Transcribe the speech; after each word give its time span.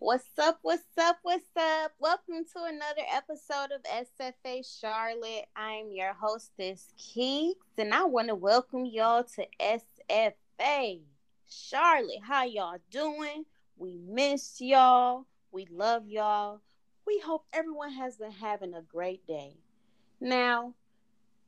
What's 0.00 0.38
up? 0.38 0.60
What's 0.62 0.84
up? 0.96 1.18
What's 1.22 1.56
up? 1.56 1.90
Welcome 1.98 2.44
to 2.54 2.62
another 2.62 3.02
episode 3.12 3.72
of 3.74 3.82
SFA 3.82 4.64
Charlotte. 4.80 5.46
I'm 5.56 5.90
your 5.90 6.12
hostess, 6.12 6.92
Keeks, 6.96 7.54
and 7.76 7.92
I 7.92 8.04
want 8.04 8.28
to 8.28 8.36
welcome 8.36 8.86
y'all 8.86 9.24
to 9.24 9.46
SFA 9.60 11.00
Charlotte. 11.50 12.22
How 12.22 12.44
y'all 12.44 12.78
doing? 12.92 13.44
We 13.76 13.98
miss 14.08 14.60
y'all. 14.60 15.26
We 15.50 15.66
love 15.68 16.06
y'all. 16.06 16.60
We 17.04 17.18
hope 17.18 17.46
everyone 17.52 17.90
has 17.94 18.18
been 18.18 18.30
having 18.30 18.74
a 18.74 18.82
great 18.82 19.26
day. 19.26 19.56
Now, 20.20 20.74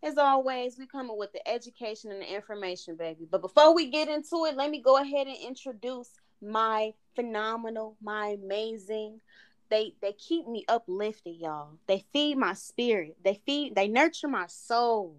as 0.03 0.19
always, 0.19 0.77
we 0.77 0.87
coming 0.87 1.17
with 1.17 1.33
the 1.33 1.49
education 1.49 2.11
and 2.11 2.21
the 2.21 2.35
information, 2.35 2.97
baby. 2.97 3.29
But 3.31 3.43
before 3.43 3.77
we 3.77 3.93
get 3.93 4.09
into 4.09 4.45
it, 4.47 4.57
let 4.57 4.71
me 4.71 4.83
go 4.83 4.97
ahead 4.97 5.29
and 5.29 5.37
introduce 5.37 6.11
my 6.43 6.95
phenomenal, 7.15 7.97
my 8.03 8.37
amazing. 8.43 9.21
They 9.71 9.95
they 10.03 10.13
keep 10.13 10.47
me 10.49 10.65
uplifted, 10.69 11.37
y'all. 11.37 11.79
They 11.87 12.05
feed 12.13 12.37
my 12.37 12.55
spirit. 12.55 13.17
They 13.23 13.41
feed, 13.47 13.75
they 13.75 13.89
nurture 13.89 14.29
my 14.29 14.47
soul. 14.49 15.17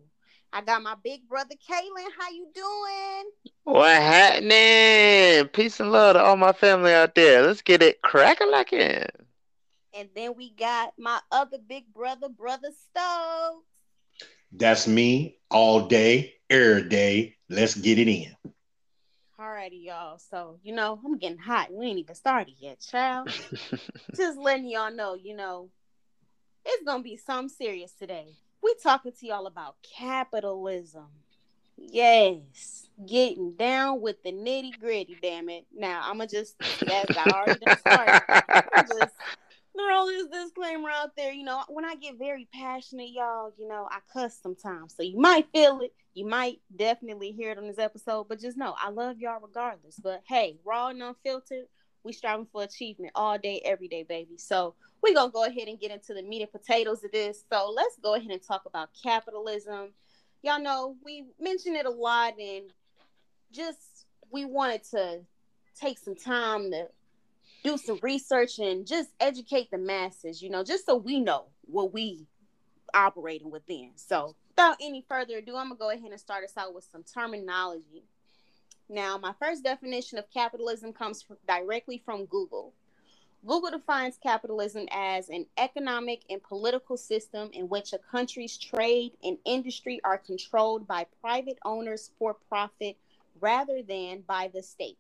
I 0.54 0.62
got 0.62 0.84
my 0.84 0.96
big 1.02 1.28
brother 1.30 1.56
Kaylin. 1.56 2.10
How 2.20 2.30
you 2.32 2.48
doing? 2.54 3.32
What 3.64 4.02
happening? 4.02 5.48
Peace 5.50 5.80
and 5.80 5.92
love 5.92 6.16
to 6.16 6.22
all 6.22 6.36
my 6.36 6.52
family 6.52 6.94
out 6.94 7.16
there. 7.16 7.42
Let's 7.42 7.62
get 7.62 7.82
it 7.82 8.02
cracking 8.02 8.52
like 8.52 8.74
it. 8.74 9.16
And 9.94 10.10
then 10.16 10.36
we 10.36 10.52
got 10.52 10.94
my 10.98 11.20
other 11.32 11.58
big 11.58 11.94
brother, 11.94 12.28
brother 12.30 12.70
Stokes. 12.72 13.66
That's 14.52 14.88
me 14.88 15.38
all 15.50 15.88
day, 15.88 16.34
every 16.50 16.90
day. 16.90 17.38
Let's 17.50 17.76
get 17.76 17.98
it 18.00 18.10
in. 18.10 18.36
Alrighty, 19.42 19.86
y'all. 19.86 20.20
So, 20.20 20.60
you 20.62 20.76
know, 20.76 21.00
I'm 21.04 21.18
getting 21.18 21.40
hot. 21.40 21.74
We 21.74 21.88
ain't 21.88 21.98
even 21.98 22.14
started 22.14 22.54
yet, 22.60 22.80
child. 22.80 23.30
Just 24.16 24.38
letting 24.38 24.70
y'all 24.70 24.94
know, 24.94 25.16
you 25.16 25.36
know, 25.36 25.70
it's 26.64 26.84
gonna 26.84 27.02
be 27.02 27.18
some 27.18 27.50
serious 27.50 27.92
today. 27.92 28.28
We 28.62 28.76
talking 28.84 29.14
to 29.20 29.26
y'all 29.26 29.48
about 29.48 29.78
capitalism. 29.98 31.08
Yes, 31.76 32.88
getting 33.08 33.54
down 33.54 34.02
with 34.02 34.22
the 34.22 34.32
nitty 34.32 34.80
gritty. 34.80 35.18
Damn 35.20 35.50
it! 35.50 35.66
Now 35.76 36.02
I'ma 36.04 36.28
just, 36.28 36.56
yes, 36.86 37.08
I 37.18 37.32
already 37.32 37.66
done 37.66 37.78
started. 37.80 38.22
I'm 38.30 38.86
just 38.86 39.16
throw 39.78 40.06
this 40.08 40.28
disclaimer 40.28 40.90
out 40.90 41.16
there. 41.16 41.32
You 41.32 41.44
know, 41.44 41.64
when 41.70 41.86
I 41.86 41.96
get 41.96 42.18
very 42.18 42.48
passionate, 42.54 43.12
y'all, 43.12 43.52
you 43.58 43.68
know, 43.68 43.88
I 43.90 44.00
cuss 44.12 44.38
sometimes. 44.42 44.96
So 44.96 45.04
you 45.04 45.20
might 45.20 45.48
feel 45.54 45.82
it. 45.82 45.94
You 46.14 46.28
might 46.28 46.60
definitely 46.76 47.32
hear 47.32 47.52
it 47.52 47.58
on 47.58 47.68
this 47.68 47.80
episode, 47.80 48.28
but 48.28 48.40
just 48.40 48.58
know 48.58 48.76
I 48.78 48.90
love 48.90 49.20
y'all 49.20 49.40
regardless. 49.42 50.00
But 50.02 50.22
hey, 50.28 50.58
raw 50.66 50.90
and 50.90 51.02
unfiltered, 51.02 51.66
we 52.04 52.14
striving 52.14 52.48
for 52.52 52.64
achievement 52.64 53.14
all 53.16 53.38
day, 53.38 53.62
every 53.64 53.88
day, 53.88 54.04
baby. 54.04 54.38
So 54.38 54.76
we're 55.02 55.14
gonna 55.14 55.32
go 55.32 55.46
ahead 55.46 55.68
and 55.68 55.80
get 55.80 55.92
into 55.92 56.14
the 56.14 56.22
meat 56.22 56.42
and 56.42 56.52
potatoes 56.52 57.04
of 57.04 57.12
this. 57.12 57.44
So 57.52 57.72
let's 57.74 57.98
go 58.02 58.16
ahead 58.16 58.32
and 58.32 58.42
talk 58.42 58.64
about 58.66 58.90
capitalism. 59.02 59.94
Y'all 60.44 60.62
know 60.62 60.96
we 61.06 61.26
mentioned 61.40 61.76
it 61.76 61.86
a 61.86 61.90
lot 61.90 62.34
and 62.40 62.66
just 63.52 64.06
we 64.32 64.46
wanted 64.46 64.84
to 64.92 65.20
take 65.80 65.98
some 65.98 66.16
time 66.16 66.72
to 66.72 66.88
do 67.64 67.78
some 67.78 68.00
research 68.02 68.60
and 68.60 68.86
just 68.86 69.10
educate 69.20 69.70
the 69.72 69.78
masses, 69.78 70.42
you 70.42 70.50
know, 70.50 70.64
just 70.64 70.86
so 70.86 70.96
we 70.96 71.20
know 71.20 71.46
what 71.66 71.94
we 71.94 72.26
operating 72.94 73.52
within. 73.52 73.92
So 73.96 74.36
without 74.50 74.78
any 74.82 75.06
further 75.08 75.38
ado, 75.38 75.56
I'm 75.56 75.70
gonna 75.70 75.80
go 75.80 75.90
ahead 75.90 76.12
and 76.12 76.20
start 76.20 76.44
us 76.44 76.58
out 76.58 76.74
with 76.74 76.86
some 76.92 77.04
terminology. 77.04 78.04
Now, 78.90 79.18
my 79.18 79.34
first 79.40 79.64
definition 79.64 80.18
of 80.18 80.30
capitalism 80.32 80.92
comes 80.92 81.22
from, 81.22 81.38
directly 81.48 82.02
from 82.04 82.26
Google. 82.26 82.74
Google 83.46 83.72
defines 83.72 84.20
capitalism 84.22 84.88
as 84.92 85.30
an 85.30 85.48
economic 85.58 86.22
and 86.30 86.44
political 86.44 86.96
system 86.96 87.50
in 87.54 87.70
which 87.70 87.94
a 87.94 87.98
country's 87.98 88.58
trade 88.58 89.14
and 89.24 89.38
industry 89.46 90.00
are 90.04 90.18
controlled 90.18 90.88
by 90.88 91.08
private 91.22 91.58
owners 91.66 92.12
for 92.20 92.36
profit 92.50 92.98
rather 93.40 93.82
than 93.82 94.22
by 94.28 94.52
the 94.54 94.62
state. 94.62 94.98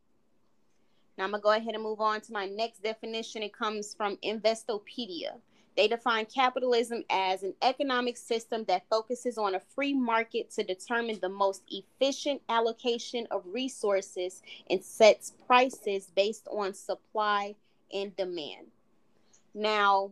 Now 1.18 1.26
I'm 1.26 1.32
going 1.32 1.42
to 1.42 1.44
go 1.44 1.52
ahead 1.52 1.76
and 1.76 1.84
move 1.84 2.02
on 2.02 2.22
to 2.22 2.34
my 2.34 2.46
next 2.46 2.84
definition. 2.84 3.44
It 3.44 3.54
comes 3.54 3.94
from 3.94 4.18
Investopedia. 4.18 5.40
They 5.78 5.88
define 5.88 6.26
capitalism 6.26 7.04
as 7.10 7.44
an 7.44 7.54
economic 7.62 8.18
system 8.18 8.66
that 8.68 8.84
focuses 8.90 9.38
on 9.38 9.56
a 9.56 9.60
free 9.60 9.94
market 9.94 10.52
to 10.52 10.64
determine 10.64 11.20
the 11.22 11.30
most 11.30 11.64
efficient 11.70 12.42
allocation 12.50 13.26
of 13.32 13.44
resources 13.46 14.42
and 14.70 14.84
sets 14.84 15.32
prices 15.48 16.12
based 16.14 16.48
on 16.52 16.74
supply 16.74 17.56
and 17.94 18.16
demand. 18.18 18.68
Now, 19.54 20.12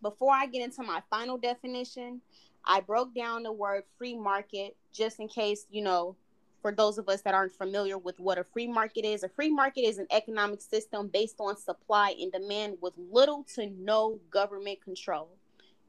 before 0.00 0.32
I 0.32 0.46
get 0.46 0.62
into 0.62 0.82
my 0.82 1.02
final 1.10 1.38
definition, 1.38 2.20
I 2.64 2.80
broke 2.80 3.14
down 3.14 3.42
the 3.42 3.52
word 3.52 3.84
free 3.96 4.16
market 4.16 4.76
just 4.92 5.18
in 5.18 5.28
case, 5.28 5.66
you 5.70 5.82
know, 5.82 6.16
for 6.60 6.72
those 6.72 6.98
of 6.98 7.08
us 7.08 7.22
that 7.22 7.34
aren't 7.34 7.52
familiar 7.52 7.98
with 7.98 8.18
what 8.18 8.38
a 8.38 8.44
free 8.44 8.66
market 8.66 9.04
is, 9.04 9.22
a 9.22 9.28
free 9.28 9.50
market 9.50 9.82
is 9.82 9.98
an 9.98 10.06
economic 10.10 10.60
system 10.60 11.08
based 11.08 11.36
on 11.38 11.56
supply 11.56 12.14
and 12.20 12.32
demand 12.32 12.78
with 12.80 12.94
little 13.10 13.44
to 13.54 13.70
no 13.78 14.18
government 14.30 14.82
control. 14.82 15.28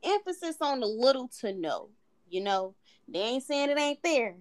Emphasis 0.04 0.58
on 0.62 0.80
the 0.80 0.88
little 0.88 1.28
to 1.42 1.54
no. 1.54 1.90
You 2.30 2.42
know, 2.42 2.76
they 3.08 3.20
ain't 3.20 3.44
saying 3.44 3.70
it 3.72 3.80
ain't 3.80 4.04
there, 4.04 4.36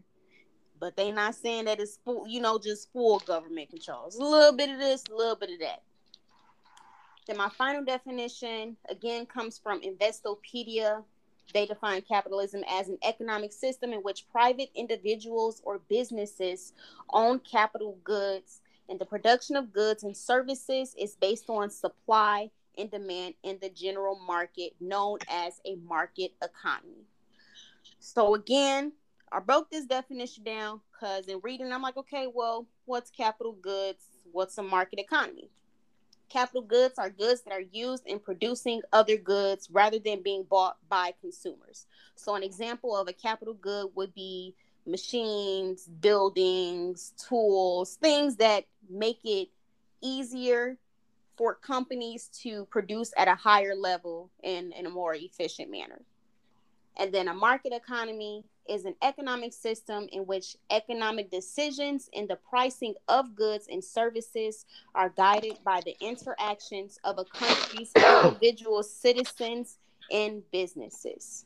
but 0.78 0.96
they 0.96 1.10
not 1.10 1.34
saying 1.34 1.64
that 1.64 1.80
it's 1.80 1.98
full, 2.04 2.28
you 2.28 2.40
know, 2.40 2.58
just 2.58 2.92
full 2.92 3.18
government 3.20 3.70
control. 3.70 4.06
It's 4.06 4.18
a 4.18 4.22
little 4.22 4.56
bit 4.56 4.70
of 4.70 4.78
this, 4.78 5.04
a 5.10 5.16
little 5.16 5.36
bit 5.36 5.50
of 5.50 5.60
that. 5.60 5.82
Then 7.26 7.38
my 7.38 7.48
final 7.50 7.84
definition 7.84 8.76
again 8.88 9.26
comes 9.26 9.58
from 9.58 9.80
Investopedia 9.82 11.02
they 11.52 11.66
define 11.66 12.02
capitalism 12.02 12.62
as 12.68 12.88
an 12.88 12.98
economic 13.02 13.52
system 13.52 13.92
in 13.92 14.00
which 14.00 14.28
private 14.30 14.70
individuals 14.74 15.62
or 15.64 15.80
businesses 15.88 16.72
own 17.10 17.38
capital 17.40 17.98
goods, 18.04 18.60
and 18.88 18.98
the 18.98 19.06
production 19.06 19.56
of 19.56 19.72
goods 19.72 20.02
and 20.02 20.16
services 20.16 20.94
is 20.98 21.16
based 21.16 21.48
on 21.48 21.70
supply 21.70 22.50
and 22.76 22.90
demand 22.90 23.34
in 23.42 23.58
the 23.60 23.68
general 23.70 24.18
market, 24.26 24.72
known 24.80 25.18
as 25.28 25.60
a 25.66 25.76
market 25.76 26.32
economy. 26.42 27.04
So, 27.98 28.34
again, 28.34 28.92
I 29.32 29.40
broke 29.40 29.70
this 29.70 29.84
definition 29.84 30.44
down 30.44 30.80
because 30.92 31.26
in 31.26 31.40
reading, 31.42 31.72
I'm 31.72 31.82
like, 31.82 31.96
okay, 31.96 32.28
well, 32.32 32.66
what's 32.84 33.10
capital 33.10 33.52
goods? 33.60 34.04
What's 34.32 34.56
a 34.58 34.62
market 34.62 34.98
economy? 34.98 35.50
Capital 36.28 36.62
goods 36.62 36.98
are 36.98 37.10
goods 37.10 37.42
that 37.42 37.52
are 37.52 37.64
used 37.72 38.06
in 38.06 38.18
producing 38.18 38.82
other 38.92 39.16
goods 39.16 39.68
rather 39.70 39.98
than 39.98 40.22
being 40.22 40.42
bought 40.42 40.76
by 40.88 41.14
consumers. 41.20 41.86
So, 42.16 42.34
an 42.34 42.42
example 42.42 42.96
of 42.96 43.08
a 43.08 43.12
capital 43.12 43.54
good 43.54 43.90
would 43.94 44.14
be 44.14 44.54
machines, 44.86 45.88
buildings, 46.00 47.12
tools, 47.28 47.96
things 47.96 48.36
that 48.36 48.64
make 48.90 49.20
it 49.24 49.48
easier 50.00 50.76
for 51.36 51.54
companies 51.54 52.28
to 52.42 52.66
produce 52.66 53.12
at 53.16 53.28
a 53.28 53.34
higher 53.34 53.74
level 53.74 54.30
in, 54.42 54.72
in 54.72 54.86
a 54.86 54.90
more 54.90 55.14
efficient 55.14 55.70
manner. 55.70 56.00
And 56.96 57.14
then 57.14 57.28
a 57.28 57.34
market 57.34 57.72
economy 57.72 58.44
is 58.68 58.84
an 58.84 58.94
economic 59.02 59.52
system 59.52 60.08
in 60.12 60.26
which 60.26 60.56
economic 60.70 61.30
decisions 61.30 62.08
in 62.12 62.26
the 62.26 62.36
pricing 62.36 62.94
of 63.08 63.34
goods 63.34 63.66
and 63.70 63.82
services 63.82 64.66
are 64.94 65.08
guided 65.10 65.58
by 65.64 65.80
the 65.84 65.96
interactions 66.00 66.98
of 67.04 67.18
a 67.18 67.24
country's 67.24 67.92
individual 67.94 68.82
citizens 68.82 69.78
and 70.10 70.42
businesses. 70.50 71.44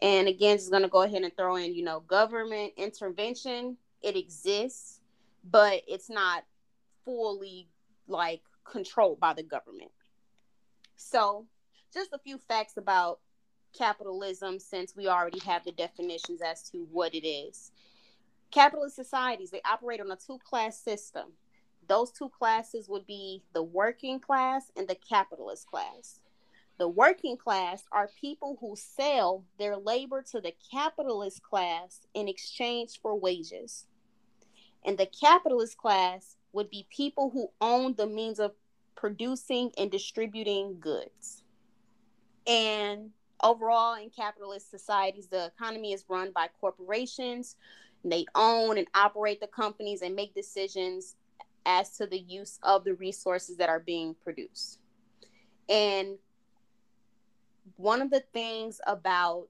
And 0.00 0.28
again, 0.28 0.56
just 0.56 0.70
going 0.70 0.82
to 0.82 0.88
go 0.88 1.02
ahead 1.02 1.22
and 1.22 1.36
throw 1.36 1.56
in, 1.56 1.74
you 1.74 1.84
know, 1.84 2.00
government 2.00 2.72
intervention. 2.76 3.76
It 4.02 4.16
exists, 4.16 5.00
but 5.48 5.82
it's 5.86 6.10
not 6.10 6.44
fully 7.04 7.68
like 8.08 8.42
controlled 8.64 9.20
by 9.20 9.34
the 9.34 9.42
government. 9.42 9.90
So, 10.96 11.46
just 11.92 12.12
a 12.12 12.18
few 12.18 12.38
facts 12.38 12.76
about 12.76 13.20
capitalism 13.76 14.58
since 14.58 14.94
we 14.96 15.08
already 15.08 15.40
have 15.40 15.64
the 15.64 15.72
definitions 15.72 16.40
as 16.42 16.62
to 16.70 16.86
what 16.90 17.14
it 17.14 17.26
is. 17.26 17.72
Capitalist 18.50 18.96
societies, 18.96 19.50
they 19.50 19.62
operate 19.64 20.00
on 20.00 20.10
a 20.10 20.16
two 20.16 20.38
class 20.38 20.78
system. 20.78 21.32
Those 21.88 22.12
two 22.12 22.28
classes 22.28 22.88
would 22.88 23.06
be 23.06 23.42
the 23.54 23.62
working 23.62 24.20
class 24.20 24.70
and 24.76 24.86
the 24.86 24.94
capitalist 24.94 25.66
class. 25.66 26.20
The 26.78 26.88
working 26.88 27.36
class 27.36 27.84
are 27.92 28.10
people 28.20 28.58
who 28.60 28.74
sell 28.76 29.44
their 29.58 29.76
labor 29.76 30.22
to 30.32 30.40
the 30.40 30.54
capitalist 30.70 31.42
class 31.42 32.00
in 32.14 32.28
exchange 32.28 33.00
for 33.00 33.14
wages. 33.18 33.86
And 34.84 34.98
the 34.98 35.06
capitalist 35.06 35.76
class 35.76 36.36
would 36.52 36.70
be 36.70 36.86
people 36.94 37.30
who 37.30 37.50
own 37.60 37.94
the 37.94 38.06
means 38.06 38.40
of 38.40 38.52
producing 38.96 39.72
and 39.78 39.90
distributing 39.90 40.78
goods. 40.80 41.42
And 42.46 43.10
overall 43.42 43.94
in 43.94 44.10
capitalist 44.10 44.70
societies 44.70 45.26
the 45.26 45.46
economy 45.46 45.92
is 45.92 46.04
run 46.08 46.30
by 46.32 46.48
corporations 46.60 47.56
they 48.04 48.26
own 48.34 48.78
and 48.78 48.86
operate 48.94 49.40
the 49.40 49.46
companies 49.46 50.02
and 50.02 50.14
make 50.14 50.34
decisions 50.34 51.16
as 51.64 51.96
to 51.96 52.06
the 52.06 52.18
use 52.18 52.58
of 52.62 52.84
the 52.84 52.94
resources 52.94 53.56
that 53.58 53.68
are 53.68 53.80
being 53.80 54.14
produced. 54.24 54.78
And 55.68 56.18
one 57.76 58.02
of 58.02 58.10
the 58.10 58.24
things 58.32 58.80
about 58.86 59.48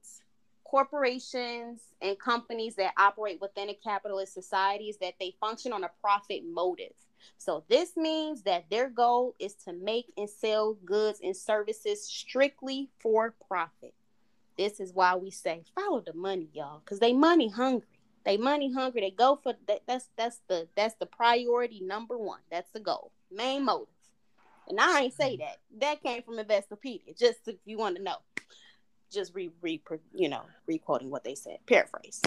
corporations 0.63 1.81
and 2.01 2.17
companies 2.19 2.75
that 2.75 2.93
operate 2.97 3.41
within 3.41 3.69
a 3.69 3.73
capitalist 3.73 4.33
society 4.33 4.85
is 4.85 4.97
that 4.97 5.15
they 5.19 5.35
function 5.39 5.73
on 5.73 5.83
a 5.83 5.91
profit 6.01 6.43
motive. 6.45 6.93
So 7.37 7.63
this 7.67 7.95
means 7.97 8.43
that 8.43 8.69
their 8.69 8.89
goal 8.89 9.35
is 9.39 9.53
to 9.65 9.73
make 9.73 10.11
and 10.17 10.29
sell 10.29 10.73
goods 10.85 11.19
and 11.23 11.35
services 11.35 12.05
strictly 12.05 12.89
for 12.99 13.33
profit. 13.47 13.93
This 14.57 14.79
is 14.79 14.93
why 14.93 15.15
we 15.15 15.31
say 15.31 15.63
follow 15.75 16.01
the 16.01 16.13
money, 16.13 16.49
y'all, 16.53 16.79
because 16.79 16.99
they 16.99 17.13
money 17.13 17.49
hungry. 17.49 17.87
They 18.23 18.37
money 18.37 18.71
hungry. 18.71 19.01
They 19.01 19.11
go 19.11 19.39
for 19.41 19.53
that. 19.67 19.81
That's 19.87 20.09
that's 20.15 20.39
the 20.47 20.67
that's 20.75 20.95
the 20.95 21.05
priority 21.05 21.81
number 21.81 22.17
one. 22.17 22.39
That's 22.49 22.69
the 22.71 22.79
goal, 22.79 23.11
main 23.31 23.65
motive. 23.65 23.87
And 24.67 24.79
I 24.79 25.01
ain't 25.01 25.13
say 25.13 25.37
that. 25.37 25.57
That 25.81 26.01
came 26.01 26.23
from 26.23 26.37
Investopedia. 26.37 27.17
Just 27.17 27.47
if 27.47 27.57
you 27.65 27.77
want 27.77 27.97
to 27.97 28.03
know, 28.03 28.15
just 29.11 29.35
re 29.35 29.49
re 29.61 29.81
you 30.13 30.29
know 30.29 30.43
re 30.67 30.77
quoting 30.77 31.09
what 31.09 31.23
they 31.23 31.35
said. 31.35 31.57
Paraphrase. 31.67 32.21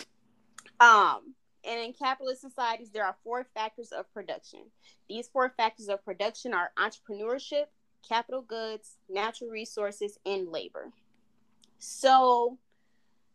Um, 0.80 1.34
and 1.66 1.80
in 1.80 1.92
capitalist 1.92 2.40
societies, 2.40 2.90
there 2.90 3.04
are 3.04 3.16
four 3.24 3.44
factors 3.54 3.90
of 3.90 4.12
production. 4.12 4.60
These 5.08 5.28
four 5.28 5.52
factors 5.56 5.88
of 5.88 6.04
production 6.04 6.54
are 6.54 6.70
entrepreneurship, 6.78 7.66
capital 8.08 8.42
goods, 8.42 8.98
natural 9.08 9.50
resources, 9.50 10.18
and 10.24 10.48
labor. 10.48 10.92
So 11.78 12.58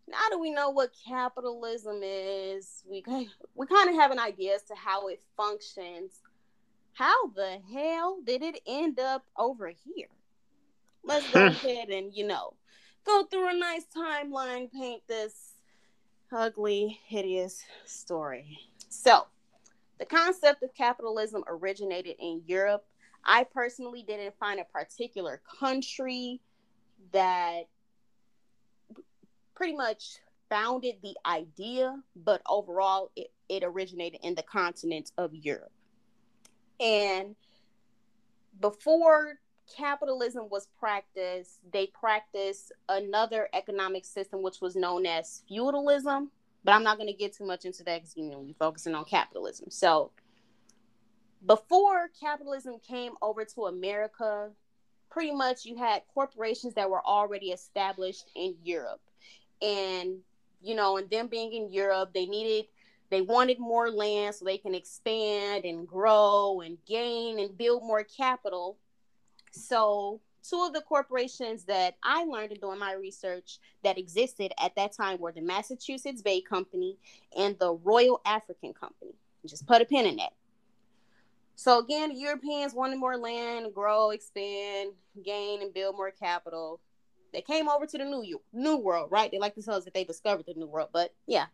now 0.07 0.17
that 0.29 0.39
we 0.39 0.51
know 0.51 0.69
what 0.69 0.91
capitalism 1.07 1.99
is, 2.03 2.83
we 2.89 3.03
we 3.55 3.67
kind 3.67 3.89
of 3.89 3.95
have 3.95 4.11
an 4.11 4.19
idea 4.19 4.55
as 4.55 4.63
to 4.63 4.75
how 4.75 5.07
it 5.07 5.21
functions. 5.35 6.21
How 6.93 7.27
the 7.27 7.59
hell 7.73 8.19
did 8.25 8.41
it 8.41 8.61
end 8.65 8.99
up 8.99 9.25
over 9.37 9.69
here? 9.69 10.09
Let's 11.03 11.29
go 11.31 11.45
ahead 11.47 11.89
and 11.89 12.13
you 12.13 12.27
know 12.27 12.53
go 13.05 13.25
through 13.25 13.49
a 13.49 13.57
nice 13.57 13.85
timeline, 13.95 14.71
paint 14.71 15.01
this 15.07 15.50
ugly, 16.31 16.99
hideous 17.07 17.63
story. 17.85 18.59
So, 18.89 19.27
the 19.99 20.05
concept 20.05 20.63
of 20.63 20.73
capitalism 20.73 21.43
originated 21.47 22.15
in 22.19 22.41
Europe. 22.47 22.85
I 23.23 23.43
personally 23.43 24.03
didn't 24.03 24.33
find 24.39 24.59
a 24.59 24.63
particular 24.63 25.41
country 25.59 26.41
that 27.13 27.67
pretty 29.55 29.75
much 29.75 30.17
founded 30.49 30.95
the 31.03 31.15
idea, 31.25 32.01
but 32.15 32.41
overall, 32.47 33.11
it, 33.15 33.31
it 33.47 33.63
originated 33.63 34.19
in 34.23 34.33
the 34.33 34.43
continent 34.43 35.11
of 35.17 35.35
Europe. 35.35 35.71
And 36.79 37.35
before 38.59 39.39
capitalism 39.75 40.47
was 40.49 40.67
practiced, 40.79 41.59
they 41.71 41.87
practiced 41.87 42.71
another 42.89 43.49
economic 43.53 44.05
system 44.05 44.41
which 44.41 44.61
was 44.61 44.75
known 44.75 45.05
as 45.05 45.43
feudalism. 45.47 46.31
But 46.63 46.73
I'm 46.73 46.83
not 46.83 46.97
going 46.97 47.07
to 47.07 47.13
get 47.13 47.33
too 47.33 47.45
much 47.45 47.65
into 47.65 47.83
that 47.85 48.01
because 48.01 48.15
you 48.15 48.29
know 48.29 48.39
we're 48.39 48.53
focusing 48.53 48.93
on 48.93 49.05
capitalism. 49.05 49.71
So 49.71 50.11
before 51.45 52.09
capitalism 52.19 52.75
came 52.87 53.13
over 53.21 53.45
to 53.45 53.63
America, 53.63 54.51
pretty 55.09 55.31
much 55.31 55.65
you 55.65 55.75
had 55.75 56.03
corporations 56.13 56.75
that 56.75 56.89
were 56.89 57.03
already 57.05 57.47
established 57.47 58.29
in 58.35 58.55
Europe. 58.63 59.01
And 59.61 60.19
you 60.61 60.75
know, 60.75 60.97
and 60.97 61.09
them 61.09 61.27
being 61.27 61.53
in 61.53 61.73
Europe, 61.73 62.11
they 62.13 62.27
needed 62.27 62.65
they 63.09 63.21
wanted 63.21 63.59
more 63.59 63.91
land 63.91 64.35
so 64.35 64.45
they 64.45 64.57
can 64.57 64.73
expand 64.73 65.65
and 65.65 65.85
grow 65.85 66.61
and 66.61 66.77
gain 66.87 67.39
and 67.39 67.57
build 67.57 67.83
more 67.83 68.03
capital 68.05 68.77
so, 69.51 70.21
two 70.47 70.63
of 70.63 70.73
the 70.73 70.81
corporations 70.81 71.65
that 71.65 71.95
I 72.03 72.23
learned 72.23 72.51
in 72.51 72.59
doing 72.59 72.79
my 72.79 72.93
research 72.93 73.59
that 73.83 73.97
existed 73.97 74.53
at 74.61 74.75
that 74.75 74.93
time 74.93 75.19
were 75.19 75.31
the 75.31 75.41
Massachusetts 75.41 76.21
Bay 76.21 76.41
Company 76.41 76.97
and 77.37 77.57
the 77.59 77.73
Royal 77.73 78.21
African 78.25 78.73
Company. 78.73 79.13
Just 79.45 79.67
put 79.67 79.81
a 79.81 79.85
pin 79.85 80.05
in 80.05 80.17
that. 80.17 80.33
So 81.55 81.79
again, 81.79 82.17
Europeans 82.17 82.73
wanted 82.73 82.97
more 82.97 83.17
land, 83.17 83.73
grow, 83.73 84.09
expand, 84.11 84.91
gain, 85.23 85.61
and 85.61 85.73
build 85.73 85.95
more 85.95 86.11
capital. 86.11 86.79
They 87.33 87.41
came 87.41 87.69
over 87.69 87.85
to 87.85 87.97
the 87.97 88.05
new 88.05 88.41
new 88.51 88.77
world, 88.77 89.11
right? 89.11 89.31
They 89.31 89.39
like 89.39 89.55
to 89.55 89.61
tell 89.61 89.75
us 89.75 89.85
that 89.85 89.93
they 89.93 90.03
discovered 90.03 90.45
the 90.47 90.53
new 90.55 90.67
world, 90.67 90.89
but 90.91 91.13
yeah, 91.27 91.45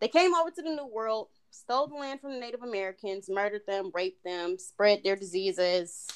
they 0.00 0.08
came 0.08 0.34
over 0.34 0.50
to 0.50 0.62
the 0.62 0.70
new 0.70 0.86
world, 0.86 1.28
stole 1.50 1.86
the 1.86 1.94
land 1.94 2.20
from 2.20 2.32
the 2.32 2.40
Native 2.40 2.62
Americans, 2.62 3.28
murdered 3.30 3.62
them, 3.66 3.90
raped 3.94 4.22
them, 4.24 4.58
spread 4.58 5.02
their 5.02 5.16
diseases, 5.16 6.08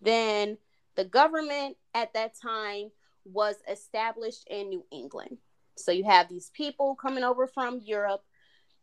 then 0.00 0.58
the 0.96 1.04
government 1.04 1.76
at 1.94 2.12
that 2.14 2.32
time 2.40 2.90
was 3.24 3.56
established 3.70 4.46
in 4.48 4.68
New 4.68 4.84
England. 4.90 5.38
So 5.76 5.92
you 5.92 6.04
have 6.04 6.28
these 6.28 6.50
people 6.54 6.96
coming 6.96 7.24
over 7.24 7.46
from 7.46 7.80
Europe, 7.84 8.24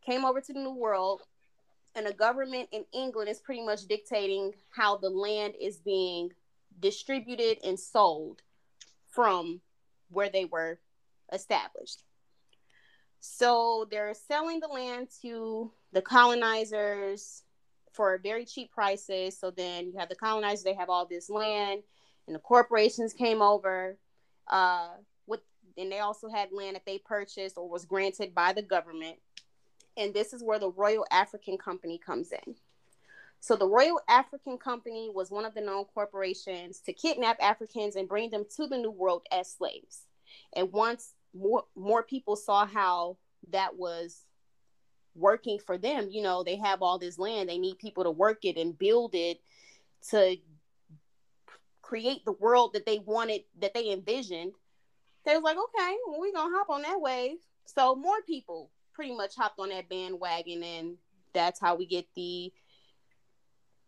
came 0.06 0.24
over 0.24 0.40
to 0.40 0.54
the 0.54 0.60
New 0.60 0.76
World, 0.76 1.22
and 1.96 2.06
the 2.06 2.14
government 2.14 2.70
in 2.72 2.86
England 2.94 3.30
is 3.30 3.40
pretty 3.40 3.66
much 3.66 3.88
dictating 3.88 4.54
how 4.70 4.98
the 4.98 5.10
land 5.10 5.56
is 5.60 5.78
being 5.78 6.32
distributed 6.80 7.58
and 7.64 7.80
sold 7.80 8.42
from 9.10 9.62
where 10.10 10.30
they 10.30 10.46
were 10.46 10.80
established. 11.32 12.04
So 13.22 13.88
they're 13.90 14.14
selling 14.14 14.60
the 14.60 14.68
land 14.68 15.08
to 15.22 15.72
the 15.94 16.02
colonizers 16.02 17.44
for 17.96 18.18
very 18.18 18.46
cheap 18.46 18.72
prices. 18.72 19.38
So 19.38 19.52
then 19.52 19.88
you 19.88 19.94
have 19.98 20.10
the 20.10 20.16
colonizers, 20.16 20.64
they 20.64 20.74
have 20.74 20.90
all 20.90 21.06
this 21.06 21.30
land, 21.30 21.82
and 22.28 22.36
the 22.36 22.40
corporations 22.40 23.14
came 23.14 23.42
over 23.42 23.98
uh, 24.50 24.90
with, 25.28 25.42
and 25.78 25.92
they 25.92 26.00
also 26.00 26.28
had 26.28 26.52
land 26.52 26.76
that 26.76 26.86
they 26.86 26.98
purchased 26.98 27.58
or 27.58 27.70
was 27.70 27.86
granted 27.86 28.36
by 28.36 28.54
the 28.54 28.62
government. 28.62 29.18
And 29.98 30.14
this 30.14 30.34
is 30.34 30.44
where 30.44 30.60
the 30.60 30.72
Royal 30.72 31.06
African 31.12 31.58
Company 31.58 31.98
comes 31.98 32.32
in. 32.32 32.56
So 33.40 33.56
the 33.56 33.68
Royal 33.68 34.02
African 34.10 34.58
Company 34.58 35.10
was 35.14 35.30
one 35.30 35.46
of 35.46 35.54
the 35.54 35.62
known 35.62 35.86
corporations 35.86 36.80
to 36.82 36.94
kidnap 36.94 37.38
Africans 37.42 37.96
and 37.96 38.10
bring 38.10 38.32
them 38.32 38.44
to 38.56 38.68
the 38.68 38.78
New 38.78 38.92
World 38.92 39.22
as 39.32 39.52
slaves. 39.52 40.08
And 40.56 40.72
once 40.72 41.14
more 41.34 41.66
more 41.76 42.02
people 42.02 42.36
saw 42.36 42.66
how 42.66 43.18
that 43.52 43.76
was 43.78 44.26
working 45.16 45.60
for 45.60 45.78
them. 45.78 46.10
You 46.10 46.22
know, 46.22 46.44
they 46.44 46.58
have 46.58 46.82
all 46.82 47.00
this 47.00 47.18
land, 47.18 47.50
they 47.50 47.58
need 47.58 47.80
people 47.80 48.04
to 48.04 48.12
work 48.12 48.46
it 48.46 48.58
and 48.58 48.78
build 48.78 49.16
it 49.16 49.40
to 50.10 50.38
create 51.82 52.26
the 52.26 52.32
world 52.34 52.74
that 52.74 52.86
they 52.86 53.00
wanted, 53.00 53.44
that 53.62 53.74
they 53.74 53.92
envisioned. 53.92 54.54
They 55.26 55.36
was 55.36 55.44
like, 55.44 55.58
okay, 55.58 55.98
well, 56.08 56.20
we're 56.20 56.34
gonna 56.34 56.56
hop 56.56 56.70
on 56.70 56.84
that 56.84 57.02
wave. 57.02 57.38
So 57.66 57.96
more 57.96 58.22
people 58.28 58.70
pretty 58.94 59.16
much 59.16 59.36
hopped 59.36 59.60
on 59.60 59.70
that 59.70 59.90
bandwagon, 59.90 60.64
and 60.64 60.98
that's 61.34 61.60
how 61.60 61.76
we 61.76 61.86
get 61.86 62.08
the 62.16 62.52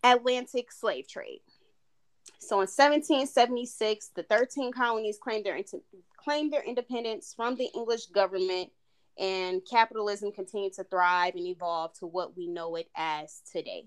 Atlantic 0.03 0.72
slave 0.72 1.07
trade. 1.07 1.41
So 2.39 2.55
in 2.57 2.67
1776, 2.67 4.10
the 4.15 4.24
13 4.24 4.72
colonies 4.72 5.17
claimed 5.17 5.46
their, 5.46 5.60
claimed 6.17 6.51
their 6.51 6.63
independence 6.63 7.34
from 7.36 7.55
the 7.55 7.69
English 7.74 8.07
government 8.07 8.69
and 9.17 9.62
capitalism 9.69 10.31
continued 10.31 10.74
to 10.74 10.83
thrive 10.83 11.36
and 11.36 11.47
evolve 11.47 11.93
to 12.00 12.05
what 12.05 12.38
we 12.38 12.47
know 12.47 12.75
it 12.75 12.89
as 12.95 13.41
today. 13.51 13.86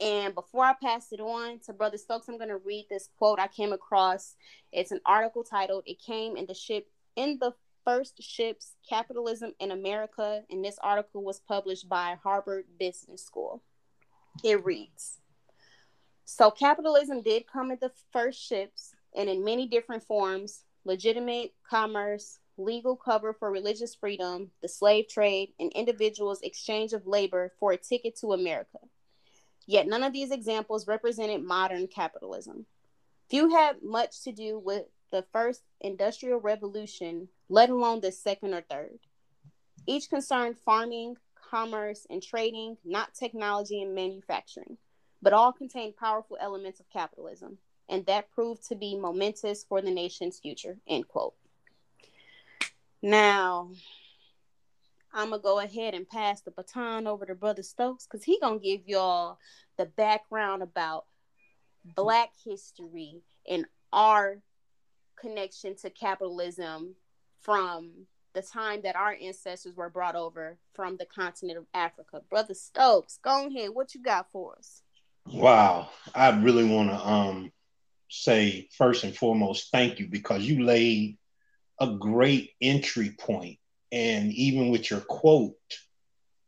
And 0.00 0.34
before 0.34 0.64
I 0.64 0.72
pass 0.72 1.12
it 1.12 1.20
on 1.20 1.58
to 1.66 1.74
Brother 1.74 1.98
Stokes, 1.98 2.28
I'm 2.28 2.38
going 2.38 2.48
to 2.48 2.56
read 2.56 2.86
this 2.88 3.10
quote 3.18 3.38
I 3.38 3.48
came 3.48 3.72
across. 3.72 4.34
It's 4.72 4.92
an 4.92 5.00
article 5.04 5.44
titled 5.44 5.82
"It 5.86 6.00
Came 6.00 6.36
in 6.36 6.46
the 6.46 6.54
Ship 6.54 6.86
in 7.16 7.38
the 7.38 7.52
First 7.84 8.22
Ships: 8.22 8.76
Capitalism 8.88 9.52
in 9.60 9.72
America." 9.72 10.42
And 10.48 10.64
this 10.64 10.78
article 10.82 11.22
was 11.22 11.40
published 11.40 11.86
by 11.86 12.16
Harvard 12.22 12.64
Business 12.78 13.22
School. 13.22 13.62
It 14.42 14.64
reads: 14.64 15.18
So 16.24 16.50
capitalism 16.50 17.20
did 17.20 17.46
come 17.46 17.70
in 17.70 17.78
the 17.78 17.92
first 18.10 18.40
ships, 18.40 18.94
and 19.14 19.28
in 19.28 19.44
many 19.44 19.66
different 19.66 20.02
forms: 20.04 20.64
legitimate 20.84 21.52
commerce, 21.68 22.38
legal 22.62 22.96
cover 22.96 23.32
for 23.32 23.50
religious 23.50 23.94
freedom, 23.94 24.50
the 24.62 24.68
slave 24.68 25.08
trade, 25.08 25.52
and 25.58 25.72
individuals' 25.72 26.42
exchange 26.42 26.92
of 26.92 27.06
labor 27.06 27.52
for 27.58 27.72
a 27.72 27.76
ticket 27.76 28.16
to 28.16 28.32
America. 28.32 28.78
Yet 29.66 29.86
none 29.86 30.02
of 30.02 30.12
these 30.12 30.30
examples 30.30 30.86
represented 30.86 31.42
modern 31.42 31.86
capitalism. 31.86 32.66
Few 33.28 33.50
had 33.50 33.82
much 33.82 34.22
to 34.24 34.32
do 34.32 34.58
with 34.58 34.86
the 35.12 35.24
first 35.32 35.62
industrial 35.80 36.40
revolution, 36.40 37.28
let 37.48 37.70
alone 37.70 38.00
the 38.00 38.12
second 38.12 38.54
or 38.54 38.62
third. 38.62 38.98
Each 39.86 40.08
concerned 40.08 40.58
farming, 40.58 41.16
commerce, 41.50 42.06
and 42.10 42.22
trading, 42.22 42.76
not 42.84 43.14
technology 43.14 43.82
and 43.82 43.94
manufacturing, 43.94 44.78
but 45.22 45.32
all 45.32 45.52
contained 45.52 45.96
powerful 45.96 46.36
elements 46.40 46.80
of 46.80 46.88
capitalism, 46.90 47.58
and 47.88 48.06
that 48.06 48.30
proved 48.30 48.66
to 48.68 48.76
be 48.76 48.96
momentous 48.96 49.64
for 49.64 49.80
the 49.82 49.90
nation's 49.90 50.38
future. 50.38 50.78
End 50.86 51.08
quote. 51.08 51.34
Now, 53.02 53.70
I'm 55.12 55.30
gonna 55.30 55.42
go 55.42 55.58
ahead 55.60 55.94
and 55.94 56.08
pass 56.08 56.40
the 56.42 56.50
baton 56.50 57.06
over 57.06 57.26
to 57.26 57.34
Brother 57.34 57.62
Stokes 57.62 58.06
because 58.06 58.24
he 58.24 58.38
gonna 58.40 58.58
give 58.58 58.86
y'all 58.86 59.38
the 59.76 59.86
background 59.86 60.62
about 60.62 61.06
Black 61.96 62.30
history 62.44 63.22
and 63.48 63.64
our 63.92 64.38
connection 65.16 65.74
to 65.76 65.90
capitalism 65.90 66.94
from 67.40 68.06
the 68.34 68.42
time 68.42 68.82
that 68.82 68.96
our 68.96 69.16
ancestors 69.20 69.74
were 69.74 69.90
brought 69.90 70.14
over 70.14 70.56
from 70.74 70.96
the 70.96 71.06
continent 71.06 71.58
of 71.58 71.66
Africa. 71.74 72.20
Brother 72.28 72.54
Stokes, 72.54 73.18
go 73.22 73.48
ahead. 73.48 73.70
What 73.72 73.94
you 73.94 74.02
got 74.02 74.30
for 74.30 74.56
us? 74.56 74.82
Wow. 75.26 75.90
I 76.14 76.30
really 76.40 76.64
want 76.64 76.90
to 76.90 76.96
um 76.96 77.52
say 78.08 78.68
first 78.76 79.04
and 79.04 79.16
foremost, 79.16 79.70
thank 79.72 79.98
you 79.98 80.08
because 80.08 80.44
you 80.44 80.64
laid 80.64 81.16
a 81.80 81.96
great 81.98 82.50
entry 82.60 83.16
point. 83.18 83.58
And 83.90 84.32
even 84.32 84.70
with 84.70 84.90
your 84.90 85.00
quote, 85.00 85.54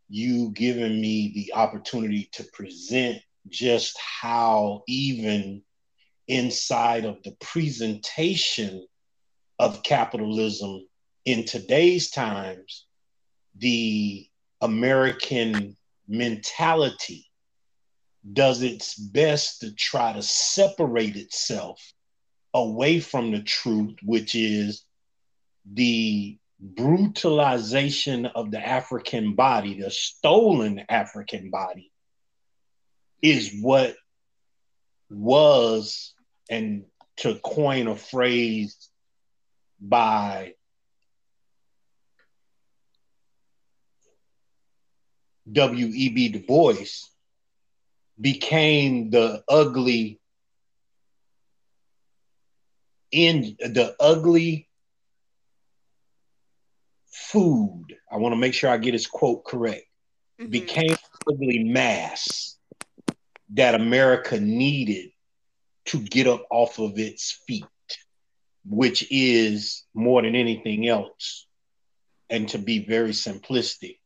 you 0.09 0.51
giving 0.51 1.01
me 1.01 1.33
the 1.35 1.55
opportunity 1.55 2.29
to 2.33 2.45
present 2.53 3.19
just 3.49 3.99
how 3.99 4.83
even 4.87 5.63
inside 6.29 7.05
of 7.05 7.23
the 7.23 7.33
presentation 7.41 8.87
of 9.59 9.83
capitalism 9.83 10.87
in 11.25 11.45
today's 11.45 12.11
times, 12.11 12.87
the 13.57 14.27
American 14.61 15.77
mentality 16.07 17.27
does 18.33 18.63
its 18.63 18.95
best 18.95 19.61
to 19.61 19.75
try 19.75 20.13
to 20.13 20.23
separate 20.23 21.17
itself 21.17 21.93
away 22.55 23.01
from 23.01 23.33
the 23.33 23.43
truth, 23.43 23.97
which 24.05 24.35
is 24.35 24.85
the 25.71 26.39
brutalization 26.61 28.27
of 28.27 28.51
the 28.51 28.61
African 28.61 29.35
body, 29.35 29.81
the 29.81 29.91
stolen 29.91 30.85
African 30.89 31.51
body, 31.51 31.93
is 33.21 33.61
what 33.61 33.97
was, 35.11 36.15
and 36.51 36.85
to 37.19 37.39
coin 37.45 37.89
a 37.89 37.97
phrase 37.97 38.89
by 39.81 40.55
W.E.B. 45.51 46.29
Du 46.29 46.41
Bois, 46.41 46.87
became 48.21 49.11
the 49.11 49.43
ugly 49.49 50.21
in 53.11 53.57
the 53.59 53.95
ugly 54.01 54.69
food. 57.33 57.87
I 58.11 58.19
want 58.19 58.33
to 58.33 58.39
make 58.39 58.55
sure 58.55 58.71
I 58.71 58.77
get 58.77 58.93
his 58.93 59.07
quote 59.07 59.45
correct. 59.45 59.87
Mm-hmm. 60.41 60.51
Became 60.51 60.97
ugly 61.29 61.65
mass 61.65 62.57
that 63.55 63.75
America 63.75 64.39
needed 64.39 65.11
to 65.87 66.01
get 66.01 66.27
up 66.27 66.47
off 66.51 66.79
of 66.79 66.99
its 66.99 67.43
feet, 67.47 67.65
which 68.65 69.07
is 69.11 69.85
more 69.95 70.23
than 70.23 70.37
anything 70.37 70.87
else, 70.87 71.47
and 72.31 72.49
to 72.51 72.59
be 72.59 72.87
very 72.87 73.11
simplistic, 73.11 73.99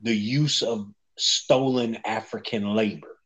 the 0.00 0.16
use 0.16 0.62
of 0.62 0.88
stolen 1.16 1.98
African 2.04 2.74
labor. 2.74 3.16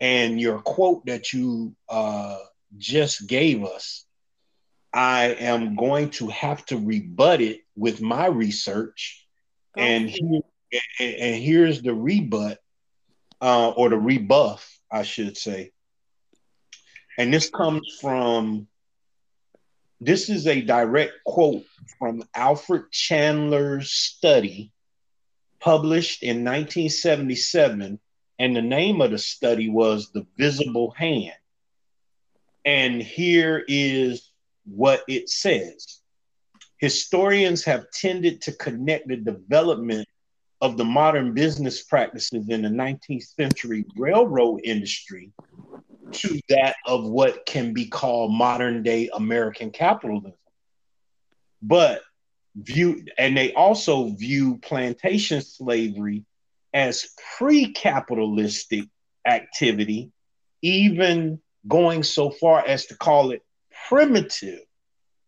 And 0.00 0.40
your 0.40 0.60
quote 0.60 1.06
that 1.06 1.32
you 1.32 1.76
uh, 1.88 2.38
just 2.76 3.28
gave 3.28 3.64
us, 3.64 4.03
I 4.94 5.34
am 5.40 5.74
going 5.74 6.10
to 6.10 6.28
have 6.28 6.64
to 6.66 6.78
rebut 6.78 7.40
it 7.40 7.62
with 7.74 8.00
my 8.00 8.26
research. 8.26 9.26
And, 9.76 10.08
here, 10.08 10.40
and 11.00 11.42
here's 11.42 11.82
the 11.82 11.92
rebut, 11.92 12.60
uh, 13.40 13.70
or 13.70 13.88
the 13.88 13.98
rebuff, 13.98 14.78
I 14.88 15.02
should 15.02 15.36
say. 15.36 15.72
And 17.18 17.34
this 17.34 17.50
comes 17.50 17.98
from, 18.00 18.68
this 20.00 20.30
is 20.30 20.46
a 20.46 20.60
direct 20.60 21.12
quote 21.26 21.64
from 21.98 22.22
Alfred 22.32 22.92
Chandler's 22.92 23.90
study 23.90 24.70
published 25.58 26.22
in 26.22 26.44
1977, 26.44 27.98
and 28.38 28.56
the 28.56 28.62
name 28.62 29.00
of 29.00 29.10
the 29.10 29.18
study 29.18 29.68
was 29.68 30.12
The 30.12 30.24
Visible 30.38 30.92
Hand. 30.92 31.34
And 32.64 33.02
here 33.02 33.64
is 33.66 34.30
what 34.64 35.02
it 35.08 35.28
says 35.28 36.00
Historians 36.78 37.64
have 37.64 37.90
tended 37.92 38.42
to 38.42 38.52
connect 38.52 39.08
the 39.08 39.16
development 39.16 40.06
of 40.60 40.76
the 40.76 40.84
modern 40.84 41.32
business 41.32 41.82
practices 41.82 42.48
in 42.48 42.62
the 42.62 42.68
19th 42.68 43.24
century 43.24 43.84
railroad 43.96 44.60
industry 44.64 45.32
to 46.12 46.40
that 46.48 46.76
of 46.86 47.04
what 47.04 47.46
can 47.46 47.72
be 47.72 47.86
called 47.86 48.32
modern 48.32 48.82
day 48.82 49.08
American 49.14 49.70
capitalism. 49.70 50.34
But 51.62 52.02
view 52.56 53.04
and 53.18 53.36
they 53.36 53.52
also 53.54 54.10
view 54.10 54.58
plantation 54.58 55.42
slavery 55.42 56.24
as 56.72 57.08
pre-capitalistic 57.36 58.84
activity 59.26 60.12
even 60.60 61.40
going 61.66 62.02
so 62.02 62.30
far 62.30 62.66
as 62.66 62.86
to 62.86 62.96
call 62.96 63.30
it 63.30 63.42
primitive 63.88 64.60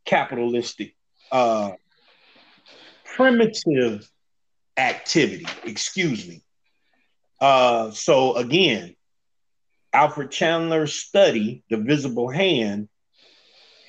capitalistic 0.05 0.95
uh 1.33 1.73
primitive 3.05 4.09
activity. 4.77 5.47
Excuse 5.65 6.29
me. 6.29 6.43
Uh 7.41 7.91
so 7.91 8.37
again 8.37 8.95
alfred 9.93 10.31
chandler's 10.31 10.93
study 10.93 11.65
the 11.71 11.77
visible 11.77 12.29
hand 12.29 12.89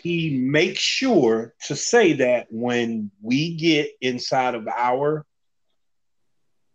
he 0.01 0.37
makes 0.37 0.79
sure 0.79 1.53
to 1.65 1.75
say 1.75 2.13
that 2.13 2.47
when 2.49 3.11
we 3.21 3.55
get 3.57 3.89
inside 3.99 4.55
of 4.55 4.67
our 4.67 5.25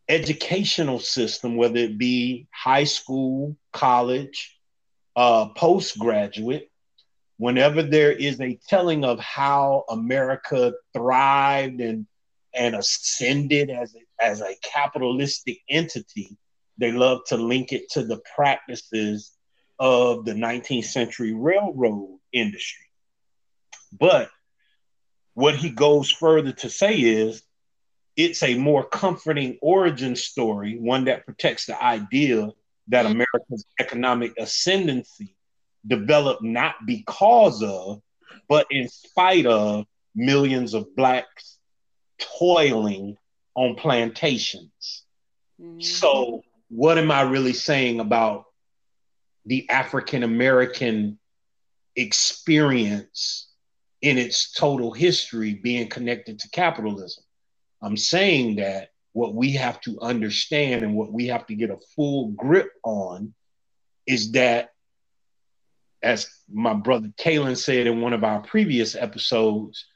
educational 0.09 0.99
system, 0.99 1.57
whether 1.57 1.79
it 1.79 1.97
be 1.97 2.47
high 2.53 2.85
school, 2.85 3.57
college, 3.73 4.59
uh, 5.17 5.47
postgraduate, 5.57 6.71
whenever 7.43 7.83
there 7.83 8.13
is 8.13 8.41
a 8.41 8.57
telling 8.69 9.05
of 9.05 9.19
how 9.19 9.85
America 9.89 10.73
thrived 10.95 11.81
and 11.81 12.07
and 12.55 12.77
ascended 12.77 13.69
as 13.69 13.97
a, 13.97 14.25
as 14.25 14.41
a 14.41 14.55
capitalistic 14.63 15.59
entity, 15.69 16.37
they 16.79 16.93
love 16.93 17.19
to 17.27 17.37
link 17.37 17.73
it 17.73 17.91
to 17.91 18.05
the 18.05 18.21
practices 18.37 19.33
of 19.81 20.25
the 20.25 20.35
19th 20.35 20.85
century 20.85 21.35
railroad 21.35 22.17
industry. 22.33 22.87
But 23.99 24.31
what 25.35 25.57
he 25.57 25.71
goes 25.71 26.13
further 26.13 26.53
to 26.53 26.71
say 26.71 26.95
is 26.95 27.43
it's 28.17 28.45
a 28.45 28.55
more 28.55 28.85
comforting 28.85 29.59
origin 29.61 30.15
story, 30.15 30.79
one 30.79 31.07
that 31.07 31.27
protects 31.27 31.67
the 31.67 31.83
idea 31.83 32.53
that. 32.87 33.07
America's 33.07 33.67
economic 33.81 34.33
ascendancy 34.39 35.35
developed 35.87 36.43
not 36.43 36.75
because 36.87 37.63
of, 37.63 38.01
but 38.49 38.67
in 38.71 38.89
spite 38.89 39.47
of 39.47 39.87
millions 40.15 40.75
of 40.75 40.95
blacks 40.97 41.59
toiling 42.39 43.17
on 43.55 43.75
plantations. 43.75 45.05
Mm-hmm. 45.61 45.81
So, 45.81 46.43
what 46.69 46.99
am 46.99 47.11
I 47.11 47.23
really 47.23 47.53
saying 47.53 48.01
about 48.01 48.45
the 49.45 49.69
African 49.69 50.23
American 50.23 51.19
experience 51.97 53.49
in 54.01 54.19
its 54.19 54.53
total 54.53 54.93
history 54.93 55.55
being 55.55 55.89
connected 55.89 56.41
to 56.41 56.51
capitalism. 56.51 57.25
I'm 57.81 57.97
saying 57.97 58.57
that 58.57 58.91
what 59.13 59.35
we 59.35 59.53
have 59.53 59.81
to 59.83 60.01
understand 60.01 60.83
and 60.83 60.95
what 60.95 61.13
we 61.13 61.29
have 61.29 61.47
to 61.47 61.55
get 61.55 61.71
a 61.71 61.79
full 61.95 62.29
grip 62.29 62.71
on 62.83 63.35
is 64.07 64.33
that, 64.33 64.72
as 66.03 66.29
my 66.53 66.75
brother 66.75 67.09
Kalen 67.19 67.57
said 67.57 67.87
in 67.87 68.01
one 68.01 68.13
of 68.13 68.25
our 68.25 68.41
previous 68.41 68.95
episodes, 68.95 69.87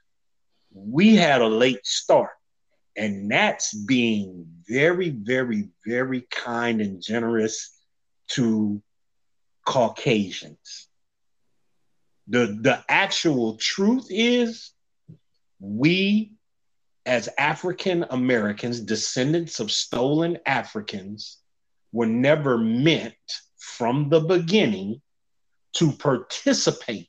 we 0.72 1.16
had 1.16 1.40
a 1.40 1.48
late 1.48 1.84
start. 1.86 2.30
And 2.96 3.30
that's 3.30 3.74
being 3.74 4.46
very, 4.66 5.10
very, 5.10 5.68
very 5.84 6.22
kind 6.30 6.80
and 6.80 7.02
generous 7.02 7.76
to 8.28 8.82
Caucasians 9.66 10.88
the 12.28 12.58
the 12.60 12.84
actual 12.88 13.56
truth 13.56 14.06
is 14.10 14.72
we 15.60 16.32
as 17.04 17.28
African 17.38 18.04
Americans, 18.10 18.80
descendants 18.80 19.60
of 19.60 19.70
stolen 19.70 20.38
Africans, 20.44 21.38
were 21.92 22.06
never 22.06 22.58
meant 22.58 23.14
from 23.58 24.08
the 24.08 24.20
beginning 24.20 25.00
to 25.76 25.92
participate 25.92 27.08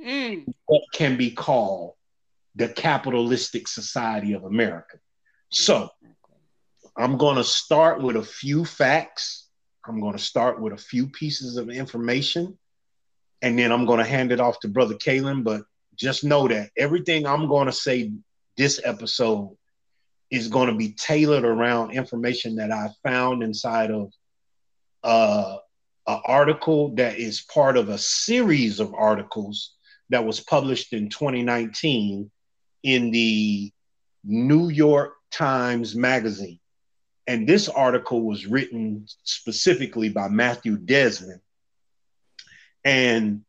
mm. 0.00 0.44
what 0.66 0.82
can 0.92 1.16
be 1.16 1.30
called 1.30 1.94
the 2.54 2.68
capitalistic 2.68 3.68
society 3.68 4.34
of 4.34 4.44
America. 4.44 4.98
So 5.50 5.90
I'm 6.96 7.16
going 7.16 7.36
to 7.36 7.44
start 7.44 8.02
with 8.02 8.16
a 8.16 8.22
few 8.22 8.64
facts. 8.64 9.48
I'm 9.86 10.00
going 10.00 10.12
to 10.12 10.22
start 10.22 10.60
with 10.60 10.72
a 10.72 10.78
few 10.78 11.08
pieces 11.08 11.56
of 11.56 11.70
information, 11.70 12.58
and 13.40 13.58
then 13.58 13.72
I'm 13.72 13.86
going 13.86 13.98
to 13.98 14.04
hand 14.04 14.32
it 14.32 14.40
off 14.40 14.60
to 14.60 14.68
Brother 14.68 14.94
Kalen. 14.94 15.44
But 15.44 15.62
just 15.96 16.24
know 16.24 16.48
that 16.48 16.70
everything 16.76 17.26
I'm 17.26 17.48
going 17.48 17.66
to 17.66 17.72
say 17.72 18.12
this 18.56 18.80
episode 18.84 19.56
is 20.30 20.48
going 20.48 20.68
to 20.68 20.74
be 20.74 20.92
tailored 20.92 21.44
around 21.44 21.92
information 21.92 22.56
that 22.56 22.70
I 22.70 22.88
found 23.02 23.42
inside 23.42 23.90
of 23.90 24.12
uh, 25.02 25.56
an 26.06 26.20
article 26.24 26.94
that 26.96 27.18
is 27.18 27.42
part 27.42 27.76
of 27.76 27.88
a 27.88 27.98
series 27.98 28.80
of 28.80 28.94
articles 28.94 29.74
that 30.10 30.24
was 30.24 30.40
published 30.40 30.92
in 30.92 31.08
2019 31.08 32.30
in 32.82 33.10
the 33.10 33.72
New 34.24 34.68
York 34.68 35.14
Times 35.30 35.94
Magazine. 35.94 36.58
And 37.26 37.48
this 37.48 37.68
article 37.68 38.22
was 38.22 38.46
written 38.46 39.06
specifically 39.22 40.08
by 40.08 40.28
Matthew 40.28 40.76
Desmond. 40.76 41.40
And 42.84 43.42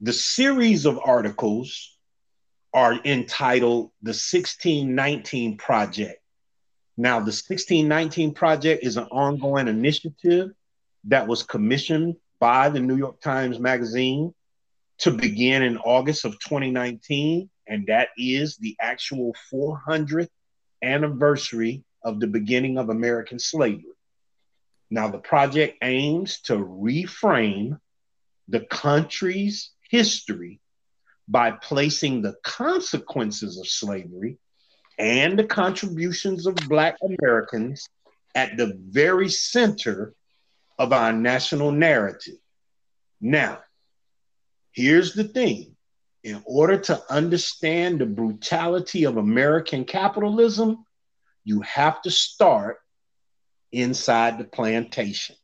the 0.00 0.12
series 0.12 0.84
of 0.84 1.00
articles 1.02 1.96
are 2.74 3.00
entitled 3.04 3.90
The 4.02 4.10
1619 4.10 5.56
Project. 5.56 6.20
Now, 6.96 7.18
the 7.20 7.32
1619 7.32 8.34
Project 8.34 8.84
is 8.84 8.96
an 8.96 9.04
ongoing 9.04 9.66
initiative 9.66 10.50
that 11.08 11.26
was 11.26 11.42
commissioned 11.42 12.16
by 12.38 12.68
the 12.68 12.80
New 12.80 12.96
York 12.96 13.20
Times 13.20 13.58
Magazine 13.58 14.34
to 14.98 15.10
begin 15.10 15.62
in 15.62 15.78
August 15.78 16.24
of 16.24 16.32
2019. 16.40 17.50
And 17.66 17.86
that 17.86 18.08
is 18.16 18.56
the 18.56 18.76
actual 18.80 19.34
400th 19.52 20.28
anniversary 20.82 21.84
of 22.02 22.20
the 22.20 22.26
beginning 22.26 22.78
of 22.78 22.88
American 22.88 23.38
slavery. 23.38 23.84
Now, 24.90 25.08
the 25.08 25.18
project 25.18 25.78
aims 25.82 26.40
to 26.42 26.56
reframe 26.56 27.78
the 28.48 28.60
country's 28.60 29.70
history 29.90 30.60
by 31.26 31.50
placing 31.50 32.22
the 32.22 32.36
consequences 32.42 33.58
of 33.58 33.68
slavery 33.68 34.38
and 34.98 35.38
the 35.38 35.44
contributions 35.44 36.46
of 36.46 36.54
Black 36.68 36.96
Americans 37.02 37.86
at 38.34 38.56
the 38.56 38.78
very 38.88 39.28
center 39.28 40.14
of 40.78 40.92
our 40.92 41.12
national 41.12 41.72
narrative. 41.72 42.36
Now, 43.20 43.58
here's 44.72 45.14
the 45.14 45.24
thing 45.24 45.76
in 46.22 46.42
order 46.44 46.78
to 46.78 47.02
understand 47.10 48.00
the 48.00 48.06
brutality 48.06 49.04
of 49.04 49.16
American 49.16 49.84
capitalism, 49.84 50.84
you 51.44 51.60
have 51.62 52.02
to 52.02 52.10
start 52.10 52.78
inside 53.72 54.38
the 54.38 54.44
plantation. 54.44 55.36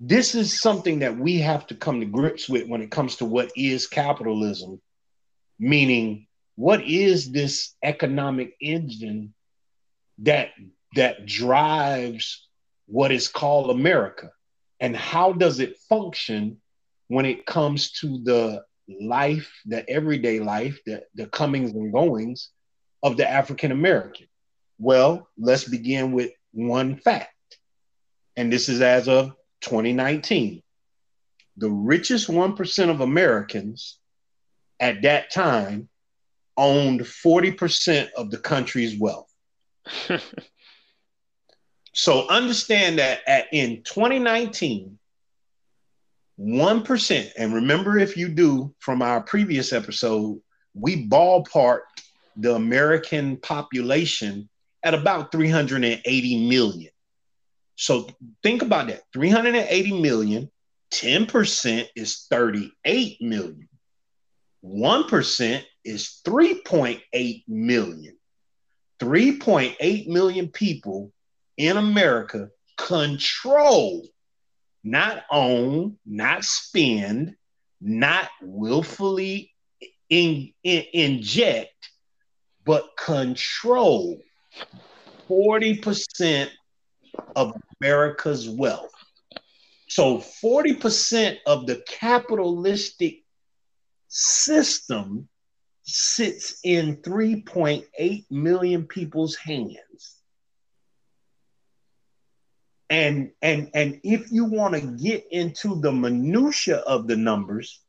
This 0.00 0.34
is 0.34 0.60
something 0.60 1.00
that 1.00 1.16
we 1.16 1.38
have 1.38 1.66
to 1.68 1.76
come 1.76 2.00
to 2.00 2.06
grips 2.06 2.48
with 2.48 2.66
when 2.66 2.82
it 2.82 2.90
comes 2.90 3.16
to 3.16 3.24
what 3.24 3.52
is 3.56 3.86
capitalism, 3.86 4.80
meaning 5.58 6.26
what 6.56 6.82
is 6.84 7.30
this 7.30 7.74
economic 7.82 8.54
engine 8.60 9.32
that 10.18 10.50
that 10.94 11.24
drives 11.24 12.46
what 12.86 13.12
is 13.12 13.28
called 13.28 13.70
America 13.70 14.30
and 14.80 14.96
how 14.96 15.32
does 15.32 15.60
it 15.60 15.78
function 15.88 16.60
when 17.08 17.24
it 17.24 17.46
comes 17.46 17.92
to 17.92 18.22
the 18.24 18.64
life, 19.00 19.50
the 19.64 19.88
everyday 19.88 20.40
life, 20.40 20.80
the, 20.86 21.02
the 21.14 21.26
comings 21.26 21.70
and 21.70 21.92
goings 21.92 22.50
of 23.02 23.16
the 23.16 23.28
African 23.28 23.72
American? 23.72 24.26
Well, 24.78 25.28
let's 25.38 25.64
begin 25.64 26.12
with 26.12 26.32
one 26.52 26.96
fact. 26.96 27.30
And 28.36 28.52
this 28.52 28.68
is 28.68 28.80
as 28.80 29.08
of 29.08 29.32
2019. 29.60 30.62
The 31.58 31.70
richest 31.70 32.28
1% 32.28 32.90
of 32.90 33.00
Americans 33.00 33.98
at 34.80 35.02
that 35.02 35.30
time 35.30 35.88
owned 36.56 37.00
40% 37.00 38.10
of 38.16 38.30
the 38.30 38.38
country's 38.38 38.98
wealth. 38.98 39.32
so 41.92 42.28
understand 42.28 42.98
that 42.98 43.20
at, 43.26 43.48
in 43.52 43.82
2019, 43.82 44.98
1%, 46.40 47.30
and 47.36 47.54
remember 47.54 47.98
if 47.98 48.16
you 48.16 48.28
do 48.28 48.74
from 48.78 49.02
our 49.02 49.20
previous 49.20 49.72
episode, 49.72 50.40
we 50.74 51.06
ballpark 51.06 51.80
the 52.36 52.54
American 52.54 53.36
population 53.36 54.48
at 54.82 54.94
about 54.94 55.30
380 55.30 56.48
million. 56.48 56.90
So 57.76 58.08
think 58.42 58.62
about 58.62 58.88
that 58.88 59.02
380 59.12 60.00
million, 60.00 60.50
10% 60.92 61.86
is 61.94 62.26
38 62.30 63.20
million, 63.20 63.68
1% 64.64 65.64
is 65.84 66.20
3.8 66.24 67.44
million. 67.48 68.16
3.8 69.00 70.06
million 70.06 70.48
people 70.48 71.12
in 71.62 71.76
America 71.76 72.50
control, 72.76 74.04
not 74.82 75.22
own, 75.30 75.96
not 76.04 76.44
spend, 76.44 77.36
not 77.80 78.28
willfully 78.42 79.52
in, 80.10 80.52
in, 80.64 80.84
inject, 80.92 81.90
but 82.64 82.84
control 82.98 84.20
40% 85.28 86.48
of 87.36 87.54
America's 87.80 88.48
wealth. 88.48 88.90
So 89.88 90.18
40% 90.18 91.36
of 91.46 91.68
the 91.68 91.80
capitalistic 91.88 93.22
system 94.08 95.28
sits 95.84 96.58
in 96.64 96.96
3.8 97.02 98.24
million 98.30 98.84
people's 98.88 99.36
hands. 99.36 100.21
And 102.92 103.30
and 103.40 103.70
and 103.72 104.00
if 104.04 104.30
you 104.30 104.44
want 104.44 104.74
to 104.74 104.82
get 104.82 105.24
into 105.30 105.80
the 105.80 105.90
minutia 105.90 106.76
of 106.76 107.06
the 107.06 107.16
numbers 107.16 107.80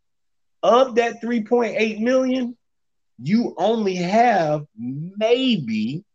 of 0.64 0.96
that 0.96 1.22
3.8 1.22 2.00
million, 2.00 2.56
you 3.22 3.54
only 3.58 3.96
have 3.96 4.66
maybe 4.78 6.06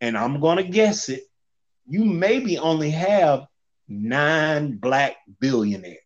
and 0.00 0.16
I'm 0.16 0.40
going 0.40 0.56
to 0.56 0.62
guess 0.62 1.10
it, 1.10 1.24
you 1.86 2.02
maybe 2.06 2.56
only 2.56 2.88
have 2.92 3.44
nine 3.86 4.78
black 4.78 5.16
billionaires 5.38 5.98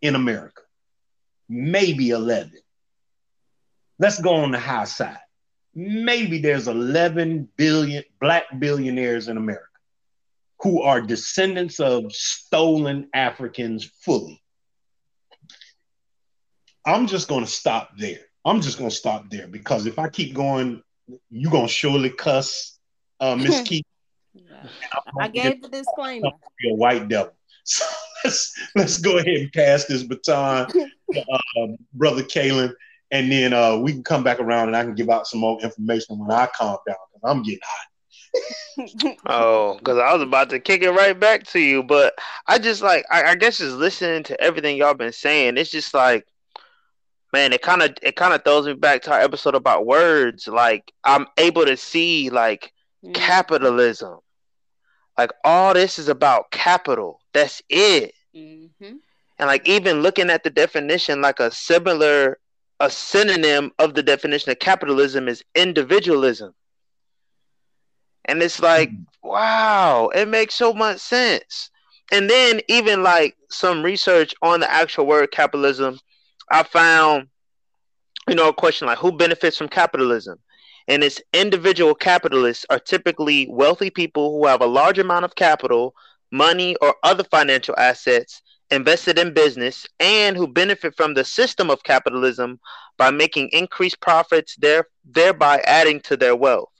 in 0.00 0.16
America, 0.16 0.62
maybe 1.48 2.10
11. 2.10 2.50
Let's 4.00 4.20
go 4.20 4.34
on 4.34 4.50
the 4.50 4.58
high 4.58 4.86
side. 4.86 5.18
Maybe 5.72 6.40
there's 6.40 6.66
11 6.66 7.48
billion 7.56 8.02
black 8.20 8.46
billionaires 8.58 9.28
in 9.28 9.36
America 9.36 9.71
who 10.62 10.82
are 10.82 11.00
descendants 11.00 11.80
of 11.80 12.12
stolen 12.12 13.08
Africans 13.14 13.90
fully. 14.04 14.40
I'm 16.86 17.06
just 17.06 17.28
going 17.28 17.44
to 17.44 17.50
stop 17.50 17.90
there. 17.98 18.20
I'm 18.44 18.60
just 18.60 18.78
going 18.78 18.90
to 18.90 18.96
stop 18.96 19.30
there 19.30 19.46
because 19.46 19.86
if 19.86 19.98
I 19.98 20.08
keep 20.08 20.34
going, 20.34 20.82
you're 21.30 21.50
going 21.50 21.66
to 21.66 21.72
surely 21.72 22.10
cuss 22.10 22.78
uh, 23.20 23.36
Miss 23.36 23.60
Keeks. 23.68 23.82
I 25.18 25.28
gave 25.28 25.62
the 25.62 25.68
disclaimer. 25.68 26.30
Be 26.60 26.70
a 26.70 26.74
white 26.74 27.08
devil. 27.08 27.34
So 27.64 27.84
let's 28.24 28.52
let's 28.74 28.98
go 28.98 29.18
ahead 29.18 29.36
and 29.36 29.52
pass 29.52 29.84
this 29.84 30.02
baton 30.02 30.68
to 30.68 30.88
uh, 31.16 31.66
brother 31.94 32.24
Kalen, 32.24 32.72
and 33.12 33.30
then 33.30 33.52
uh, 33.52 33.76
we 33.76 33.92
can 33.92 34.02
come 34.02 34.24
back 34.24 34.40
around 34.40 34.66
and 34.66 34.76
I 34.76 34.82
can 34.82 34.96
give 34.96 35.08
out 35.08 35.28
some 35.28 35.38
more 35.38 35.60
information 35.62 36.18
when 36.18 36.32
I 36.32 36.48
calm 36.56 36.78
down 36.88 36.96
because 37.12 37.22
I'm 37.22 37.44
getting 37.44 37.60
hot. 37.62 37.86
oh, 39.26 39.76
because 39.78 39.98
I 39.98 40.12
was 40.12 40.22
about 40.22 40.50
to 40.50 40.60
kick 40.60 40.82
it 40.82 40.90
right 40.90 41.18
back 41.18 41.44
to 41.48 41.60
you, 41.60 41.82
but 41.82 42.14
I 42.46 42.58
just 42.58 42.82
like 42.82 43.04
I, 43.10 43.24
I 43.24 43.34
guess 43.34 43.58
just 43.58 43.76
listening 43.76 44.22
to 44.24 44.40
everything 44.40 44.76
y'all 44.76 44.94
been 44.94 45.12
saying, 45.12 45.56
it's 45.56 45.70
just 45.70 45.94
like 45.94 46.26
man, 47.32 47.52
it 47.52 47.62
kind 47.62 47.82
of 47.82 47.96
it 48.02 48.16
kind 48.16 48.34
of 48.34 48.44
throws 48.44 48.66
me 48.66 48.74
back 48.74 49.02
to 49.02 49.12
our 49.12 49.20
episode 49.20 49.54
about 49.54 49.86
words. 49.86 50.46
Like 50.46 50.92
I'm 51.04 51.26
able 51.38 51.64
to 51.64 51.76
see 51.76 52.30
like 52.30 52.72
mm-hmm. 53.04 53.12
capitalism. 53.12 54.18
Like 55.18 55.32
all 55.44 55.74
this 55.74 55.98
is 55.98 56.08
about 56.08 56.50
capital. 56.50 57.20
That's 57.32 57.62
it. 57.68 58.14
Mm-hmm. 58.34 58.96
And 59.38 59.46
like 59.46 59.68
even 59.68 60.02
looking 60.02 60.30
at 60.30 60.44
the 60.44 60.50
definition, 60.50 61.20
like 61.20 61.40
a 61.40 61.50
similar, 61.50 62.38
a 62.80 62.90
synonym 62.90 63.72
of 63.78 63.94
the 63.94 64.02
definition 64.02 64.52
of 64.52 64.58
capitalism 64.58 65.28
is 65.28 65.44
individualism. 65.54 66.54
And 68.24 68.42
it's 68.42 68.60
like, 68.60 68.90
mm-hmm. 68.90 69.28
wow, 69.28 70.10
it 70.14 70.28
makes 70.28 70.54
so 70.54 70.72
much 70.72 70.98
sense. 70.98 71.70
And 72.10 72.28
then 72.28 72.60
even 72.68 73.02
like 73.02 73.36
some 73.48 73.82
research 73.82 74.34
on 74.42 74.60
the 74.60 74.70
actual 74.70 75.06
word 75.06 75.30
capitalism, 75.30 75.98
I 76.50 76.62
found, 76.62 77.28
you 78.28 78.34
know, 78.34 78.48
a 78.48 78.54
question 78.54 78.86
like 78.86 78.98
who 78.98 79.12
benefits 79.12 79.56
from 79.56 79.68
capitalism? 79.68 80.38
and 80.88 81.04
its 81.04 81.20
individual 81.32 81.94
capitalists 81.94 82.66
are 82.70 82.78
typically 82.78 83.46
wealthy 83.50 83.90
people 83.90 84.32
who 84.32 84.46
have 84.46 84.60
a 84.60 84.66
large 84.66 84.98
amount 84.98 85.24
of 85.24 85.34
capital, 85.34 85.94
money, 86.30 86.76
or 86.80 86.94
other 87.02 87.24
financial 87.24 87.74
assets 87.78 88.42
invested 88.70 89.18
in 89.18 89.34
business 89.34 89.86
and 90.00 90.36
who 90.36 90.46
benefit 90.46 90.96
from 90.96 91.14
the 91.14 91.24
system 91.24 91.70
of 91.70 91.82
capitalism 91.82 92.58
by 92.96 93.10
making 93.10 93.48
increased 93.50 94.00
profits, 94.00 94.56
there, 94.56 94.86
thereby 95.04 95.62
adding 95.66 96.00
to 96.00 96.16
their 96.16 96.34
wealth. 96.34 96.71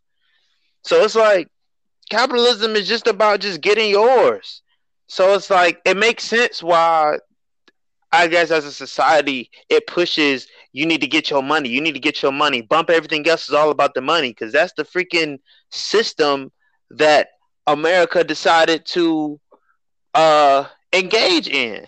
So 0.82 1.02
it's 1.04 1.14
like 1.14 1.48
capitalism 2.10 2.76
is 2.76 2.88
just 2.88 3.06
about 3.06 3.40
just 3.40 3.60
getting 3.60 3.90
yours. 3.90 4.62
So 5.06 5.34
it's 5.34 5.50
like 5.50 5.80
it 5.84 5.96
makes 5.96 6.24
sense 6.24 6.62
why 6.62 7.18
I 8.12 8.26
guess 8.28 8.50
as 8.50 8.64
a 8.64 8.72
society 8.72 9.50
it 9.68 9.86
pushes 9.86 10.46
you 10.72 10.86
need 10.86 11.00
to 11.02 11.06
get 11.06 11.30
your 11.30 11.42
money. 11.42 11.68
You 11.68 11.80
need 11.80 11.94
to 11.94 12.00
get 12.00 12.22
your 12.22 12.32
money. 12.32 12.62
Bump 12.62 12.90
everything 12.90 13.26
else 13.28 13.48
is 13.48 13.54
all 13.54 13.70
about 13.70 13.94
the 13.94 14.00
money 14.00 14.30
because 14.30 14.52
that's 14.52 14.72
the 14.74 14.84
freaking 14.84 15.38
system 15.70 16.50
that 16.90 17.28
America 17.66 18.24
decided 18.24 18.84
to 18.86 19.40
uh 20.14 20.66
engage 20.92 21.48
in. 21.48 21.86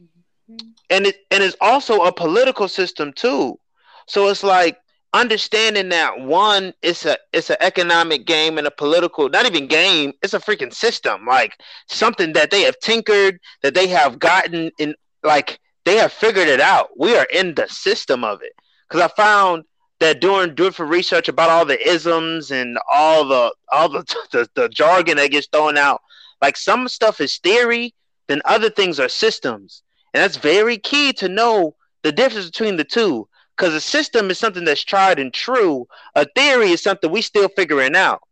Mm-hmm. 0.00 0.70
And 0.90 1.06
it 1.06 1.16
and 1.30 1.42
it's 1.42 1.56
also 1.60 2.02
a 2.02 2.12
political 2.12 2.68
system 2.68 3.12
too. 3.12 3.58
So 4.06 4.28
it's 4.28 4.42
like 4.42 4.78
understanding 5.12 5.88
that 5.88 6.20
one 6.20 6.72
it's 6.82 7.04
a 7.04 7.16
it's 7.32 7.50
an 7.50 7.56
economic 7.60 8.26
game 8.26 8.58
and 8.58 8.66
a 8.66 8.70
political 8.70 9.28
not 9.28 9.44
even 9.44 9.66
game 9.66 10.12
it's 10.22 10.34
a 10.34 10.38
freaking 10.38 10.72
system. 10.72 11.26
Like 11.26 11.58
something 11.88 12.32
that 12.34 12.50
they 12.50 12.62
have 12.62 12.78
tinkered 12.80 13.40
that 13.62 13.74
they 13.74 13.88
have 13.88 14.18
gotten 14.18 14.70
in 14.78 14.94
like 15.22 15.58
they 15.84 15.96
have 15.96 16.12
figured 16.12 16.48
it 16.48 16.60
out. 16.60 16.90
We 16.96 17.16
are 17.16 17.26
in 17.32 17.54
the 17.54 17.66
system 17.68 18.24
of 18.24 18.42
it. 18.42 18.52
Because 18.88 19.02
i 19.02 19.08
found 19.14 19.64
that 19.98 20.20
doing 20.20 20.54
for 20.72 20.86
research 20.86 21.28
about 21.28 21.50
all 21.50 21.64
the 21.64 21.88
isms 21.88 22.50
and 22.50 22.78
all 22.90 23.26
the 23.26 23.54
all 23.70 23.88
the, 23.88 24.04
the 24.32 24.48
the 24.54 24.68
jargon 24.68 25.16
that 25.16 25.30
gets 25.30 25.48
thrown 25.48 25.76
out 25.76 26.00
like 26.40 26.56
some 26.56 26.88
stuff 26.88 27.20
is 27.20 27.38
theory 27.38 27.94
then 28.30 28.40
other 28.44 28.70
things 28.70 29.00
are 29.00 29.08
systems. 29.08 29.82
And 30.14 30.22
that's 30.22 30.36
very 30.36 30.78
key 30.78 31.12
to 31.14 31.28
know 31.28 31.74
the 32.02 32.12
difference 32.12 32.46
between 32.46 32.76
the 32.76 32.84
two 32.84 33.28
because 33.60 33.74
a 33.74 33.80
system 33.80 34.30
is 34.30 34.38
something 34.38 34.64
that's 34.64 34.82
tried 34.82 35.18
and 35.18 35.34
true. 35.34 35.86
A 36.14 36.26
theory 36.34 36.70
is 36.70 36.82
something 36.82 37.10
we 37.10 37.20
still 37.20 37.48
figuring 37.48 37.94
out. 37.94 38.22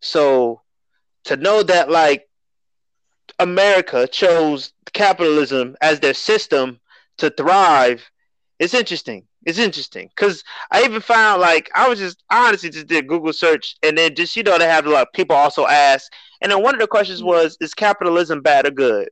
So 0.00 0.62
to 1.24 1.36
know 1.36 1.62
that 1.62 1.90
like 1.90 2.28
America 3.38 4.08
chose 4.08 4.72
capitalism 4.92 5.76
as 5.80 6.00
their 6.00 6.12
system 6.12 6.80
to 7.18 7.30
thrive, 7.30 8.10
it's 8.58 8.74
interesting. 8.74 9.28
It's 9.46 9.58
interesting 9.58 10.08
because 10.08 10.42
I 10.72 10.82
even 10.82 11.00
found 11.00 11.40
like 11.40 11.70
I 11.76 11.88
was 11.88 12.00
just 12.00 12.24
honestly 12.30 12.70
just 12.70 12.88
did 12.88 13.06
Google 13.06 13.32
search 13.32 13.76
and 13.84 13.96
then 13.96 14.16
just 14.16 14.34
you 14.34 14.42
know 14.42 14.58
they 14.58 14.66
have 14.66 14.86
like 14.86 15.12
people 15.12 15.36
also 15.36 15.66
ask 15.66 16.10
and 16.40 16.50
then 16.50 16.62
one 16.62 16.74
of 16.74 16.80
the 16.80 16.86
questions 16.88 17.22
was 17.22 17.56
is 17.60 17.74
capitalism 17.74 18.40
bad 18.40 18.66
or 18.66 18.70
good? 18.70 19.08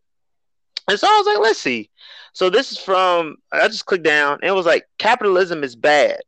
And 0.89 0.99
so 0.99 1.07
I 1.07 1.19
was 1.19 1.27
like, 1.27 1.39
let's 1.39 1.61
see. 1.61 1.89
So 2.33 2.49
this 2.51 2.73
is 2.73 2.79
from 2.79 3.37
I 3.53 3.67
just 3.69 3.87
clicked 3.87 4.05
down 4.05 4.39
and 4.41 4.49
it 4.49 4.55
was 4.55 4.67
like 4.67 4.87
capitalism 4.99 5.63
is 5.63 5.77
bad. 5.77 6.21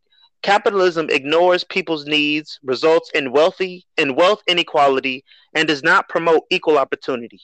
Capitalism 0.43 1.09
ignores 1.09 1.65
people's 1.65 2.05
needs, 2.05 2.59
results 2.63 3.11
in 3.15 3.33
wealthy 3.33 3.87
in 3.97 4.15
wealth 4.15 4.43
inequality, 4.47 5.25
and 5.55 5.67
does 5.67 5.83
not 5.83 6.09
promote 6.09 6.43
equal 6.51 6.77
opportunity. 6.77 7.41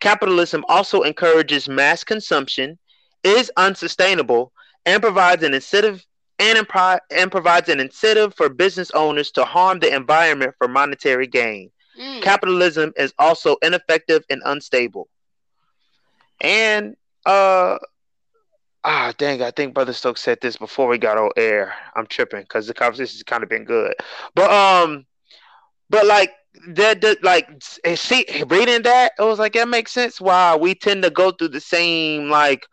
Capitalism 0.00 0.64
also 0.68 1.02
encourages 1.02 1.68
mass 1.68 2.04
consumption, 2.04 2.78
is 3.24 3.50
unsustainable, 3.56 4.52
and 4.84 5.02
provides 5.02 5.42
an 5.42 5.54
incentive 5.54 6.04
and, 6.38 6.58
impri- 6.58 6.98
and 7.10 7.30
provides 7.30 7.68
an 7.68 7.80
incentive 7.80 8.34
for 8.34 8.48
business 8.48 8.90
owners 8.90 9.30
to 9.30 9.44
harm 9.44 9.78
the 9.78 9.94
environment 9.94 10.54
for 10.58 10.68
monetary 10.68 11.26
gain. 11.26 11.70
Mm. 11.98 12.20
Capitalism 12.20 12.92
is 12.96 13.14
also 13.18 13.56
ineffective 13.62 14.24
and 14.28 14.42
unstable. 14.44 15.08
And 16.40 16.96
uh 17.24 17.78
ah 18.84 19.12
dang, 19.16 19.42
I 19.42 19.50
think 19.50 19.74
Brother 19.74 19.92
Stokes 19.92 20.20
said 20.20 20.38
this 20.40 20.56
before 20.56 20.88
we 20.88 20.98
got 20.98 21.18
on 21.18 21.30
air. 21.36 21.74
I'm 21.94 22.06
tripping 22.06 22.42
because 22.42 22.66
the 22.66 22.74
conversation's 22.74 23.22
kind 23.22 23.42
of 23.42 23.48
been 23.48 23.64
good. 23.64 23.94
But 24.34 24.50
um 24.50 25.06
but 25.90 26.06
like 26.06 26.32
that, 26.68 27.00
that 27.02 27.22
like 27.22 27.48
see 27.96 28.26
reading 28.48 28.82
that, 28.82 29.12
it 29.18 29.22
was 29.22 29.38
like 29.38 29.54
that 29.54 29.68
makes 29.68 29.92
sense 29.92 30.20
why 30.20 30.56
we 30.56 30.74
tend 30.74 31.02
to 31.04 31.10
go 31.10 31.30
through 31.30 31.48
the 31.48 31.60
same 31.60 32.28
like 32.28 32.66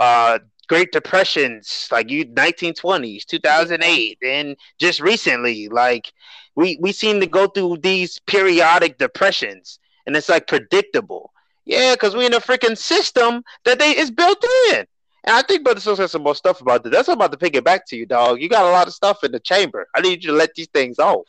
uh 0.00 0.38
Great 0.68 0.92
Depressions, 0.92 1.88
like 1.90 2.10
you 2.10 2.24
1920s, 2.26 3.24
2008, 3.24 4.18
and 4.22 4.56
just 4.78 5.00
recently, 5.00 5.68
like 5.68 6.12
we 6.54 6.78
we 6.80 6.92
seem 6.92 7.20
to 7.20 7.26
go 7.26 7.48
through 7.48 7.78
these 7.82 8.20
periodic 8.26 8.96
depressions, 8.98 9.80
and 10.06 10.16
it's 10.16 10.28
like 10.28 10.46
predictable. 10.46 11.32
Yeah, 11.66 11.94
because 11.94 12.16
we 12.16 12.24
in 12.26 12.34
a 12.34 12.40
freaking 12.40 12.78
system 12.78 13.42
that 13.64 13.78
they 13.80 13.96
is 13.96 14.10
built 14.10 14.44
in. 14.72 14.86
And 15.24 15.36
I 15.36 15.42
think 15.42 15.64
Brother 15.64 15.80
Stokes 15.80 15.98
has 15.98 16.12
some 16.12 16.22
more 16.22 16.34
stuff 16.34 16.60
about 16.60 16.82
that. 16.82 16.90
That's 16.90 17.08
what 17.08 17.14
I'm 17.14 17.20
about 17.20 17.32
to 17.32 17.38
pick 17.38 17.54
it 17.54 17.64
back 17.64 17.86
to 17.88 17.96
you, 17.96 18.06
dog. 18.06 18.40
You 18.40 18.48
got 18.48 18.64
a 18.64 18.70
lot 18.70 18.86
of 18.86 18.94
stuff 18.94 19.22
in 19.22 19.32
the 19.32 19.40
chamber. 19.40 19.86
I 19.94 20.00
need 20.00 20.24
you 20.24 20.30
to 20.30 20.36
let 20.36 20.54
these 20.54 20.68
things 20.68 20.98
off. 20.98 21.28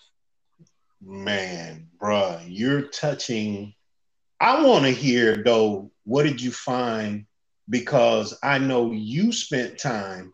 Man, 1.04 1.88
bruh, 2.00 2.42
you're 2.48 2.84
touching. 2.84 3.74
I 4.40 4.64
want 4.64 4.86
to 4.86 4.92
hear 4.92 5.44
though. 5.44 5.92
What 6.06 6.24
did 6.24 6.42
you 6.42 6.52
find? 6.52 7.26
Because 7.70 8.38
I 8.44 8.58
know 8.60 8.92
you 8.92 9.32
spent 9.32 9.78
time 9.78 10.34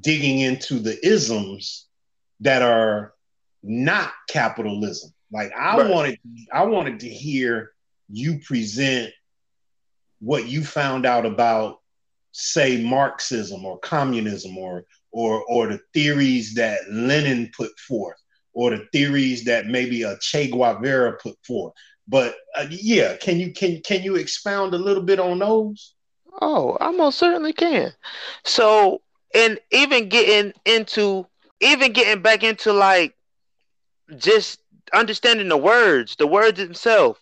digging 0.00 0.40
into 0.40 0.78
the 0.78 1.04
isms 1.06 1.86
that 2.40 2.62
are 2.62 3.14
not 3.62 4.12
capitalism. 4.28 5.12
Like 5.32 5.52
I 5.56 5.78
right. 5.78 5.90
wanted, 5.90 6.18
I 6.52 6.64
wanted 6.64 7.00
to 7.00 7.08
hear 7.08 7.72
you 8.08 8.38
present 8.38 9.12
what 10.20 10.46
you 10.46 10.64
found 10.64 11.06
out 11.06 11.26
about, 11.26 11.80
say, 12.34 12.82
Marxism 12.82 13.64
or 13.64 13.78
communism 13.78 14.58
or 14.58 14.84
or 15.12 15.44
or 15.44 15.68
the 15.68 15.80
theories 15.92 16.54
that 16.54 16.80
Lenin 16.90 17.50
put 17.56 17.78
forth 17.78 18.20
or 18.52 18.70
the 18.70 18.86
theories 18.92 19.44
that 19.44 19.66
maybe 19.66 20.02
a 20.02 20.18
Che 20.20 20.50
Guevara 20.50 21.16
put 21.22 21.36
forth. 21.46 21.72
But 22.06 22.34
uh, 22.56 22.66
yeah, 22.70 23.16
can 23.16 23.38
you 23.38 23.52
can 23.52 23.80
can 23.82 24.02
you 24.02 24.16
expound 24.16 24.74
a 24.74 24.78
little 24.78 25.02
bit 25.02 25.20
on 25.20 25.38
those? 25.38 25.94
Oh, 26.40 26.76
I 26.80 26.90
most 26.90 27.18
certainly 27.18 27.52
can. 27.52 27.92
So, 28.44 29.00
and 29.34 29.58
even 29.70 30.08
getting 30.08 30.52
into 30.64 31.26
even 31.60 31.92
getting 31.92 32.22
back 32.22 32.42
into 32.42 32.72
like 32.72 33.14
just 34.16 34.60
understanding 34.92 35.48
the 35.48 35.56
words, 35.56 36.16
the 36.16 36.26
words 36.26 36.58
themselves 36.58 37.20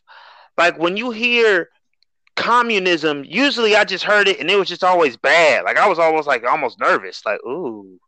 like 0.58 0.78
when 0.78 0.96
you 0.96 1.10
hear 1.10 1.68
communism, 2.36 3.24
usually 3.26 3.76
I 3.76 3.84
just 3.84 4.04
heard 4.04 4.28
it 4.28 4.40
and 4.40 4.50
it 4.50 4.58
was 4.58 4.68
just 4.68 4.84
always 4.84 5.16
bad. 5.16 5.64
Like 5.64 5.76
I 5.76 5.88
was 5.88 5.98
almost 5.98 6.26
like 6.26 6.44
almost 6.44 6.80
nervous, 6.80 7.24
like, 7.24 7.40
ooh, 7.44 7.98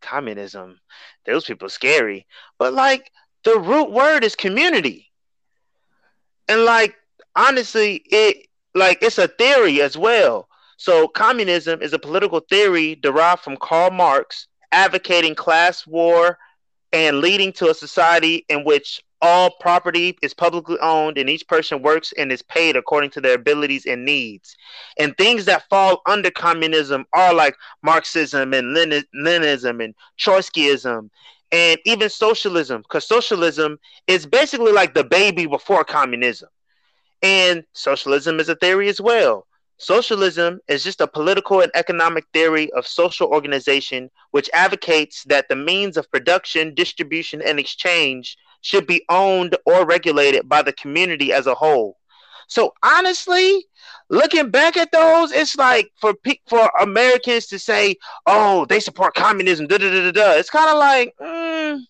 communism. 0.00 0.80
Those 1.26 1.44
people 1.44 1.68
scary. 1.68 2.26
But 2.58 2.74
like 2.74 3.10
the 3.44 3.58
root 3.58 3.90
word 3.90 4.24
is 4.24 4.34
community. 4.34 5.10
And 6.48 6.64
like 6.64 6.94
honestly, 7.36 8.02
it 8.06 8.48
like 8.74 9.02
it's 9.02 9.18
a 9.18 9.28
theory 9.28 9.80
as 9.82 9.96
well. 9.96 10.48
So 10.76 11.08
communism 11.08 11.82
is 11.82 11.92
a 11.92 11.98
political 11.98 12.40
theory 12.40 12.94
derived 12.94 13.42
from 13.42 13.56
Karl 13.56 13.90
Marx, 13.90 14.48
advocating 14.72 15.34
class 15.34 15.86
war 15.86 16.38
and 16.92 17.20
leading 17.20 17.52
to 17.52 17.70
a 17.70 17.74
society 17.74 18.44
in 18.48 18.64
which 18.64 19.02
all 19.22 19.50
property 19.60 20.16
is 20.22 20.32
publicly 20.34 20.78
owned 20.80 21.18
and 21.18 21.28
each 21.28 21.46
person 21.46 21.82
works 21.82 22.12
and 22.16 22.32
is 22.32 22.42
paid 22.42 22.76
according 22.76 23.10
to 23.10 23.20
their 23.20 23.34
abilities 23.34 23.86
and 23.86 24.04
needs. 24.04 24.56
And 24.98 25.16
things 25.16 25.44
that 25.44 25.68
fall 25.68 26.02
under 26.06 26.30
communism 26.30 27.04
are 27.12 27.34
like 27.34 27.56
Marxism 27.82 28.54
and 28.54 28.74
Lenin- 28.74 29.04
Leninism 29.14 29.84
and 29.84 29.94
Trotskyism 30.18 31.10
and 31.52 31.80
even 31.84 32.08
socialism, 32.08 32.82
because 32.82 33.06
socialism 33.06 33.78
is 34.06 34.24
basically 34.24 34.72
like 34.72 34.94
the 34.94 35.04
baby 35.04 35.46
before 35.46 35.84
communism. 35.84 36.48
And 37.22 37.64
socialism 37.72 38.40
is 38.40 38.48
a 38.48 38.54
theory 38.54 38.88
as 38.88 39.00
well. 39.00 39.46
Socialism 39.78 40.60
is 40.68 40.84
just 40.84 41.00
a 41.00 41.06
political 41.06 41.60
and 41.60 41.72
economic 41.74 42.24
theory 42.32 42.70
of 42.72 42.86
social 42.86 43.28
organization 43.28 44.10
which 44.30 44.50
advocates 44.52 45.24
that 45.24 45.48
the 45.48 45.56
means 45.56 45.96
of 45.96 46.10
production, 46.10 46.74
distribution, 46.74 47.42
and 47.42 47.58
exchange 47.58 48.36
should 48.60 48.86
be 48.86 49.04
owned 49.08 49.56
or 49.66 49.86
regulated 49.86 50.48
by 50.48 50.62
the 50.62 50.72
community 50.72 51.32
as 51.32 51.46
a 51.46 51.54
whole. 51.54 51.96
So 52.48 52.74
honestly, 52.82 53.64
looking 54.08 54.50
back 54.50 54.76
at 54.76 54.92
those, 54.92 55.32
it's 55.32 55.56
like 55.56 55.92
for 56.00 56.14
for 56.48 56.70
Americans 56.80 57.46
to 57.46 57.58
say, 57.58 57.96
"Oh, 58.26 58.64
they 58.66 58.80
support 58.80 59.14
communism," 59.14 59.66
da 59.68 59.78
da 59.78 59.88
da 59.88 60.10
da. 60.10 60.32
It's 60.32 60.50
kind 60.50 60.68
of 60.68 60.78
like, 60.78 61.14
mm, 61.20 61.80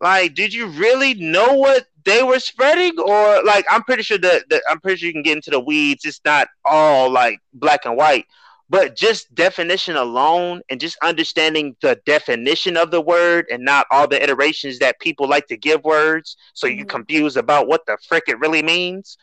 like, 0.00 0.34
did 0.34 0.52
you 0.52 0.68
really 0.68 1.14
know 1.14 1.54
what 1.54 1.86
they 2.04 2.22
were 2.22 2.40
spreading, 2.40 2.98
or 2.98 3.42
like, 3.42 3.66
I'm 3.70 3.82
pretty 3.82 4.02
sure 4.02 4.18
that, 4.18 4.48
that 4.50 4.62
I'm 4.70 4.80
pretty 4.80 4.98
sure 4.98 5.06
you 5.08 5.12
can 5.12 5.22
get 5.22 5.36
into 5.36 5.50
the 5.50 5.60
weeds. 5.60 6.04
It's 6.04 6.20
not 6.24 6.48
all 6.64 7.10
like 7.10 7.40
black 7.52 7.84
and 7.84 7.96
white, 7.96 8.26
but 8.70 8.94
just 8.96 9.34
definition 9.34 9.96
alone 9.96 10.60
and 10.68 10.80
just 10.80 10.96
understanding 11.02 11.74
the 11.80 12.00
definition 12.04 12.76
of 12.76 12.90
the 12.90 13.00
word 13.00 13.46
and 13.50 13.64
not 13.64 13.86
all 13.90 14.06
the 14.06 14.22
iterations 14.22 14.78
that 14.78 15.00
people 15.00 15.28
like 15.28 15.46
to 15.46 15.56
give 15.56 15.82
words 15.84 16.36
so 16.54 16.66
mm-hmm. 16.66 16.80
you 16.80 16.84
confused 16.84 17.36
about 17.36 17.68
what 17.68 17.84
the 17.86 17.96
frick 18.08 18.24
it 18.28 18.38
really 18.38 18.62
means 18.62 19.16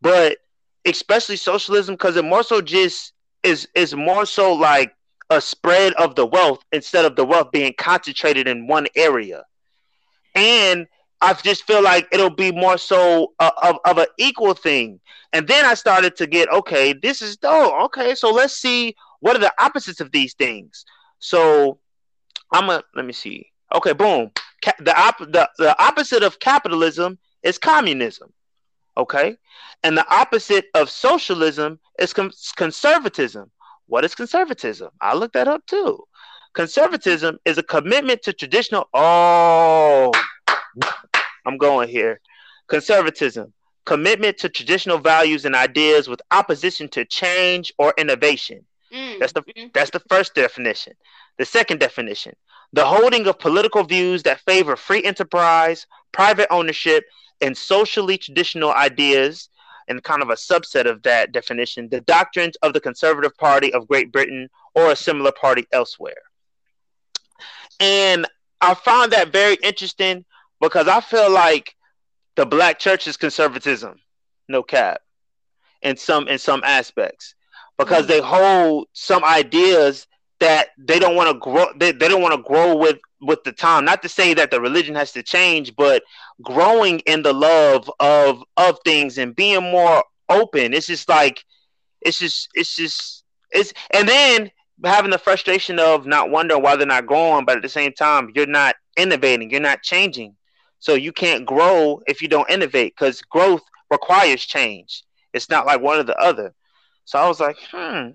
but 0.00 0.38
especially 0.84 1.36
socialism 1.36 1.94
because 1.94 2.16
it 2.16 2.24
more 2.24 2.42
so 2.42 2.60
just 2.60 3.12
is 3.42 3.68
is 3.74 3.94
more 3.94 4.26
so 4.26 4.52
like 4.52 4.94
a 5.30 5.40
spread 5.40 5.94
of 5.94 6.14
the 6.14 6.26
wealth 6.26 6.62
instead 6.72 7.04
of 7.04 7.16
the 7.16 7.24
wealth 7.24 7.50
being 7.52 7.72
concentrated 7.78 8.46
in 8.46 8.66
one 8.66 8.86
area 8.96 9.44
and 10.34 10.86
I 11.22 11.32
just 11.34 11.64
feel 11.64 11.82
like 11.82 12.08
it'll 12.12 12.30
be 12.30 12.50
more 12.50 12.76
so 12.76 13.32
uh, 13.38 13.52
of, 13.62 13.76
of 13.84 13.98
an 13.98 14.06
equal 14.18 14.54
thing. 14.54 15.00
And 15.32 15.46
then 15.46 15.64
I 15.64 15.74
started 15.74 16.16
to 16.16 16.26
get, 16.26 16.52
okay, 16.52 16.92
this 16.92 17.22
is 17.22 17.36
dope. 17.36 17.72
Okay, 17.84 18.14
so 18.14 18.30
let's 18.32 18.54
see 18.54 18.96
what 19.20 19.36
are 19.36 19.38
the 19.38 19.52
opposites 19.58 20.00
of 20.00 20.10
these 20.10 20.34
things. 20.34 20.84
So 21.20 21.78
I'm 22.52 22.68
a 22.68 22.82
let 22.94 23.06
me 23.06 23.12
see. 23.12 23.46
Okay, 23.74 23.92
boom. 23.92 24.32
The, 24.80 24.94
op- 25.00 25.18
the 25.18 25.48
the 25.58 25.82
opposite 25.82 26.22
of 26.22 26.38
capitalism 26.40 27.18
is 27.42 27.56
communism. 27.56 28.32
Okay, 28.96 29.38
and 29.84 29.96
the 29.96 30.06
opposite 30.14 30.66
of 30.74 30.90
socialism 30.90 31.78
is 31.98 32.12
com- 32.12 32.32
conservatism. 32.56 33.50
What 33.86 34.04
is 34.04 34.14
conservatism? 34.14 34.90
I 35.00 35.14
looked 35.14 35.34
that 35.34 35.48
up 35.48 35.64
too. 35.66 36.04
Conservatism 36.52 37.38
is 37.44 37.56
a 37.58 37.62
commitment 37.62 38.22
to 38.22 38.32
traditional. 38.32 38.88
Oh, 38.92 40.12
I'm 41.44 41.58
going 41.58 41.88
here. 41.88 42.20
Conservatism, 42.68 43.52
commitment 43.84 44.38
to 44.38 44.48
traditional 44.48 44.98
values 44.98 45.44
and 45.44 45.54
ideas 45.54 46.08
with 46.08 46.22
opposition 46.30 46.88
to 46.90 47.04
change 47.04 47.72
or 47.78 47.94
innovation. 47.98 48.64
Mm-hmm. 48.92 49.20
That's 49.20 49.32
the 49.32 49.42
that's 49.72 49.90
the 49.90 50.00
first 50.08 50.34
definition. 50.34 50.94
The 51.38 51.44
second 51.44 51.80
definition, 51.80 52.34
the 52.72 52.84
holding 52.84 53.26
of 53.26 53.38
political 53.38 53.84
views 53.84 54.22
that 54.24 54.40
favor 54.40 54.76
free 54.76 55.02
enterprise, 55.02 55.86
private 56.12 56.48
ownership, 56.50 57.04
and 57.40 57.56
socially 57.56 58.18
traditional 58.18 58.72
ideas, 58.72 59.48
and 59.88 60.02
kind 60.02 60.22
of 60.22 60.30
a 60.30 60.34
subset 60.34 60.86
of 60.86 61.02
that 61.02 61.32
definition, 61.32 61.88
the 61.88 62.00
doctrines 62.02 62.56
of 62.62 62.72
the 62.72 62.80
Conservative 62.80 63.36
Party 63.36 63.72
of 63.72 63.88
Great 63.88 64.12
Britain 64.12 64.48
or 64.74 64.90
a 64.90 64.96
similar 64.96 65.32
party 65.32 65.66
elsewhere. 65.72 66.22
And 67.80 68.26
I 68.60 68.74
found 68.74 69.12
that 69.12 69.32
very 69.32 69.56
interesting 69.62 70.24
because 70.62 70.88
I 70.88 71.00
feel 71.00 71.30
like 71.30 71.74
the 72.36 72.46
black 72.46 72.78
church 72.78 73.06
is 73.06 73.18
conservatism, 73.18 74.00
no 74.48 74.62
cap, 74.62 75.02
in 75.82 75.96
some 75.96 76.28
in 76.28 76.38
some 76.38 76.62
aspects, 76.64 77.34
because 77.76 78.06
they 78.06 78.20
hold 78.20 78.86
some 78.94 79.24
ideas 79.24 80.06
that 80.38 80.68
they 80.78 80.98
don't 80.98 81.16
want 81.16 81.30
to 81.30 81.38
grow. 81.38 81.66
They, 81.76 81.92
they 81.92 82.08
don't 82.08 82.22
want 82.22 82.34
to 82.34 82.48
grow 82.48 82.76
with 82.76 82.98
with 83.20 83.42
the 83.44 83.52
time. 83.52 83.84
Not 83.84 84.02
to 84.02 84.08
say 84.08 84.34
that 84.34 84.50
the 84.50 84.60
religion 84.60 84.94
has 84.94 85.12
to 85.12 85.22
change, 85.22 85.74
but 85.76 86.04
growing 86.40 87.00
in 87.00 87.22
the 87.22 87.32
love 87.32 87.90
of 88.00 88.42
of 88.56 88.78
things 88.84 89.18
and 89.18 89.34
being 89.34 89.62
more 89.62 90.04
open. 90.28 90.72
It's 90.74 90.86
just 90.86 91.08
like 91.08 91.44
it's 92.00 92.18
just 92.18 92.48
it's 92.54 92.76
just 92.76 93.24
it's 93.50 93.74
and 93.90 94.08
then 94.08 94.50
having 94.84 95.10
the 95.10 95.18
frustration 95.18 95.80
of 95.80 96.06
not 96.06 96.30
wondering 96.30 96.62
why 96.62 96.76
they're 96.76 96.86
not 96.86 97.06
growing, 97.06 97.44
but 97.44 97.56
at 97.56 97.62
the 97.62 97.68
same 97.68 97.92
time 97.92 98.30
you're 98.34 98.46
not 98.46 98.76
innovating, 98.96 99.50
you're 99.50 99.60
not 99.60 99.82
changing. 99.82 100.36
So 100.82 100.94
you 100.94 101.12
can't 101.12 101.46
grow 101.46 102.02
if 102.08 102.20
you 102.20 102.26
don't 102.26 102.50
innovate 102.50 102.96
because 102.96 103.22
growth 103.22 103.62
requires 103.88 104.44
change. 104.44 105.04
It's 105.32 105.48
not 105.48 105.64
like 105.64 105.80
one 105.80 106.00
or 106.00 106.02
the 106.02 106.18
other. 106.18 106.52
So 107.04 107.20
I 107.20 107.28
was 107.28 107.38
like, 107.38 107.56
hmm. 107.70 108.08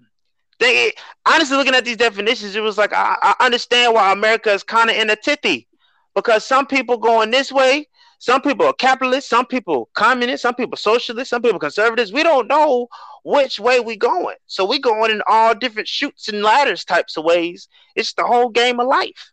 They 0.60 0.92
honestly 1.26 1.56
looking 1.56 1.76
at 1.76 1.86
these 1.86 1.96
definitions, 1.96 2.58
it 2.58 2.60
was 2.60 2.78
like 2.78 2.92
I, 2.92 3.16
I 3.22 3.36
understand 3.46 3.94
why 3.94 4.12
America 4.12 4.52
is 4.52 4.64
kind 4.64 4.90
of 4.90 4.98
in 4.98 5.10
a 5.10 5.16
tithy 5.16 5.66
because 6.14 6.44
some 6.44 6.68
people 6.68 6.98
going 6.98 7.32
this 7.32 7.54
way, 7.54 7.88
some 8.20 8.42
people 8.42 8.66
are 8.66 8.74
capitalists, 8.74 9.30
some 9.30 9.46
people 9.46 9.90
communists, 9.94 10.42
some 10.42 10.56
people 10.56 10.76
socialists, 10.76 11.30
some 11.30 11.42
people 11.42 11.60
conservatives. 11.60 12.12
We 12.12 12.24
don't 12.24 12.50
know 12.50 12.90
which 13.24 13.62
way 13.62 13.80
we 13.80 13.96
going. 13.96 14.36
So 14.48 14.66
we 14.66 14.78
going 14.78 15.12
in 15.12 15.22
all 15.30 15.56
different 15.56 15.88
shoots 15.88 16.28
and 16.28 16.42
ladders 16.42 16.84
types 16.84 17.16
of 17.16 17.24
ways. 17.24 17.70
It's 17.96 18.12
the 18.12 18.26
whole 18.26 18.50
game 18.50 18.82
of 18.82 18.88
life. 18.88 19.32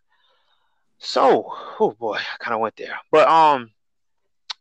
So, 0.97 1.51
oh 1.79 1.95
boy, 1.99 2.17
I 2.17 2.43
kind 2.43 2.55
of 2.55 2.61
went 2.61 2.75
there. 2.77 2.97
But 3.11 3.27
um, 3.27 3.71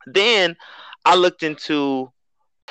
then 0.06 0.56
I 1.04 1.14
looked 1.14 1.42
into. 1.42 2.10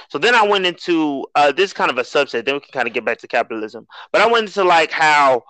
So 0.10 0.18
then 0.18 0.36
I 0.36 0.46
went 0.48 0.66
into 0.66 1.26
uh, 1.36 1.52
this 1.52 1.72
kind 1.72 1.92
of 1.92 1.98
a 1.98 2.02
subset. 2.02 2.46
Then 2.46 2.56
we 2.56 2.62
can 2.62 2.72
kind 2.72 2.88
of 2.88 2.94
get 2.94 3.06
back 3.06 3.20
to 3.20 3.28
capitalism. 3.28 3.88
But 4.12 4.22
I 4.22 4.28
went 4.28 4.48
into 4.48 4.64
like 4.64 4.92
how 4.92 5.44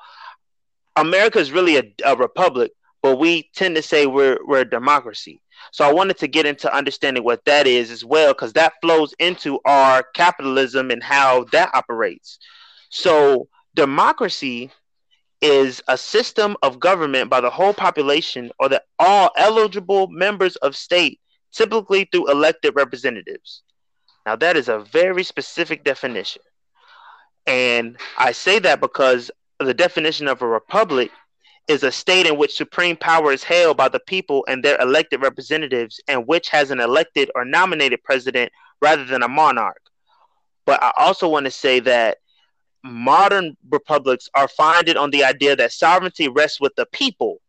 America 0.95 1.39
is 1.39 1.52
really 1.52 1.78
a, 1.78 1.84
a 2.06 2.15
republic, 2.15 2.71
but 3.02 3.17
we 3.17 3.49
tend 3.56 3.76
to 3.76 3.82
say 3.82 4.06
we're 4.06 4.39
we're 4.45 4.62
a 4.62 4.69
democracy. 4.69 5.41
So 5.71 5.88
I 5.88 5.93
wanted 5.93 6.17
to 6.19 6.28
get 6.28 6.45
into 6.45 6.73
understanding 6.76 7.23
what 7.23 7.45
that 7.45 7.67
is 7.67 7.89
as 7.89 8.04
well, 8.04 8.34
because 8.34 8.54
that 8.54 8.73
flows 8.82 9.13
into 9.19 9.60
our 9.65 10.04
capitalism 10.13 10.91
and 10.91 11.02
how 11.02 11.45
that 11.52 11.73
operates. 11.73 12.38
So 12.89 13.47
democracy 13.76 14.71
is 15.43 15.82
a 15.89 15.97
system 15.97 16.56
of 16.63 16.79
government 16.79 17.29
by 17.29 17.41
the 17.41 17.49
whole 17.49 17.73
population 17.73 18.49
or 18.60 18.69
the 18.69 18.82
all 18.97 19.29
eligible 19.38 20.08
members 20.08 20.56
of 20.58 20.75
state, 20.75 21.19
typically 21.51 22.08
through 22.12 22.32
elected 22.32 22.73
representatives. 22.75 23.62
Now, 24.25 24.38
that 24.38 24.56
is 24.56 24.69
a 24.69 24.79
very 24.79 25.23
specific 25.23 25.84
definition. 25.84 26.41
And 27.45 27.97
I 28.17 28.32
say 28.32 28.60
that 28.60 28.79
because 28.79 29.29
the 29.60 29.73
definition 29.73 30.29
of 30.29 30.41
a 30.41 30.47
republic 30.47 31.12
is 31.67 31.84
a 31.84 31.91
state 31.91 32.25
in 32.25 32.38
which 32.38 32.56
supreme 32.56 32.95
power 32.95 33.34
is 33.34 33.43
held 33.43 33.75
by 33.75 33.89
the 33.89 33.99
people 33.99 34.45
and 34.47 34.63
their 34.63 34.79
elected 34.82 35.21
representatives, 35.21 35.99
and 36.08 36.25
which 36.25 36.49
has 36.49 36.71
an 36.71 36.79
elected 36.79 37.29
or 37.36 37.43
nominated 37.43 38.01
president 38.03 38.49
rather 38.82 39.03
than 39.03 39.23
a 39.23 39.27
monarch. 39.27 39.82
But 40.65 40.82
I 40.82 40.93
also 40.97 41.27
want 41.27 41.45
to 41.45 41.51
say 41.51 41.82
that 41.82 42.19
modern 42.84 43.56
republics 43.69 44.30
are 44.36 44.48
founded 44.48 44.98
on 44.98 45.12
the 45.12 45.24
idea 45.24 45.56
that 45.56 45.72
sovereignty 45.72 46.28
rests 46.28 46.60
with 46.60 46.76
the 46.76 46.86
people, 46.88 47.39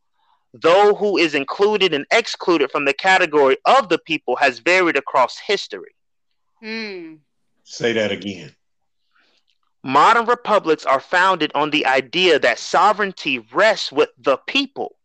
though 0.53 0.95
who 0.95 1.17
is 1.17 1.35
included 1.35 1.93
and 1.93 2.07
excluded 2.13 2.71
from 2.71 2.85
the 2.85 2.93
category 2.93 3.57
of 3.65 3.89
the 3.89 3.99
people 3.99 4.37
has 4.37 4.61
varied 4.61 4.97
across 4.97 5.39
history. 5.39 5.95
Hmm. 6.61 7.15
Say 7.65 7.93
that 7.95 8.13
again. 8.13 8.55
Modern 9.83 10.25
republics 10.25 10.87
are 10.87 11.01
founded 11.01 11.53
on 11.55 11.71
the 11.71 11.85
idea 11.85 12.39
that 12.39 12.59
sovereignty 12.59 13.41
rests 13.53 13.93
with 13.93 14.11
the 14.19 14.39
people, 14.47 14.97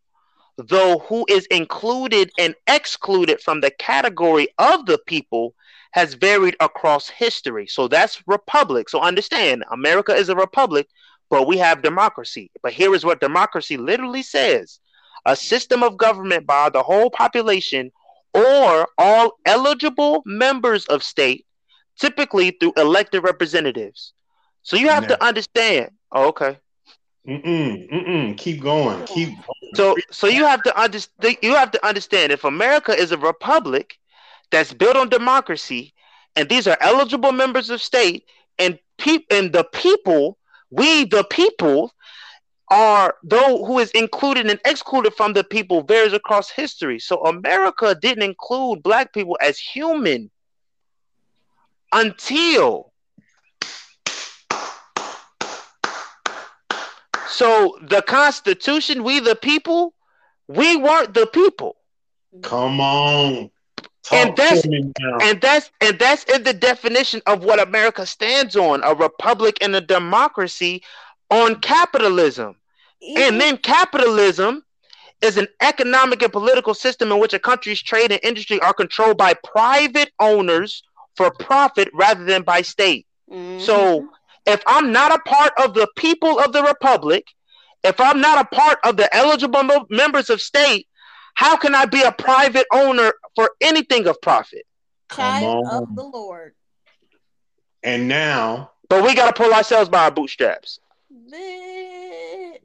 though 0.56 1.00
who 1.00 1.26
is 1.28 1.46
included 1.46 2.30
and 2.38 2.54
excluded 2.66 3.40
from 3.40 3.60
the 3.60 3.70
category 3.72 4.48
of 4.58 4.86
the 4.86 4.98
people 5.06 5.54
has 5.92 6.14
varied 6.14 6.56
across 6.60 7.08
history. 7.08 7.66
So 7.66 7.88
that's 7.88 8.22
republic. 8.26 8.88
So 8.88 9.00
understand, 9.00 9.64
America 9.70 10.14
is 10.14 10.28
a 10.28 10.36
republic, 10.36 10.88
but 11.28 11.46
we 11.46 11.58
have 11.58 11.82
democracy. 11.82 12.50
But 12.62 12.72
here 12.72 12.94
is 12.94 13.04
what 13.04 13.20
democracy 13.20 13.76
literally 13.76 14.22
says 14.22 14.80
a 15.26 15.36
system 15.36 15.82
of 15.82 15.96
government 15.96 16.46
by 16.46 16.70
the 16.70 16.82
whole 16.82 17.10
population 17.10 17.92
or 18.32 18.88
all 18.96 19.32
eligible 19.44 20.22
members 20.24 20.86
of 20.86 21.02
state, 21.02 21.46
typically 21.98 22.52
through 22.52 22.72
elected 22.76 23.22
representatives. 23.22 24.12
So 24.62 24.76
you 24.76 24.88
have 24.88 25.06
to 25.08 25.22
understand. 25.22 25.90
Oh, 26.12 26.28
okay. 26.28 26.58
Mm-mm, 27.28 27.90
mm-mm. 27.90 28.36
Keep 28.38 28.62
going. 28.62 29.04
Keep 29.04 29.28
going. 29.28 29.74
So, 29.74 29.96
so 30.10 30.26
you 30.26 30.44
have 30.46 30.62
to 30.62 30.80
understand. 30.80 31.36
You 31.42 31.54
have 31.54 31.70
to 31.72 31.86
understand 31.86 32.32
if 32.32 32.44
America 32.44 32.92
is 32.92 33.12
a 33.12 33.18
republic, 33.18 33.98
that's 34.50 34.72
built 34.72 34.96
on 34.96 35.08
democracy, 35.08 35.94
and 36.36 36.48
these 36.48 36.66
are 36.66 36.76
eligible 36.80 37.32
members 37.32 37.70
of 37.70 37.80
state, 37.82 38.24
and 38.58 38.78
pe- 38.98 39.24
and 39.30 39.52
the 39.52 39.64
people, 39.64 40.38
we 40.70 41.04
the 41.04 41.24
people, 41.24 41.92
are 42.70 43.16
though 43.24 43.64
who 43.64 43.78
is 43.80 43.90
included 43.90 44.46
and 44.46 44.60
excluded 44.64 45.12
from 45.14 45.32
the 45.32 45.42
people 45.42 45.82
varies 45.82 46.12
across 46.12 46.50
history. 46.50 46.98
So 47.00 47.24
America 47.24 47.96
didn't 48.00 48.22
include 48.22 48.82
black 48.82 49.12
people 49.12 49.36
as 49.40 49.58
human 49.58 50.30
until 51.92 52.92
so 57.26 57.76
the 57.82 58.02
Constitution, 58.02 59.02
we 59.02 59.18
the 59.18 59.34
people, 59.34 59.94
we 60.46 60.76
weren't 60.76 61.14
the 61.14 61.26
people. 61.26 61.76
Come 62.42 62.80
on. 62.80 63.50
Talk 64.10 64.18
and 64.18 64.36
that's 64.36 64.64
and 64.64 65.40
that's 65.40 65.70
and 65.80 65.98
that's 65.98 66.24
in 66.24 66.42
the 66.42 66.52
definition 66.52 67.22
of 67.26 67.44
what 67.44 67.60
America 67.60 68.04
stands 68.04 68.56
on: 68.56 68.82
a 68.82 68.94
republic 68.94 69.58
and 69.60 69.76
a 69.76 69.80
democracy 69.80 70.82
on 71.30 71.60
capitalism. 71.60 72.56
Mm-hmm. 73.02 73.18
And 73.18 73.40
then 73.40 73.56
capitalism 73.56 74.64
is 75.22 75.36
an 75.36 75.46
economic 75.60 76.22
and 76.22 76.32
political 76.32 76.74
system 76.74 77.12
in 77.12 77.20
which 77.20 77.34
a 77.34 77.38
country's 77.38 77.80
trade 77.80 78.10
and 78.10 78.20
industry 78.24 78.60
are 78.60 78.74
controlled 78.74 79.16
by 79.16 79.34
private 79.44 80.10
owners 80.18 80.82
for 81.14 81.30
profit 81.30 81.88
rather 81.94 82.24
than 82.24 82.42
by 82.42 82.62
state. 82.62 83.06
Mm-hmm. 83.30 83.60
So 83.60 84.08
if 84.46 84.60
I'm 84.66 84.90
not 84.90 85.12
a 85.12 85.18
part 85.20 85.52
of 85.62 85.74
the 85.74 85.88
people 85.96 86.40
of 86.40 86.52
the 86.52 86.64
republic, 86.64 87.26
if 87.84 88.00
I'm 88.00 88.20
not 88.20 88.44
a 88.44 88.54
part 88.56 88.78
of 88.82 88.96
the 88.96 89.14
eligible 89.14 89.86
members 89.88 90.30
of 90.30 90.40
state, 90.40 90.88
how 91.34 91.56
can 91.56 91.74
I 91.74 91.86
be 91.86 92.02
a 92.02 92.12
private 92.12 92.66
owner 92.72 93.12
for 93.34 93.50
anything 93.60 94.06
of 94.06 94.20
profit? 94.20 94.66
Child 95.10 95.66
of 95.70 95.96
the 95.96 96.04
Lord. 96.04 96.54
And 97.82 98.08
now, 98.08 98.72
but 98.88 99.02
we 99.02 99.14
got 99.14 99.34
to 99.34 99.42
pull 99.42 99.52
ourselves 99.52 99.88
by 99.88 100.04
our 100.04 100.10
bootstraps. 100.10 100.80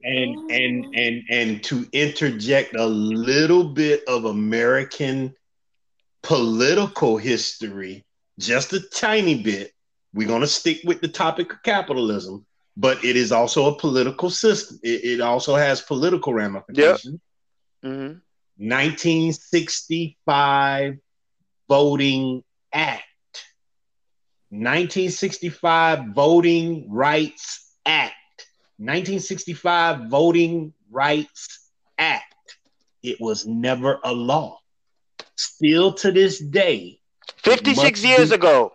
And 0.03 0.51
and 0.51 0.95
and 0.95 1.23
and 1.29 1.63
to 1.63 1.87
interject 1.91 2.75
a 2.75 2.85
little 2.85 3.63
bit 3.63 4.03
of 4.07 4.25
American 4.25 5.35
political 6.21 7.17
history, 7.17 8.05
just 8.39 8.73
a 8.73 8.79
tiny 8.79 9.41
bit. 9.41 9.71
We're 10.13 10.27
going 10.27 10.41
to 10.41 10.47
stick 10.47 10.81
with 10.83 11.01
the 11.01 11.07
topic 11.07 11.51
of 11.51 11.63
capitalism, 11.63 12.45
but 12.77 13.03
it 13.03 13.15
is 13.15 13.31
also 13.31 13.73
a 13.73 13.77
political 13.77 14.29
system. 14.29 14.79
It, 14.83 15.03
it 15.03 15.21
also 15.21 15.55
has 15.55 15.81
political 15.81 16.33
ramifications. 16.33 17.19
Yep. 17.83 17.91
Mm-hmm. 17.91 18.17
1965 18.57 20.97
Voting 21.67 22.43
Act. 22.71 23.03
1965 24.49 26.13
Voting 26.13 26.89
Rights 26.89 27.75
Act. 27.85 28.13
1965 28.77 30.09
Voting 30.09 30.73
Rights 30.89 31.69
Act. 31.97 32.23
It 33.03 33.19
was 33.19 33.45
never 33.45 33.99
a 34.03 34.13
law. 34.13 34.59
Still 35.35 35.93
to 35.93 36.11
this 36.11 36.39
day, 36.39 36.99
56 37.37 38.03
years 38.03 38.29
be, 38.29 38.35
ago, 38.35 38.73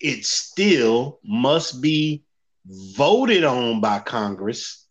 it 0.00 0.24
still 0.24 1.18
must 1.24 1.82
be 1.82 2.24
voted 2.66 3.44
on 3.44 3.80
by 3.80 3.98
Congress 3.98 4.86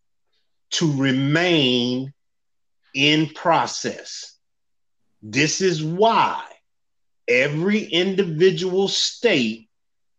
to 0.71 0.91
remain 0.93 2.13
in 2.93 3.27
process. 3.29 4.37
This 5.21 5.61
is 5.61 5.83
why 5.83 6.43
every 7.27 7.83
individual 7.83 8.87
state 8.87 9.69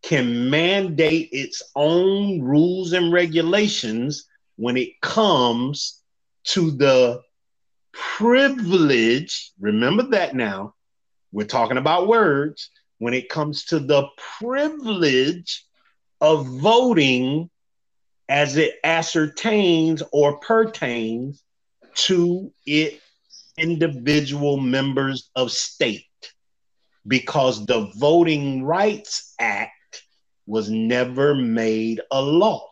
can 0.03 0.51
mandate 0.51 1.29
its 1.33 1.63
own 1.77 2.41
rules 2.43 2.93
and 2.93 3.13
regulations 3.13 4.27
when 4.57 4.77
it 4.77 5.01
comes 5.01 6.01
to 6.45 6.71
the 6.71 7.23
privilege. 7.93 9.53
Remember 9.61 10.05
that 10.11 10.35
now. 10.35 10.75
We're 11.31 11.47
talking 11.47 11.79
about 11.79 12.09
words. 12.09 12.71
When 12.99 13.15
it 13.15 13.29
comes 13.29 13.65
to 13.67 13.81
the 13.81 14.09
privilege 14.39 15.65
of 16.21 16.47
voting 16.47 17.51
as 18.29 18.57
it 18.57 18.77
ascertains 18.85 20.03
or 20.13 20.39
pertains 20.39 21.43
to 21.95 22.53
it 22.67 23.01
individual 23.59 24.57
members 24.57 25.31
of 25.37 25.51
state 25.51 26.07
because 27.07 27.67
the 27.67 27.91
Voting 27.97 28.65
Rights 28.65 29.35
Act 29.39 30.03
was 30.47 30.71
never 30.71 31.35
made 31.35 32.01
a 32.11 32.21
law. 32.21 32.69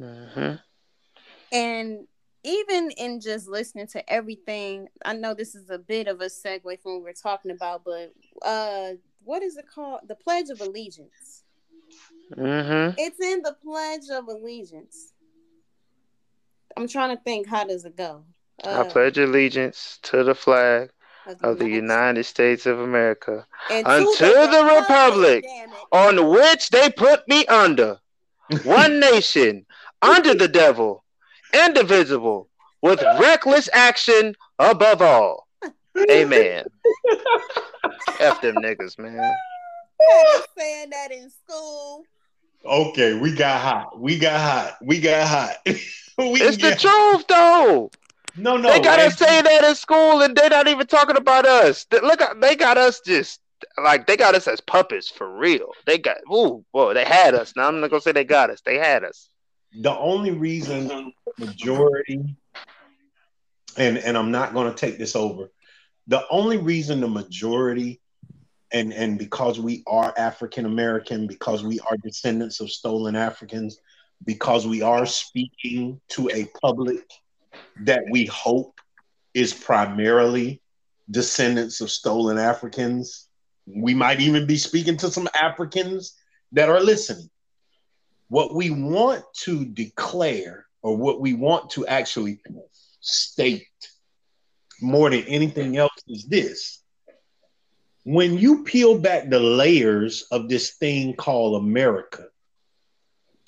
Mm-hmm. 0.00 0.54
And 1.52 2.06
even 2.42 2.90
in 2.92 3.20
just 3.20 3.48
listening 3.48 3.86
to 3.88 4.10
everything, 4.10 4.88
I 5.04 5.12
know 5.12 5.34
this 5.34 5.54
is 5.54 5.68
a 5.68 5.78
bit 5.78 6.08
of 6.08 6.20
a 6.20 6.26
segue 6.26 6.80
from 6.80 6.94
what 6.94 7.02
we're 7.02 7.12
talking 7.12 7.50
about, 7.50 7.82
but 7.84 8.12
uh, 8.42 8.92
what 9.24 9.42
is 9.42 9.56
it 9.56 9.66
called? 9.68 10.00
The 10.08 10.14
Pledge 10.14 10.48
of 10.48 10.60
Allegiance. 10.60 11.44
Mm-hmm. 12.34 12.94
It's 12.98 13.20
in 13.20 13.42
the 13.42 13.56
Pledge 13.62 14.08
of 14.10 14.28
Allegiance. 14.28 15.12
I'm 16.80 16.88
trying 16.88 17.14
to 17.14 17.22
think. 17.22 17.46
How 17.46 17.64
does 17.64 17.84
it 17.84 17.94
go? 17.94 18.24
Uh, 18.64 18.80
I 18.80 18.88
pledge 18.90 19.18
allegiance 19.18 19.98
to 20.04 20.24
the 20.24 20.34
flag 20.34 20.90
of 21.42 21.58
the 21.58 21.68
United 21.68 22.24
States 22.24 22.64
of 22.64 22.80
America 22.80 23.46
and 23.70 23.86
unto 23.86 24.26
the 24.26 24.80
republic 24.80 25.44
on 25.92 26.30
which 26.30 26.70
they 26.70 26.88
put 26.90 27.28
me 27.28 27.44
under, 27.46 27.98
one 28.64 28.98
nation, 28.98 29.66
under 30.00 30.34
the 30.34 30.48
devil, 30.48 31.04
indivisible, 31.52 32.48
with 32.80 33.02
reckless 33.20 33.68
action 33.74 34.34
above 34.58 35.02
all. 35.02 35.48
Amen. 36.10 36.64
F 38.20 38.40
them 38.40 38.56
niggas, 38.56 38.98
man. 38.98 39.34
saying 40.56 40.88
that 40.88 41.12
in 41.12 41.28
school. 41.28 42.04
Okay, 42.64 43.18
we 43.18 43.34
got 43.34 43.60
hot. 43.60 43.98
We 43.98 44.18
got 44.18 44.40
hot. 44.40 44.76
We 44.82 45.00
got 45.00 45.26
hot. 45.26 45.56
we 45.66 45.74
it's 46.16 46.58
the 46.58 46.74
truth, 46.76 47.26
though. 47.26 47.90
No, 48.36 48.56
no. 48.56 48.68
They 48.68 48.80
gotta 48.80 49.10
say 49.10 49.42
that 49.42 49.64
in 49.64 49.74
school, 49.74 50.22
and 50.22 50.36
they're 50.36 50.50
not 50.50 50.68
even 50.68 50.86
talking 50.86 51.16
about 51.16 51.46
us. 51.46 51.84
They, 51.86 52.00
look, 52.00 52.20
uh, 52.20 52.34
they 52.40 52.56
got 52.56 52.78
us 52.78 53.00
just 53.00 53.40
like 53.82 54.06
they 54.06 54.16
got 54.16 54.34
us 54.34 54.46
as 54.46 54.60
puppets 54.60 55.08
for 55.08 55.36
real. 55.36 55.72
They 55.86 55.98
got 55.98 56.18
ooh, 56.32 56.64
boy, 56.72 56.94
they 56.94 57.04
had 57.04 57.34
us. 57.34 57.54
Now 57.56 57.68
I'm 57.68 57.80
not 57.80 57.90
gonna 57.90 58.00
say 58.00 58.12
they 58.12 58.24
got 58.24 58.50
us. 58.50 58.60
They 58.60 58.76
had 58.78 59.04
us. 59.04 59.28
The 59.72 59.96
only 59.96 60.30
reason 60.30 61.12
majority, 61.38 62.36
and 63.76 63.98
and 63.98 64.16
I'm 64.16 64.30
not 64.30 64.54
gonna 64.54 64.74
take 64.74 64.98
this 64.98 65.16
over. 65.16 65.50
The 66.06 66.24
only 66.30 66.58
reason 66.58 67.00
the 67.00 67.08
majority, 67.08 68.00
and 68.72 68.92
and 68.92 69.18
because 69.18 69.58
we 69.60 69.82
are 69.86 70.14
African 70.16 70.66
American, 70.66 71.26
because 71.26 71.64
we 71.64 71.80
are 71.80 71.96
descendants 71.96 72.60
of 72.60 72.70
stolen 72.70 73.16
Africans, 73.16 73.78
because 74.24 74.66
we 74.66 74.82
are 74.82 75.06
speaking 75.06 76.00
to 76.10 76.30
a 76.30 76.48
public 76.60 77.04
that 77.84 78.02
we 78.10 78.26
hope 78.26 78.80
is 79.34 79.52
primarily 79.52 80.60
descendants 81.10 81.80
of 81.80 81.90
stolen 81.90 82.38
Africans. 82.38 83.28
We 83.66 83.94
might 83.94 84.20
even 84.20 84.46
be 84.46 84.56
speaking 84.56 84.96
to 84.98 85.10
some 85.10 85.28
Africans 85.34 86.16
that 86.52 86.68
are 86.68 86.80
listening. 86.80 87.30
What 88.28 88.54
we 88.54 88.70
want 88.70 89.24
to 89.42 89.64
declare, 89.64 90.66
or 90.82 90.96
what 90.96 91.20
we 91.20 91.34
want 91.34 91.70
to 91.70 91.86
actually 91.86 92.40
state 93.00 93.66
more 94.80 95.10
than 95.10 95.24
anything 95.24 95.76
else, 95.76 95.92
is 96.06 96.26
this. 96.26 96.79
When 98.04 98.38
you 98.38 98.64
peel 98.64 98.98
back 98.98 99.28
the 99.28 99.40
layers 99.40 100.22
of 100.30 100.48
this 100.48 100.70
thing 100.70 101.14
called 101.14 101.62
America, 101.62 102.26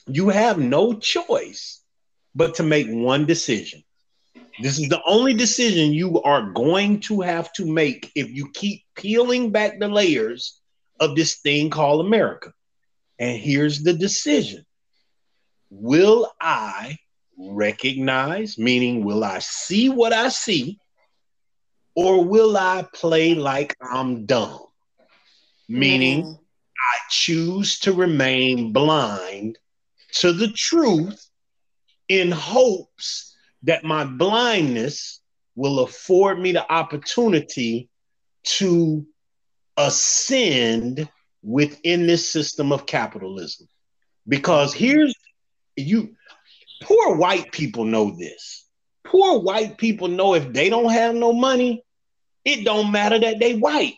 you 0.06 0.28
have 0.28 0.58
no 0.58 0.94
choice 0.94 1.80
but 2.34 2.56
to 2.56 2.62
make 2.62 2.86
one 2.88 3.24
decision. 3.26 3.82
This 4.60 4.78
is 4.78 4.88
the 4.88 5.02
only 5.06 5.32
decision 5.32 5.92
you 5.92 6.20
are 6.22 6.50
going 6.50 7.00
to 7.00 7.22
have 7.22 7.52
to 7.54 7.66
make 7.66 8.12
if 8.14 8.30
you 8.30 8.50
keep 8.52 8.82
peeling 8.94 9.50
back 9.50 9.78
the 9.78 9.88
layers 9.88 10.60
of 11.00 11.16
this 11.16 11.36
thing 11.36 11.70
called 11.70 12.04
America. 12.04 12.52
And 13.18 13.38
here's 13.38 13.82
the 13.82 13.94
decision 13.94 14.66
Will 15.70 16.30
I 16.40 16.98
recognize, 17.38 18.58
meaning, 18.58 19.04
will 19.04 19.24
I 19.24 19.38
see 19.38 19.88
what 19.88 20.12
I 20.12 20.28
see, 20.28 20.78
or 21.94 22.24
will 22.24 22.56
I 22.56 22.86
play 22.94 23.34
like 23.34 23.76
I'm 23.80 24.26
dumb? 24.26 24.60
Meaning, 25.68 26.24
mm. 26.24 26.34
I 26.34 26.96
choose 27.10 27.78
to 27.80 27.92
remain 27.92 28.72
blind 28.72 29.58
to 30.14 30.32
the 30.32 30.48
truth 30.48 31.28
in 32.08 32.30
hopes 32.30 33.36
that 33.62 33.84
my 33.84 34.04
blindness 34.04 35.20
will 35.54 35.80
afford 35.80 36.38
me 36.38 36.52
the 36.52 36.70
opportunity 36.70 37.88
to 38.44 39.06
ascend 39.76 41.08
within 41.42 42.06
this 42.06 42.30
system 42.30 42.72
of 42.72 42.86
capitalism. 42.86 43.68
Because 44.28 44.74
here's 44.74 45.14
you 45.76 46.14
poor 46.82 47.16
white 47.16 47.52
people 47.52 47.84
know 47.84 48.16
this. 48.16 48.66
Poor 49.04 49.40
white 49.40 49.78
people 49.78 50.08
know 50.08 50.34
if 50.34 50.52
they 50.52 50.68
don't 50.68 50.92
have 50.92 51.14
no 51.14 51.32
money, 51.32 51.84
it 52.44 52.64
don't 52.64 52.92
matter 52.92 53.18
that 53.18 53.38
they 53.38 53.54
white. 53.54 53.94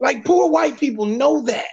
Like 0.00 0.24
poor 0.24 0.48
white 0.48 0.78
people 0.78 1.06
know 1.06 1.42
that. 1.42 1.66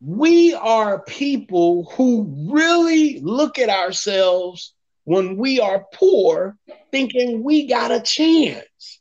We 0.00 0.54
are 0.54 1.02
people 1.02 1.90
who 1.96 2.50
really 2.52 3.20
look 3.20 3.58
at 3.58 3.68
ourselves 3.68 4.74
when 5.04 5.36
we 5.36 5.60
are 5.60 5.86
poor 5.94 6.56
thinking 6.90 7.44
we 7.44 7.66
got 7.66 7.90
a 7.90 8.00
chance. 8.00 9.00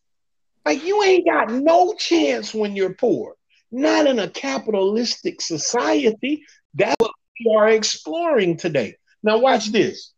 Like 0.65 0.83
you 0.83 1.01
ain't 1.03 1.25
got 1.25 1.51
no 1.51 1.93
chance 1.93 2.53
when 2.53 2.75
you're 2.75 2.93
poor. 2.93 3.35
Not 3.71 4.07
in 4.07 4.19
a 4.19 4.29
capitalistic 4.29 5.41
society. 5.41 6.43
That's 6.73 6.95
what 6.99 7.11
we 7.39 7.55
are 7.55 7.69
exploring 7.69 8.57
today. 8.57 8.95
Now 9.23 9.39
watch 9.39 9.71
this. 9.71 10.13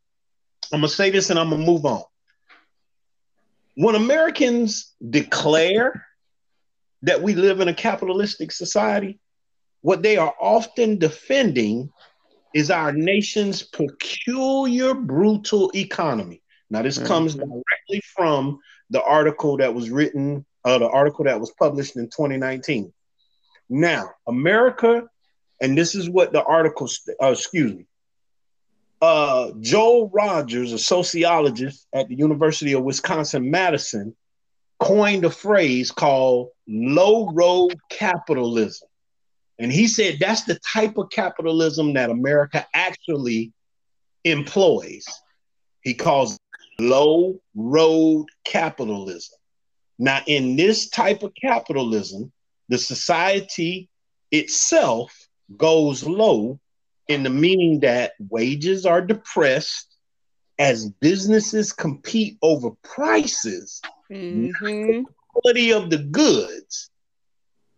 I'm 0.73 0.79
gonna 0.79 0.89
say 0.89 1.09
this 1.09 1.29
and 1.29 1.39
I'm 1.39 1.49
gonna 1.49 1.65
move 1.65 1.85
on. 1.85 2.03
When 3.81 3.95
Americans 3.95 4.93
declare 5.09 6.05
that 7.01 7.23
we 7.23 7.33
live 7.33 7.61
in 7.61 7.67
a 7.67 7.73
capitalistic 7.73 8.51
society, 8.51 9.19
what 9.81 10.03
they 10.03 10.17
are 10.17 10.35
often 10.39 10.99
defending 10.99 11.89
is 12.53 12.69
our 12.69 12.91
nation's 12.91 13.63
peculiar 13.63 14.93
brutal 14.93 15.71
economy. 15.73 16.43
Now, 16.69 16.83
this 16.83 16.99
mm-hmm. 16.99 17.07
comes 17.07 17.33
directly 17.33 18.03
from 18.15 18.59
the 18.91 19.01
article 19.01 19.57
that 19.57 19.73
was 19.73 19.89
written, 19.89 20.45
uh, 20.63 20.77
the 20.77 20.87
article 20.87 21.25
that 21.25 21.39
was 21.39 21.51
published 21.57 21.95
in 21.95 22.05
2019. 22.05 22.93
Now, 23.67 24.11
America, 24.27 25.09
and 25.59 25.75
this 25.75 25.95
is 25.95 26.07
what 26.07 26.33
the 26.33 26.43
article, 26.43 26.87
uh, 27.19 27.31
excuse 27.31 27.73
me, 27.73 27.87
uh, 29.01 29.51
Joel 29.59 30.09
Rogers, 30.09 30.73
a 30.73 30.79
sociologist 30.79 31.87
at 31.93 32.07
the 32.07 32.15
University 32.15 32.73
of 32.73 32.83
Wisconsin 32.83 33.49
Madison, 33.49 34.15
coined 34.79 35.25
a 35.25 35.29
phrase 35.29 35.91
called 35.91 36.49
low 36.67 37.31
road 37.31 37.75
capitalism. 37.89 38.87
And 39.59 39.71
he 39.71 39.87
said 39.87 40.17
that's 40.19 40.43
the 40.43 40.59
type 40.73 40.97
of 40.97 41.09
capitalism 41.11 41.93
that 41.93 42.09
America 42.09 42.65
actually 42.73 43.51
employs. 44.23 45.05
He 45.81 45.93
calls 45.93 46.39
low 46.79 47.39
road 47.55 48.27
capitalism. 48.43 49.37
Now, 49.99 50.21
in 50.25 50.55
this 50.55 50.89
type 50.89 51.21
of 51.21 51.33
capitalism, 51.39 52.31
the 52.69 52.77
society 52.77 53.89
itself 54.31 55.15
goes 55.57 56.03
low 56.03 56.59
in 57.11 57.23
the 57.23 57.29
meaning 57.29 57.81
that 57.81 58.13
wages 58.29 58.85
are 58.85 59.01
depressed 59.01 59.95
as 60.57 60.89
businesses 60.89 61.73
compete 61.73 62.37
over 62.41 62.71
prices, 62.83 63.81
mm-hmm. 64.11 65.01
quality 65.33 65.73
of 65.73 65.89
the 65.89 65.97
goods, 65.97 66.89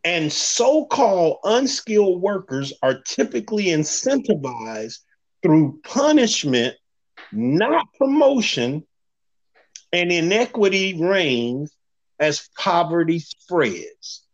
and 0.03 0.31
so 0.31 0.85
called 0.85 1.37
unskilled 1.43 2.21
workers 2.21 2.73
are 2.83 3.01
typically 3.01 3.65
incentivized 3.65 4.99
through 5.41 5.79
punishment, 5.83 6.75
not 7.31 7.87
promotion, 7.97 8.85
and 9.93 10.11
inequity 10.11 10.99
reigns 11.01 11.73
as 12.19 12.49
poverty 12.57 13.19
spreads. 13.19 14.25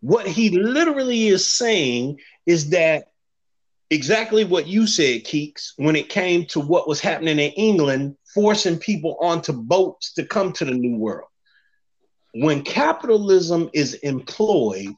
What 0.00 0.26
he 0.26 0.50
literally 0.50 1.28
is 1.28 1.50
saying 1.50 2.20
is 2.46 2.70
that 2.70 3.08
exactly 3.90 4.44
what 4.44 4.66
you 4.66 4.86
said, 4.86 5.24
Keeks, 5.24 5.72
when 5.76 5.96
it 5.96 6.08
came 6.08 6.46
to 6.46 6.60
what 6.60 6.88
was 6.88 7.00
happening 7.00 7.38
in 7.38 7.52
England, 7.52 8.16
forcing 8.34 8.78
people 8.78 9.16
onto 9.20 9.52
boats 9.52 10.14
to 10.14 10.24
come 10.24 10.52
to 10.54 10.64
the 10.64 10.74
New 10.74 10.96
World 10.96 11.28
when 12.32 12.62
capitalism 12.62 13.70
is 13.72 13.94
employed, 13.94 14.94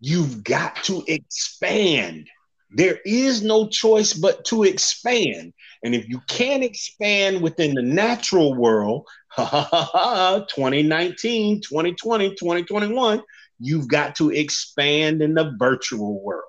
you've 0.00 0.44
got 0.44 0.76
to 0.84 1.04
expand. 1.06 2.28
There 2.70 2.98
is 3.04 3.42
no 3.42 3.68
choice 3.68 4.12
but 4.12 4.44
to 4.46 4.64
expand. 4.64 5.52
And 5.84 5.94
if 5.94 6.08
you 6.08 6.20
can't 6.28 6.64
expand 6.64 7.42
within 7.42 7.74
the 7.74 7.82
natural 7.82 8.54
world, 8.54 9.06
2019, 9.36 11.60
2020, 11.60 12.30
2021, 12.30 13.22
you've 13.60 13.88
got 13.88 14.16
to 14.16 14.30
expand 14.30 15.22
in 15.22 15.34
the 15.34 15.54
virtual 15.58 16.22
world. 16.22 16.42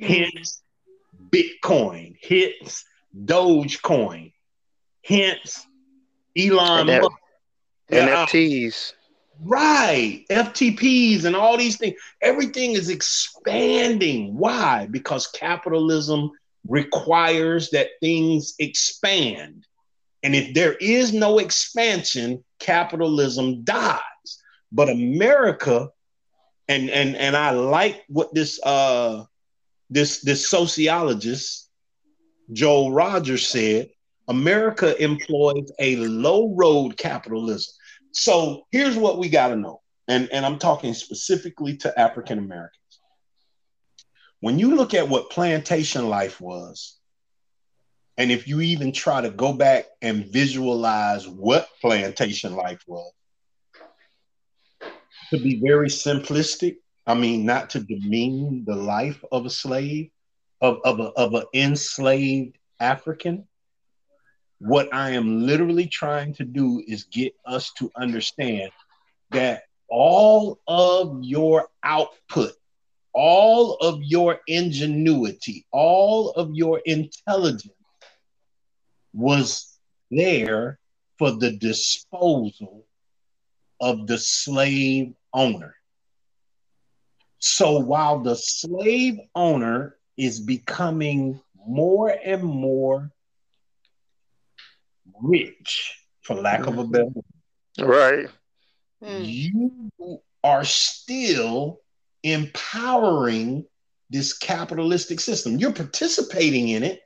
Hence 0.00 0.62
Bitcoin, 1.30 2.16
hence 2.22 2.84
Dogecoin, 3.24 4.32
hence 5.04 5.66
Elon 6.36 6.86
Musk. 6.86 7.10
NFTs. 7.90 8.92
Right. 9.42 10.24
FTPs 10.30 11.24
and 11.24 11.34
all 11.34 11.56
these 11.56 11.76
things. 11.76 11.94
Everything 12.20 12.72
is 12.72 12.88
expanding. 12.88 14.36
Why? 14.36 14.86
Because 14.90 15.26
capitalism 15.28 16.30
requires 16.68 17.70
that 17.70 17.88
things 18.00 18.54
expand. 18.58 19.66
And 20.22 20.34
if 20.34 20.52
there 20.54 20.74
is 20.74 21.12
no 21.12 21.38
expansion, 21.38 22.44
capitalism 22.58 23.64
dies. 23.64 24.00
But 24.70 24.90
America, 24.90 25.88
and 26.68 26.90
and 26.90 27.16
and 27.16 27.36
I 27.36 27.50
like 27.50 28.04
what 28.08 28.32
this 28.34 28.60
uh 28.62 29.24
this 29.90 30.20
this 30.20 30.48
sociologist 30.48 31.70
Joel 32.52 32.92
Rogers 32.92 33.46
said, 33.46 33.90
America 34.28 35.00
employs 35.02 35.70
a 35.78 35.96
low 35.96 36.54
road 36.54 36.96
capitalism. 36.96 37.72
So 38.12 38.66
here's 38.70 38.96
what 38.96 39.18
we 39.18 39.28
got 39.28 39.48
to 39.48 39.56
know, 39.56 39.82
and, 40.08 40.28
and 40.32 40.44
I'm 40.44 40.58
talking 40.58 40.94
specifically 40.94 41.76
to 41.78 41.98
African 41.98 42.38
Americans. 42.38 42.76
When 44.40 44.58
you 44.58 44.74
look 44.74 44.94
at 44.94 45.08
what 45.08 45.30
plantation 45.30 46.08
life 46.08 46.40
was, 46.40 46.96
and 48.16 48.32
if 48.32 48.48
you 48.48 48.60
even 48.60 48.92
try 48.92 49.20
to 49.20 49.30
go 49.30 49.52
back 49.52 49.86
and 50.02 50.26
visualize 50.26 51.28
what 51.28 51.68
plantation 51.80 52.56
life 52.56 52.82
was, 52.86 53.12
to 55.30 55.38
be 55.38 55.60
very 55.60 55.88
simplistic, 55.88 56.78
I 57.10 57.14
mean, 57.14 57.44
not 57.44 57.70
to 57.70 57.80
demean 57.80 58.64
the 58.64 58.76
life 58.76 59.24
of 59.32 59.44
a 59.44 59.50
slave, 59.50 60.10
of, 60.60 60.78
of, 60.84 61.00
a, 61.00 61.08
of 61.16 61.34
an 61.34 61.42
enslaved 61.52 62.56
African, 62.78 63.48
what 64.60 64.94
I 64.94 65.10
am 65.10 65.44
literally 65.44 65.88
trying 65.88 66.34
to 66.34 66.44
do 66.44 66.80
is 66.86 67.04
get 67.04 67.34
us 67.44 67.72
to 67.78 67.90
understand 67.96 68.70
that 69.32 69.64
all 69.88 70.60
of 70.68 71.18
your 71.22 71.66
output, 71.82 72.52
all 73.12 73.74
of 73.80 74.00
your 74.04 74.38
ingenuity, 74.46 75.66
all 75.72 76.30
of 76.30 76.54
your 76.54 76.80
intelligence 76.86 77.74
was 79.12 79.80
there 80.12 80.78
for 81.18 81.32
the 81.32 81.50
disposal 81.56 82.86
of 83.80 84.06
the 84.06 84.18
slave 84.18 85.12
owner. 85.34 85.74
So 87.40 87.78
while 87.78 88.20
the 88.20 88.36
slave 88.36 89.18
owner 89.34 89.96
is 90.16 90.40
becoming 90.40 91.40
more 91.66 92.08
and 92.08 92.42
more 92.42 93.10
rich, 95.22 95.98
for 96.22 96.36
lack 96.36 96.66
of 96.66 96.78
a 96.78 96.84
better 96.84 97.06
word. 97.06 97.24
Right. 97.78 98.28
Hmm. 99.02 99.22
You 99.22 100.22
are 100.44 100.64
still 100.64 101.80
empowering 102.22 103.64
this 104.10 104.36
capitalistic 104.36 105.20
system. 105.20 105.58
You're 105.58 105.72
participating 105.72 106.68
in 106.68 106.82
it, 106.82 107.00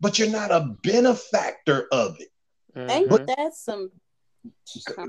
but 0.00 0.18
you're 0.18 0.30
not 0.30 0.52
a 0.52 0.76
benefactor 0.82 1.88
of 1.90 2.16
it. 2.20 2.28
Mm-hmm. 2.76 2.90
Ain't 2.90 3.26
that 3.26 3.54
some? 3.54 3.90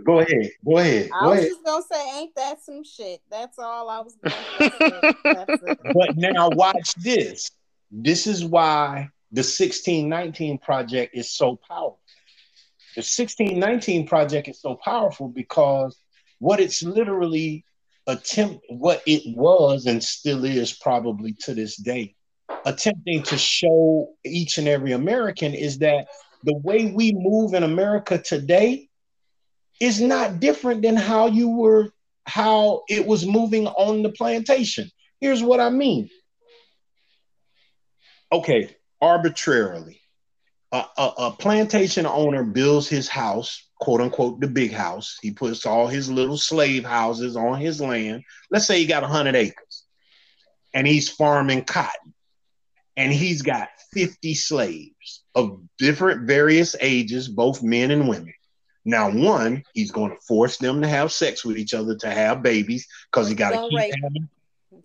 Go 0.03 0.19
ahead. 0.19 0.49
Go 0.65 0.77
ahead. 0.77 1.09
I 1.13 1.23
Go 1.23 1.29
was 1.29 1.39
ahead. 1.39 1.49
just 1.49 1.65
gonna 1.65 1.84
say, 1.91 2.19
ain't 2.19 2.36
that 2.36 2.63
some 2.63 2.84
shit? 2.84 3.21
That's 3.31 3.57
all 3.59 3.89
I 3.89 3.99
was 4.01 4.15
gonna 4.21 5.13
say. 5.23 5.75
but 5.93 6.15
now 6.17 6.49
watch 6.49 6.93
this. 6.95 7.49
This 7.91 8.27
is 8.27 8.43
why 8.43 9.09
the 9.31 9.39
1619 9.39 10.57
project 10.59 11.15
is 11.15 11.31
so 11.31 11.59
powerful. 11.67 11.99
The 12.95 12.99
1619 12.99 14.07
project 14.07 14.47
is 14.47 14.61
so 14.61 14.75
powerful 14.75 15.27
because 15.29 15.97
what 16.39 16.59
it's 16.59 16.84
literally 16.84 17.65
attempt 18.05 18.59
what 18.69 19.01
it 19.07 19.23
was 19.36 19.86
and 19.86 20.03
still 20.03 20.43
is 20.45 20.73
probably 20.73 21.34
to 21.34 21.53
this 21.55 21.77
day 21.77 22.13
attempting 22.65 23.23
to 23.23 23.38
show 23.38 24.09
each 24.25 24.57
and 24.57 24.67
every 24.67 24.91
American 24.91 25.53
is 25.53 25.79
that 25.79 26.07
the 26.43 26.55
way 26.57 26.91
we 26.91 27.13
move 27.13 27.53
in 27.53 27.63
America 27.63 28.17
today 28.17 28.89
is 29.80 29.99
not 29.99 30.39
different 30.39 30.82
than 30.82 30.95
how 30.95 31.28
you 31.28 31.49
were 31.49 31.89
how 32.26 32.84
it 32.88 33.05
was 33.05 33.26
moving 33.26 33.67
on 33.67 34.01
the 34.01 34.09
plantation. 34.09 34.89
Here's 35.19 35.43
what 35.43 35.59
I 35.59 35.69
mean. 35.69 36.09
Okay, 38.32 38.76
arbitrarily 39.01 39.99
a, 40.74 40.86
a, 40.97 41.13
a, 41.19 41.32
plantation 41.32 42.07
owner 42.07 42.43
builds 42.43 42.89
his 42.89 43.07
house, 43.07 43.69
quote 43.80 44.01
unquote, 44.01 44.41
the 44.41 44.47
big 44.47 44.74
house. 44.74 45.19
He 45.21 45.32
puts 45.32 45.67
all 45.67 45.86
his 45.86 46.09
little 46.09 46.38
slave 46.38 46.84
houses 46.84 47.36
on 47.38 47.61
his 47.61 47.80
land. 47.80 48.24
Let's 48.49 48.65
say 48.65 48.80
he 48.80 48.88
got 48.88 49.03
100 49.03 49.36
acres 49.36 49.84
and 50.74 50.88
he's 50.88 51.09
farming 51.09 51.65
cotton 51.65 52.15
and 52.97 53.13
he's 53.13 53.43
got 53.43 53.69
50 53.93 54.34
slaves 54.34 55.24
of 55.36 55.61
different 55.78 56.28
various 56.28 56.76
ages, 56.82 57.28
both 57.28 57.61
men 57.61 57.91
and 57.91 58.09
women. 58.09 58.34
Now, 58.86 59.09
one, 59.09 59.63
he's 59.73 59.91
going 59.91 60.11
to 60.11 60.21
force 60.21 60.57
them 60.57 60.81
to 60.81 60.88
have 60.88 61.11
sex 61.11 61.45
with 61.45 61.57
each 61.57 61.73
other 61.73 61.95
to 61.95 62.09
have 62.09 62.43
babies 62.43 62.88
because 63.11 63.29
he 63.29 63.36
got 63.36 63.51
to 63.51 63.69
keep 63.69 63.93
having 64.03 64.29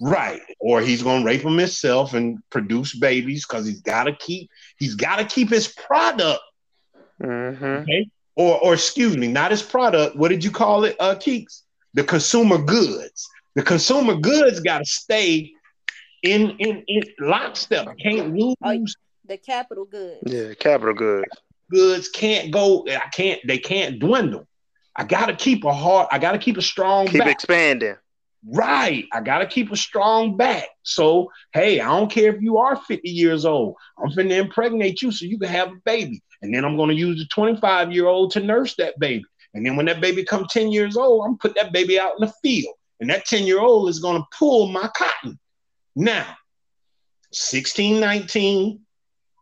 Right. 0.00 0.40
Or 0.60 0.80
he's 0.80 1.02
gonna 1.02 1.24
rape 1.24 1.42
him 1.42 1.58
himself 1.58 2.14
and 2.14 2.38
produce 2.50 2.94
babies 2.94 3.44
because 3.46 3.66
he's 3.66 3.80
gotta 3.80 4.12
keep 4.12 4.50
he's 4.78 4.94
gotta 4.94 5.24
keep 5.24 5.50
his 5.50 5.68
product. 5.68 6.40
Mm-hmm. 7.22 7.64
Okay. 7.64 8.10
Or 8.36 8.60
or 8.60 8.74
excuse 8.74 9.16
me, 9.16 9.28
not 9.28 9.50
his 9.50 9.62
product. 9.62 10.16
What 10.16 10.28
did 10.28 10.44
you 10.44 10.50
call 10.50 10.84
it, 10.84 10.96
uh 11.00 11.16
Keeks? 11.16 11.62
The 11.94 12.04
consumer 12.04 12.58
goods. 12.58 13.28
The 13.54 13.62
consumer 13.62 14.14
goods 14.14 14.60
gotta 14.60 14.84
stay 14.84 15.50
in 16.22 16.50
in 16.58 16.84
in 16.86 17.02
lockstep. 17.18 17.88
Can't 17.98 18.36
lose. 18.36 18.54
Oh, 18.62 18.86
the 19.24 19.36
capital 19.36 19.84
goods. 19.84 20.20
Yeah, 20.26 20.54
capital 20.54 20.94
goods. 20.94 21.28
Goods 21.70 22.08
can't 22.08 22.50
go. 22.50 22.86
I 22.88 23.08
can't. 23.12 23.40
They 23.46 23.58
can't 23.58 23.98
dwindle. 23.98 24.46
I 24.96 25.04
gotta 25.04 25.34
keep 25.34 25.64
a 25.64 25.72
heart. 25.72 26.08
I 26.10 26.18
gotta 26.18 26.38
keep 26.38 26.56
a 26.56 26.62
strong. 26.62 27.06
Keep 27.06 27.20
back. 27.20 27.32
expanding. 27.32 27.96
Right. 28.46 29.04
I 29.12 29.20
got 29.20 29.38
to 29.38 29.46
keep 29.46 29.72
a 29.72 29.76
strong 29.76 30.36
back. 30.36 30.68
So, 30.82 31.30
hey, 31.52 31.80
I 31.80 31.86
don't 31.86 32.10
care 32.10 32.34
if 32.34 32.40
you 32.40 32.58
are 32.58 32.76
50 32.76 33.08
years 33.08 33.44
old. 33.44 33.74
I'm 33.98 34.10
finna 34.10 34.38
impregnate 34.38 35.02
you 35.02 35.10
so 35.10 35.26
you 35.26 35.38
can 35.38 35.48
have 35.48 35.68
a 35.68 35.76
baby. 35.84 36.22
And 36.40 36.54
then 36.54 36.64
I'm 36.64 36.76
to 36.76 36.94
use 36.94 37.18
the 37.18 37.26
25 37.26 37.92
year 37.92 38.06
old 38.06 38.30
to 38.32 38.40
nurse 38.40 38.74
that 38.76 38.98
baby. 38.98 39.24
And 39.54 39.66
then 39.66 39.76
when 39.76 39.86
that 39.86 40.00
baby 40.00 40.24
comes 40.24 40.52
10 40.52 40.70
years 40.70 40.96
old, 40.96 41.26
I'm 41.26 41.36
put 41.38 41.54
that 41.56 41.72
baby 41.72 41.98
out 41.98 42.12
in 42.18 42.26
the 42.26 42.32
field. 42.42 42.74
And 43.00 43.10
that 43.10 43.26
10 43.26 43.44
year 43.44 43.60
old 43.60 43.88
is 43.88 43.98
to 44.20 44.26
pull 44.36 44.68
my 44.68 44.88
cotton. 44.96 45.38
Now, 45.96 46.26
1619, 47.30 48.80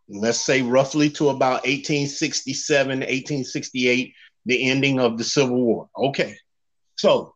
let's 0.09 0.39
say 0.39 0.61
roughly 0.61 1.09
to 1.11 1.29
about 1.29 1.65
1867, 1.65 2.87
1868, 2.87 4.13
the 4.45 4.69
ending 4.69 4.99
of 4.99 5.17
the 5.17 5.23
Civil 5.23 5.61
War. 5.61 5.89
Okay. 5.97 6.35
So 6.97 7.35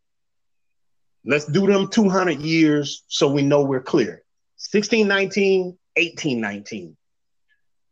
Let's 1.24 1.46
do 1.46 1.68
them 1.68 1.88
200 1.88 2.40
years 2.40 3.04
so 3.08 3.32
we 3.32 3.44
know 3.44 3.62
we're 3.62 3.82
clear. 3.82 4.24
1619, 4.72 5.78
1819. 5.96 6.98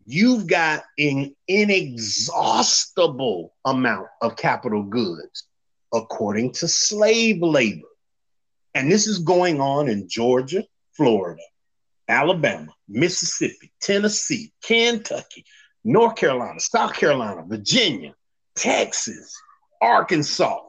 You've 0.05 0.47
got 0.47 0.83
an 0.97 1.35
inexhaustible 1.47 3.53
amount 3.65 4.07
of 4.21 4.35
capital 4.35 4.81
goods 4.81 5.43
according 5.93 6.53
to 6.53 6.67
slave 6.67 7.43
labor. 7.43 7.85
And 8.73 8.91
this 8.91 9.05
is 9.05 9.19
going 9.19 9.61
on 9.61 9.89
in 9.89 10.09
Georgia, 10.09 10.63
Florida, 10.93 11.43
Alabama, 12.09 12.73
Mississippi, 12.87 13.71
Tennessee, 13.79 14.51
Kentucky, 14.63 15.45
North 15.83 16.15
Carolina, 16.15 16.59
South 16.59 16.93
Carolina, 16.93 17.43
Virginia, 17.47 18.13
Texas, 18.55 19.33
Arkansas, 19.81 20.59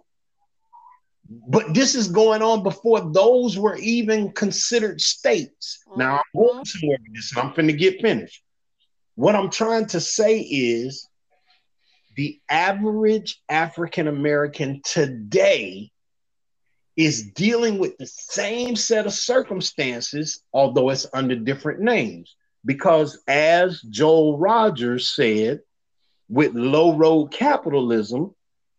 but 1.31 1.75
this 1.75 1.95
is 1.95 2.09
going 2.09 2.43
on 2.43 2.63
before 2.63 3.13
those 3.13 3.57
were 3.57 3.77
even 3.77 4.33
considered 4.33 5.01
states. 5.01 5.79
Mm-hmm. 5.89 6.01
Now 6.01 6.17
I'm 6.17 6.43
going 6.43 6.65
somewhere 6.65 6.99
with 7.03 7.15
this, 7.15 7.37
and 7.37 7.41
I'm 7.41 7.55
finna 7.55 7.79
get 7.79 8.01
finished. 8.01 8.43
What 9.15 9.37
I'm 9.37 9.51
trying 9.51 9.87
to 9.87 10.01
say 10.01 10.41
is 10.41 11.07
the 12.17 12.41
average 12.49 13.41
African 13.49 14.09
American 14.09 14.81
today 14.85 15.90
is 16.97 17.31
dealing 17.33 17.79
with 17.79 17.97
the 17.99 18.07
same 18.07 18.77
set 18.77 19.07
of 19.07 19.13
circumstances, 19.13 20.43
although 20.53 20.91
it's 20.91 21.07
under 21.15 21.37
different 21.37 21.81
names. 21.81 22.37
Because 22.65 23.23
as 23.27 23.81
Joel 23.83 24.39
Rogers 24.39 25.15
said, 25.15 25.61
with 26.29 26.55
low 26.55 26.97
road 26.97 27.33
capitalism, 27.33 28.35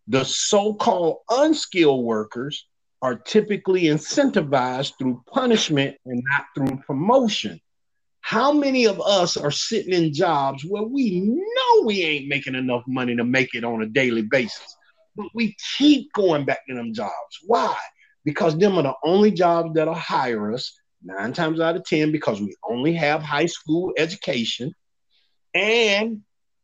the 0.08 0.24
so 0.24 0.74
called 0.74 1.18
unskilled 1.30 2.04
workers 2.04 2.66
are 3.02 3.16
typically 3.16 3.84
incentivized 3.84 4.94
through 4.98 5.24
punishment 5.28 5.98
and 6.06 6.24
not 6.32 6.46
through 6.56 6.78
promotion. 6.86 7.60
How 8.22 8.54
many 8.54 8.86
of 8.86 9.02
us 9.02 9.36
are 9.36 9.52
sitting 9.52 9.94
in 9.94 10.14
jobs 10.14 10.64
where 10.64 10.84
we 10.84 11.22
know 11.22 11.84
we 11.84 12.04
ain't 12.04 12.28
making 12.28 12.56
enough 12.56 12.84
money 12.88 13.16
to 13.16 13.24
make 13.24 13.56
it 13.56 13.64
on 13.64 13.82
a 13.82 13.88
daily 13.88 14.22
basis, 14.22 14.78
but 15.16 15.28
we 15.34 15.56
keep 15.78 16.14
going 16.14 16.46
back 16.46 16.60
to 16.68 16.76
them 16.76 16.94
jobs? 16.94 17.40
Why? 17.46 17.76
Because 18.24 18.58
them 18.58 18.78
are 18.78 18.84
the 18.84 18.94
only 19.04 19.32
jobs 19.32 19.74
that'll 19.74 19.94
hire 19.94 20.54
us 20.54 20.74
nine 21.04 21.34
times 21.34 21.60
out 21.60 21.76
of 21.76 21.84
10 21.86 22.12
because 22.12 22.40
we 22.40 22.56
only 22.70 22.94
have 22.94 23.24
high 23.24 23.48
school 23.48 23.92
education 23.98 24.72
and 25.54 26.22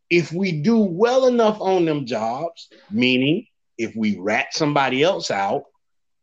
if 0.09 0.31
we 0.31 0.61
do 0.61 0.79
well 0.79 1.27
enough 1.27 1.59
on 1.59 1.85
them 1.85 2.05
jobs, 2.05 2.69
meaning 2.89 3.45
if 3.77 3.95
we 3.95 4.17
rat 4.17 4.47
somebody 4.51 5.03
else 5.03 5.31
out, 5.31 5.63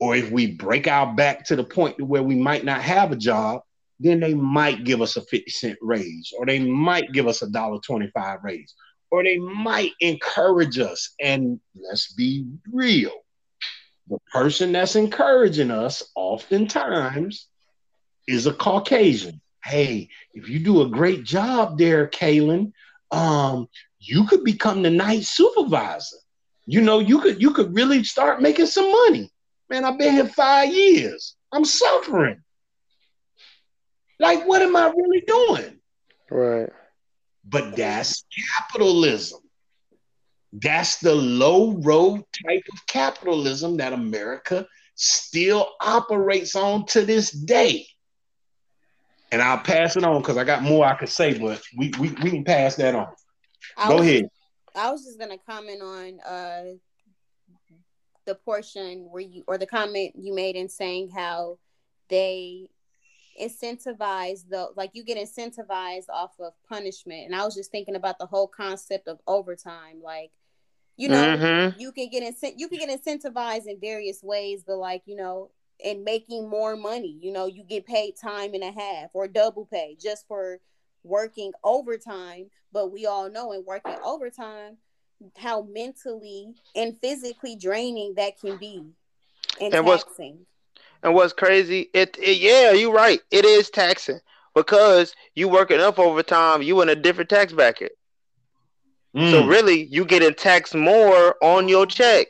or 0.00 0.16
if 0.16 0.30
we 0.30 0.52
break 0.52 0.88
our 0.88 1.14
back 1.14 1.44
to 1.46 1.56
the 1.56 1.64
point 1.64 1.98
to 1.98 2.04
where 2.04 2.22
we 2.22 2.34
might 2.34 2.64
not 2.64 2.82
have 2.82 3.12
a 3.12 3.16
job, 3.16 3.62
then 4.00 4.20
they 4.20 4.34
might 4.34 4.84
give 4.84 5.00
us 5.00 5.16
a 5.16 5.22
50 5.22 5.50
cent 5.50 5.78
raise, 5.80 6.32
or 6.36 6.46
they 6.46 6.58
might 6.58 7.12
give 7.12 7.28
us 7.28 7.42
a 7.42 7.50
dollar 7.50 7.78
25 7.80 8.40
raise, 8.42 8.74
or 9.10 9.22
they 9.22 9.38
might 9.38 9.92
encourage 10.00 10.78
us. 10.78 11.14
And 11.20 11.60
let's 11.74 12.12
be 12.12 12.46
real. 12.72 13.12
The 14.08 14.18
person 14.32 14.72
that's 14.72 14.96
encouraging 14.96 15.70
us 15.70 16.02
oftentimes 16.14 17.48
is 18.26 18.46
a 18.46 18.52
Caucasian. 18.52 19.40
Hey, 19.64 20.10
if 20.34 20.48
you 20.48 20.58
do 20.58 20.82
a 20.82 20.88
great 20.88 21.24
job 21.24 21.78
there, 21.78 22.08
Kaylin, 22.08 22.72
um, 23.10 23.68
you 23.98 24.26
could 24.26 24.44
become 24.44 24.82
the 24.82 24.90
night 24.90 25.24
supervisor. 25.24 26.16
You 26.66 26.80
know, 26.80 26.98
you 26.98 27.20
could 27.20 27.40
you 27.40 27.52
could 27.52 27.74
really 27.74 28.04
start 28.04 28.42
making 28.42 28.66
some 28.66 28.90
money. 28.90 29.30
Man, 29.70 29.84
I've 29.84 29.98
been 29.98 30.14
here 30.14 30.26
five 30.26 30.72
years. 30.72 31.36
I'm 31.52 31.64
suffering. 31.64 32.42
Like, 34.18 34.46
what 34.46 34.62
am 34.62 34.76
I 34.76 34.92
really 34.94 35.22
doing? 35.26 35.80
Right. 36.30 36.70
But 37.44 37.76
that's 37.76 38.24
capitalism. 38.56 39.40
That's 40.62 40.98
the 40.98 41.14
low 41.14 41.72
road 41.78 42.22
type 42.46 42.62
of 42.72 42.86
capitalism 42.86 43.76
that 43.78 43.92
America 43.92 44.66
still 44.94 45.68
operates 45.80 46.54
on 46.54 46.86
to 46.86 47.04
this 47.04 47.30
day. 47.30 47.86
And 49.32 49.42
I'll 49.42 49.58
pass 49.58 49.96
it 49.96 50.04
on 50.04 50.22
because 50.22 50.36
I 50.36 50.44
got 50.44 50.62
more 50.62 50.86
I 50.86 50.94
could 50.94 51.08
say, 51.08 51.36
but 51.36 51.60
we, 51.76 51.92
we, 51.98 52.10
we 52.22 52.30
can 52.30 52.44
pass 52.44 52.76
that 52.76 52.94
on. 52.94 53.08
I 53.76 53.88
Go 53.88 53.96
was, 53.96 54.06
ahead. 54.06 54.28
I 54.76 54.92
was 54.92 55.04
just 55.04 55.18
gonna 55.18 55.38
comment 55.38 55.82
on 55.82 56.20
uh 56.20 56.64
the 58.24 58.36
portion 58.36 59.08
where 59.10 59.22
you 59.22 59.42
or 59.48 59.58
the 59.58 59.66
comment 59.66 60.12
you 60.16 60.32
made 60.34 60.54
in 60.54 60.68
saying 60.68 61.10
how 61.10 61.58
they 62.08 62.68
incentivize 63.40 64.48
the 64.48 64.68
like 64.76 64.90
you 64.94 65.04
get 65.04 65.18
incentivized 65.18 66.08
off 66.08 66.30
of 66.38 66.52
punishment 66.68 67.26
and 67.26 67.34
i 67.34 67.44
was 67.44 67.54
just 67.54 67.72
thinking 67.72 67.96
about 67.96 68.16
the 68.18 68.26
whole 68.26 68.46
concept 68.46 69.08
of 69.08 69.18
overtime 69.26 70.00
like 70.00 70.30
you 70.96 71.08
know 71.08 71.36
mm-hmm. 71.36 71.80
you 71.80 71.92
can 71.92 72.08
get 72.08 72.22
in, 72.22 72.58
you 72.58 72.68
can 72.68 72.78
get 72.78 73.04
incentivized 73.04 73.66
in 73.66 73.78
various 73.80 74.22
ways 74.22 74.62
but 74.66 74.76
like 74.76 75.02
you 75.06 75.16
know 75.16 75.50
in 75.80 76.04
making 76.04 76.48
more 76.48 76.76
money 76.76 77.18
you 77.20 77.32
know 77.32 77.46
you 77.46 77.64
get 77.64 77.84
paid 77.84 78.14
time 78.16 78.54
and 78.54 78.62
a 78.62 78.70
half 78.70 79.10
or 79.12 79.26
double 79.26 79.66
pay 79.66 79.96
just 80.00 80.26
for 80.28 80.60
working 81.04 81.52
overtime, 81.62 82.46
but 82.72 82.90
we 82.90 83.06
all 83.06 83.30
know 83.30 83.52
in 83.52 83.64
working 83.64 83.96
overtime 84.04 84.78
how 85.36 85.62
mentally 85.62 86.54
and 86.74 86.98
physically 86.98 87.54
draining 87.54 88.14
that 88.16 88.40
can 88.40 88.56
be 88.56 88.82
and, 89.60 89.74
and 89.74 89.86
taxing. 89.86 89.86
What's, 89.86 90.44
and 91.02 91.14
what's 91.14 91.32
crazy, 91.32 91.90
it, 91.94 92.18
it 92.20 92.38
yeah, 92.38 92.72
you're 92.72 92.92
right. 92.92 93.20
It 93.30 93.44
is 93.44 93.70
taxing 93.70 94.18
because 94.54 95.14
you 95.34 95.48
working 95.48 95.80
up 95.80 95.98
overtime, 95.98 96.62
you 96.62 96.80
in 96.80 96.88
a 96.88 96.96
different 96.96 97.30
tax 97.30 97.52
bracket. 97.52 97.92
Mm. 99.14 99.30
So 99.30 99.46
really, 99.46 99.84
you 99.84 100.04
getting 100.04 100.34
taxed 100.34 100.74
more 100.74 101.36
on 101.42 101.68
your 101.68 101.86
check. 101.86 102.26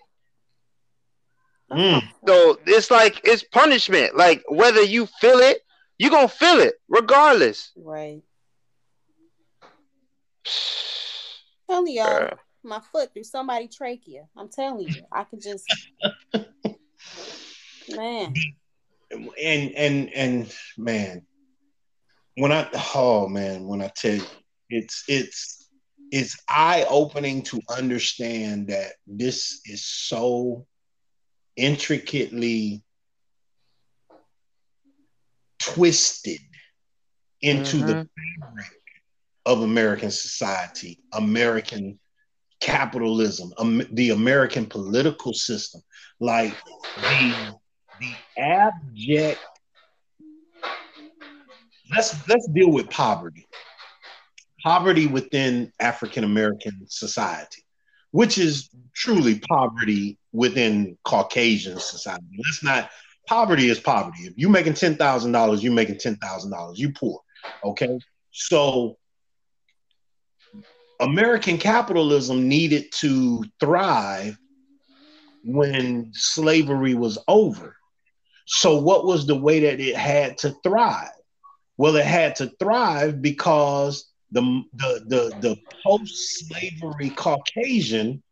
Mm. 1.70 2.02
So 2.26 2.58
it's 2.66 2.90
like 2.90 3.20
it's 3.24 3.42
punishment. 3.42 4.16
Like 4.16 4.44
whether 4.48 4.82
you 4.82 5.06
feel 5.20 5.38
it, 5.38 5.58
you're 5.98 6.10
gonna 6.10 6.28
feel 6.28 6.60
it 6.60 6.74
regardless. 6.88 7.72
Right. 7.76 8.22
telling 11.70 11.94
y'all, 11.94 12.30
my 12.62 12.80
foot 12.92 13.12
through 13.12 13.24
somebody 13.24 13.68
trachea. 13.68 14.26
I'm 14.36 14.48
telling 14.48 14.88
you, 14.88 15.04
I 15.12 15.24
could 15.24 15.40
just 15.40 15.64
man. 17.88 18.34
And 19.10 19.30
and 19.72 20.12
and 20.12 20.54
man, 20.76 21.22
when 22.36 22.52
I 22.52 22.68
oh 22.94 23.28
man, 23.28 23.66
when 23.66 23.82
I 23.82 23.88
tell 23.88 24.14
you, 24.14 24.26
it's 24.70 25.04
it's 25.08 25.53
it's 26.14 26.40
eye 26.48 26.86
opening 26.88 27.42
to 27.42 27.60
understand 27.68 28.68
that 28.68 28.92
this 29.04 29.60
is 29.64 29.84
so 29.84 30.64
intricately 31.56 32.84
twisted 35.60 36.38
into 37.40 37.78
mm-hmm. 37.78 37.86
the 37.88 38.08
fabric 38.38 38.80
of 39.44 39.62
American 39.62 40.12
society, 40.12 41.00
American 41.12 41.98
capitalism, 42.60 43.52
um, 43.58 43.82
the 43.90 44.10
American 44.10 44.66
political 44.66 45.34
system, 45.34 45.80
like 46.20 46.54
the 46.96 47.58
the 47.98 48.14
abject. 48.40 49.40
Let's 51.90 52.28
let's 52.28 52.46
deal 52.54 52.70
with 52.70 52.88
poverty. 52.88 53.48
Poverty 54.64 55.06
within 55.06 55.72
African 55.78 56.24
American 56.24 56.86
society, 56.88 57.62
which 58.10 58.38
is 58.38 58.70
truly 58.94 59.38
poverty 59.48 60.18
within 60.32 60.96
Caucasian 61.04 61.78
society. 61.78 62.24
Let's 62.44 62.64
not 62.64 62.90
poverty 63.28 63.68
is 63.68 63.78
poverty. 63.78 64.24
If 64.24 64.32
you're 64.36 64.50
making 64.50 64.74
ten 64.74 64.96
thousand 64.96 65.32
dollars, 65.32 65.62
you're 65.62 65.74
making 65.74 65.98
ten 65.98 66.16
thousand 66.16 66.50
dollars. 66.50 66.78
You 66.78 66.92
poor. 66.92 67.20
Okay. 67.62 67.98
So 68.30 68.96
American 70.98 71.58
capitalism 71.58 72.48
needed 72.48 72.90
to 73.00 73.44
thrive 73.60 74.38
when 75.44 76.10
slavery 76.14 76.94
was 76.94 77.18
over. 77.28 77.76
So, 78.46 78.78
what 78.78 79.04
was 79.04 79.26
the 79.26 79.36
way 79.36 79.60
that 79.60 79.80
it 79.80 79.96
had 79.96 80.38
to 80.38 80.54
thrive? 80.62 81.10
Well, 81.76 81.96
it 81.96 82.06
had 82.06 82.36
to 82.36 82.52
thrive 82.58 83.20
because 83.20 84.10
the 84.34 84.62
the 84.74 85.04
the, 85.06 85.36
the 85.40 85.56
post-slavery 85.82 87.10
Caucasian 87.10 88.22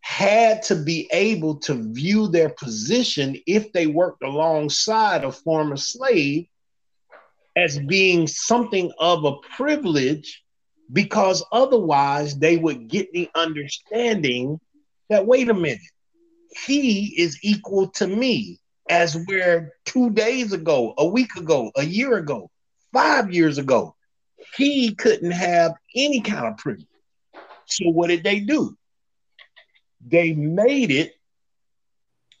had 0.00 0.62
to 0.64 0.74
be 0.74 1.08
able 1.12 1.56
to 1.60 1.74
view 1.92 2.26
their 2.26 2.50
position 2.50 3.36
if 3.46 3.72
they 3.72 3.86
worked 3.86 4.24
alongside 4.24 5.24
a 5.24 5.30
former 5.30 5.76
slave 5.76 6.46
as 7.56 7.78
being 7.78 8.26
something 8.26 8.90
of 8.98 9.24
a 9.24 9.36
privilege 9.56 10.42
because 10.92 11.44
otherwise 11.52 12.36
they 12.36 12.56
would 12.56 12.88
get 12.88 13.12
the 13.12 13.30
understanding 13.36 14.58
that 15.08 15.24
wait 15.24 15.48
a 15.48 15.54
minute 15.54 15.78
he 16.66 17.14
is 17.16 17.38
equal 17.42 17.86
to 17.88 18.06
me 18.06 18.58
as 18.90 19.16
where 19.26 19.74
two 19.84 20.10
days 20.10 20.52
ago 20.52 20.94
a 20.98 21.06
week 21.06 21.36
ago 21.36 21.70
a 21.76 21.84
year 21.84 22.16
ago 22.16 22.50
five 22.92 23.32
years 23.32 23.58
ago 23.58 23.94
he 24.56 24.94
couldn't 24.94 25.32
have 25.32 25.74
any 25.94 26.20
kind 26.20 26.46
of 26.46 26.56
privilege 26.56 26.86
so 27.72 27.88
what 27.88 28.08
did 28.08 28.22
they 28.22 28.40
do? 28.40 28.76
They 30.06 30.32
made 30.34 30.90
it 30.90 31.14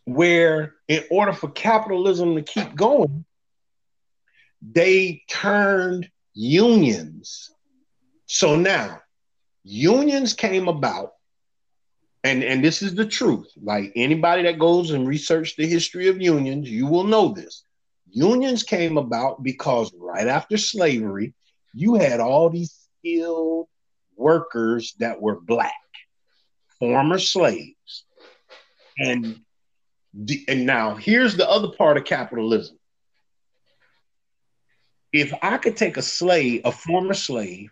where 0.04 0.74
in 0.88 1.04
order 1.10 1.32
for 1.32 1.48
capitalism 1.48 2.34
to 2.34 2.42
keep 2.42 2.74
going 2.74 3.24
they 4.64 5.22
turned 5.28 6.08
unions. 6.34 7.50
So 8.26 8.56
now 8.56 9.00
unions 9.64 10.34
came 10.34 10.68
about 10.68 11.12
and 12.24 12.44
and 12.44 12.64
this 12.64 12.82
is 12.82 12.94
the 12.94 13.06
truth. 13.06 13.50
Like 13.60 13.92
anybody 13.96 14.42
that 14.44 14.58
goes 14.58 14.90
and 14.90 15.06
research 15.06 15.56
the 15.56 15.66
history 15.66 16.08
of 16.08 16.20
unions 16.20 16.70
you 16.70 16.86
will 16.86 17.04
know 17.04 17.28
this. 17.32 17.64
Unions 18.10 18.62
came 18.62 18.98
about 18.98 19.42
because 19.42 19.92
right 19.96 20.26
after 20.28 20.56
slavery 20.56 21.34
you 21.74 21.94
had 21.94 22.20
all 22.20 22.50
these 22.50 22.88
skilled 22.98 23.68
workers 24.16 24.94
that 24.98 25.20
were 25.20 25.40
black 25.40 25.72
former 26.78 27.18
slaves 27.18 28.04
and 28.98 29.40
the, 30.14 30.44
and 30.48 30.66
now 30.66 30.94
here's 30.94 31.36
the 31.36 31.48
other 31.48 31.68
part 31.68 31.96
of 31.96 32.04
capitalism 32.04 32.78
if 35.12 35.32
i 35.42 35.56
could 35.56 35.76
take 35.76 35.96
a 35.96 36.02
slave 36.02 36.60
a 36.64 36.72
former 36.72 37.14
slave 37.14 37.70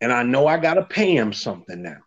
and 0.00 0.12
i 0.12 0.22
know 0.22 0.46
i 0.46 0.58
got 0.58 0.74
to 0.74 0.82
pay 0.82 1.16
him 1.16 1.32
something 1.32 1.82
now 1.82 2.00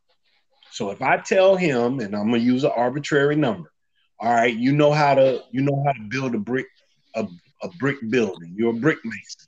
so 0.77 0.91
if 0.91 1.01
I 1.01 1.17
tell 1.17 1.55
him, 1.55 1.99
and 2.01 2.15
I'm 2.15 2.29
gonna 2.29 2.37
use 2.37 2.63
an 2.63 2.69
arbitrary 2.75 3.35
number, 3.35 3.71
all 4.19 4.31
right, 4.31 4.55
you 4.55 4.71
know 4.71 4.91
how 4.91 5.15
to 5.15 5.43
you 5.49 5.61
know 5.61 5.83
how 5.83 5.91
to 5.93 6.01
build 6.01 6.35
a 6.35 6.37
brick 6.37 6.67
a, 7.15 7.25
a 7.63 7.69
brick 7.79 7.97
building. 8.09 8.53
You're 8.55 8.75
a 8.75 8.79
brick 8.79 8.99
mason. 9.03 9.47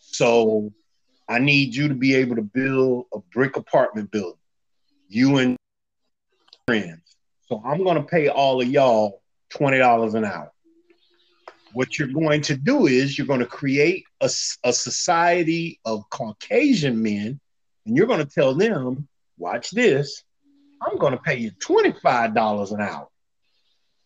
So 0.00 0.72
I 1.28 1.38
need 1.38 1.74
you 1.74 1.88
to 1.88 1.94
be 1.94 2.14
able 2.14 2.36
to 2.36 2.42
build 2.42 3.06
a 3.12 3.18
brick 3.32 3.56
apartment 3.56 4.10
building. 4.10 4.38
You 5.08 5.38
and 5.38 5.56
friends. 6.66 7.16
So 7.48 7.62
I'm 7.64 7.84
gonna 7.84 8.02
pay 8.02 8.28
all 8.28 8.60
of 8.60 8.68
y'all 8.68 9.22
twenty 9.50 9.78
dollars 9.78 10.14
an 10.14 10.24
hour. 10.24 10.50
What 11.72 11.98
you're 11.98 12.08
going 12.08 12.42
to 12.42 12.56
do 12.56 12.86
is 12.86 13.18
you're 13.18 13.26
going 13.26 13.40
to 13.40 13.46
create 13.46 14.04
a, 14.20 14.30
a 14.62 14.72
society 14.72 15.80
of 15.84 16.08
Caucasian 16.08 17.02
men, 17.02 17.40
and 17.84 17.96
you're 17.96 18.06
going 18.06 18.24
to 18.24 18.32
tell 18.32 18.54
them, 18.54 19.08
watch 19.38 19.70
this, 19.72 20.22
I'm 20.80 20.98
going 20.98 21.12
to 21.12 21.18
pay 21.18 21.36
you 21.36 21.50
$25 21.50 22.72
an 22.72 22.80
hour. 22.80 23.08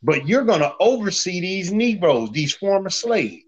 But 0.02 0.26
you're 0.26 0.44
going 0.44 0.60
to 0.60 0.72
oversee 0.80 1.40
these 1.40 1.70
Negroes, 1.70 2.30
these 2.30 2.54
former 2.54 2.88
slaves, 2.90 3.44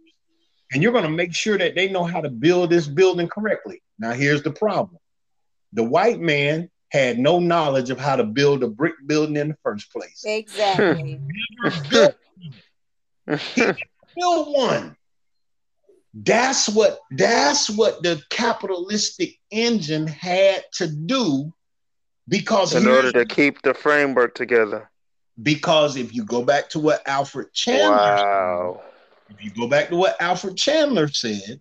and 0.73 0.83
you're 0.83 0.93
going 0.93 1.05
to 1.05 1.11
make 1.11 1.35
sure 1.35 1.59
that 1.59 1.75
they 1.75 1.89
know 1.89 2.05
how 2.05 2.21
to 2.21 2.31
build 2.31 2.71
this 2.71 2.87
building 2.87 3.29
correctly. 3.29 3.83
Now, 3.99 4.13
here's 4.13 4.43
the 4.43 4.53
problem 4.53 4.99
the 5.73 5.85
white 5.85 6.21
man 6.21 6.71
had 6.91 7.19
no 7.19 7.39
knowledge 7.39 7.91
of 7.91 7.99
how 7.99 8.17
to 8.17 8.25
build 8.25 8.63
a 8.63 8.69
brick 8.69 8.95
building 9.07 9.37
in 9.37 9.49
the 9.49 9.57
first 9.63 9.93
place. 9.93 10.25
Exactly. 10.25 11.21
Hmm. 11.63 13.35
he 13.37 13.63
built 14.17 14.57
one. 14.57 14.97
That's 16.13 16.69
what 16.69 16.99
that's 17.13 17.71
what 17.71 18.03
the 18.03 18.21
capitalistic 18.31 19.39
engine 19.53 20.09
had 20.09 20.65
to 20.75 20.89
do 20.89 21.53
because 22.27 22.75
in 22.75 22.89
order 22.89 23.13
to 23.13 23.25
keep 23.25 23.63
the 23.63 23.75
framework 23.75 24.35
together. 24.35 24.91
Because 25.41 25.97
if 25.97 26.13
you 26.13 26.25
go 26.25 26.43
back 26.43 26.69
to 26.71 26.81
what 26.81 27.07
Alfred 27.07 27.53
Chandler 27.53 27.97
wow. 27.97 28.83
If 29.31 29.45
you 29.45 29.51
go 29.51 29.69
back 29.69 29.89
to 29.89 29.97
what 29.97 30.21
Alfred 30.21 30.57
Chandler 30.57 31.09
said 31.09 31.61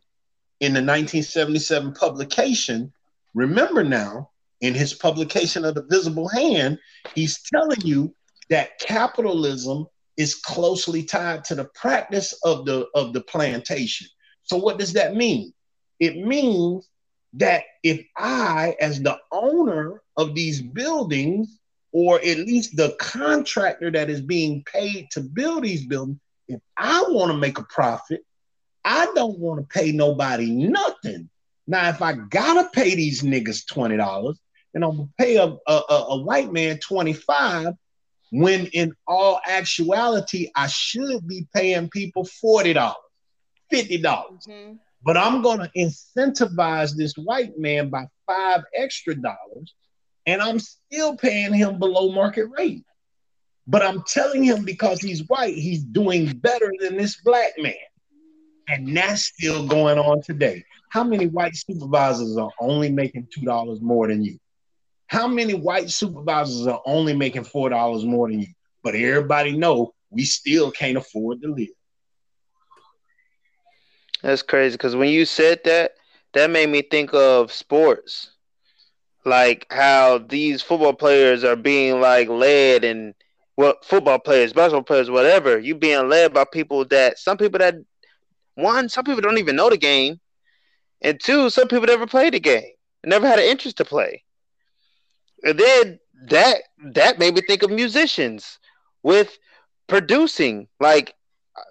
in 0.60 0.74
the 0.74 0.82
1977 0.82 1.94
publication, 1.94 2.92
remember 3.34 3.84
now, 3.84 4.30
in 4.62 4.74
his 4.74 4.94
publication 4.94 5.64
of 5.64 5.76
the 5.76 5.84
visible 5.84 6.28
hand, 6.28 6.78
he's 7.16 7.42
telling 7.54 7.80
you 7.82 8.14
that 8.50 8.78
capitalism 8.80 9.86
is 10.18 10.36
closely 10.36 11.04
tied 11.04 11.46
to 11.46 11.56
the 11.56 11.70
practice 11.76 12.34
of 12.44 12.66
the 12.66 12.88
of 12.94 13.14
the 13.14 13.22
plantation. 13.22 14.08
So 14.44 14.58
what 14.58 14.78
does 14.78 14.92
that 14.94 15.16
mean? 15.16 15.54
It 16.00 16.18
means 16.18 16.90
that 17.34 17.64
if 17.84 18.04
I, 18.18 18.76
as 18.82 19.02
the 19.02 19.18
owner 19.32 20.02
of 20.18 20.36
these 20.36 20.62
buildings, 20.62 21.60
or 21.94 22.18
at 22.18 22.40
least 22.40 22.76
the 22.76 22.96
contractor 23.00 23.92
that 23.92 24.10
is 24.10 24.22
being 24.22 24.64
paid 24.64 25.10
to 25.12 25.22
build 25.22 25.64
these 25.64 25.86
buildings, 25.86 26.20
if 26.50 26.60
I 26.78 27.06
want 27.10 27.32
to 27.32 27.38
make 27.38 27.58
a 27.58 27.64
profit, 27.64 28.26
I 28.84 29.12
don't 29.16 29.40
want 29.40 29.62
to 29.62 29.80
pay 29.80 29.92
nobody 29.92 30.52
nothing. 30.52 31.30
Now, 31.68 31.90
if 31.90 32.02
I 32.02 32.14
gotta 32.14 32.70
pay 32.74 32.96
these 32.96 33.22
niggas 33.22 33.66
twenty 33.68 33.96
dollars, 33.98 34.40
and 34.74 34.84
I'm 34.84 34.98
gonna 34.98 35.10
pay 35.18 35.38
a, 35.38 35.56
a, 35.68 35.84
a 35.90 36.22
white 36.22 36.52
man 36.52 36.80
twenty 36.80 37.14
five, 37.14 37.74
when 38.32 38.66
in 38.68 38.94
all 39.08 39.40
actuality 39.48 40.50
I 40.56 40.68
should 40.68 41.28
be 41.28 41.48
paying 41.56 41.90
people 41.90 42.26
forty 42.26 42.74
dollars, 42.74 42.98
fifty 43.70 43.98
dollars. 43.98 44.48
Mm-hmm 44.50 44.74
but 45.04 45.18
I'm 45.18 45.42
going 45.42 45.60
to 45.60 45.72
incentivize 45.78 46.96
this 46.96 47.14
white 47.18 47.58
man 47.58 47.90
by 47.90 48.08
five 48.28 48.64
extra 48.76 49.16
dollars, 49.16 49.74
and 50.26 50.42
I'm 50.42 50.60
still 50.60 51.16
paying 51.16 51.54
him 51.54 51.80
below 51.80 52.12
market 52.12 52.48
rate. 52.58 52.84
But 53.70 53.84
I'm 53.84 54.02
telling 54.08 54.44
him 54.44 54.66
because 54.66 55.00
he's 55.00 55.28
white, 55.28 55.54
he's 55.54 55.84
doing 55.84 56.26
better 56.40 56.74
than 56.80 56.98
this 56.98 57.22
black 57.22 57.52
man. 57.60 57.76
And 58.68 58.98
that's 58.98 59.26
still 59.26 59.68
going 59.68 60.00
on 60.00 60.24
today. 60.24 60.64
How 60.90 61.04
many 61.04 61.28
white 61.28 61.56
supervisors 61.56 62.36
are 62.36 62.50
only 62.60 62.90
making 62.90 63.28
$2 63.38 63.82
more 63.82 64.08
than 64.08 64.24
you? 64.24 64.40
How 65.06 65.28
many 65.28 65.54
white 65.54 65.92
supervisors 65.92 66.66
are 66.66 66.82
only 66.88 67.16
making 67.16 67.44
$4 67.44 68.06
more 68.06 68.28
than 68.28 68.40
you? 68.40 68.48
But 68.82 68.96
everybody 68.96 69.56
know 69.56 69.94
we 70.10 70.24
still 70.26 70.72
can't 70.72 70.98
afford 70.98 71.44
to 71.44 71.50
live. 71.54 71.68
That's 74.24 74.42
crazy 74.42 74.74
because 74.74 74.96
when 74.96 75.10
you 75.10 75.26
said 75.26 75.62
that, 75.66 75.94
that 76.34 76.50
made 76.50 76.70
me 76.70 76.82
think 76.82 77.14
of 77.14 77.52
sports, 77.52 78.32
like 79.26 79.68
how 79.72 80.18
these 80.18 80.64
football 80.64 80.94
players 80.94 81.44
are 81.44 81.56
being 81.56 82.02
like 82.02 82.30
led 82.30 82.84
and 82.84 83.14
well, 83.60 83.74
football 83.84 84.20
players, 84.20 84.54
basketball 84.54 84.84
players, 84.84 85.12
whatever. 85.12 85.60
You 85.60 85.76
being 85.76 86.08
led 86.08 86.34
by 86.34 86.46
people 86.46 86.86
that 86.86 87.20
some 87.20 87.36
people 87.36 87.60
that 87.60 87.76
one, 88.56 88.88
some 88.88 89.04
people 89.04 89.20
don't 89.20 89.38
even 89.38 89.58
know 89.58 89.70
the 89.70 89.76
game, 89.76 90.22
and 91.02 91.20
two, 91.20 91.50
some 91.50 91.68
people 91.68 91.86
never 91.86 92.08
played 92.08 92.34
the 92.36 92.40
game, 92.40 92.72
never 93.04 93.28
had 93.28 93.38
an 93.38 93.44
interest 93.44 93.76
to 93.76 93.84
play. 93.84 94.24
And 95.44 95.60
then 95.60 96.00
that 96.30 96.62
that 96.94 97.20
made 97.20 97.36
me 97.36 97.42
think 97.42 97.62
of 97.62 97.70
musicians 97.70 98.60
with 99.04 99.38
producing, 99.88 100.70
like 100.80 101.14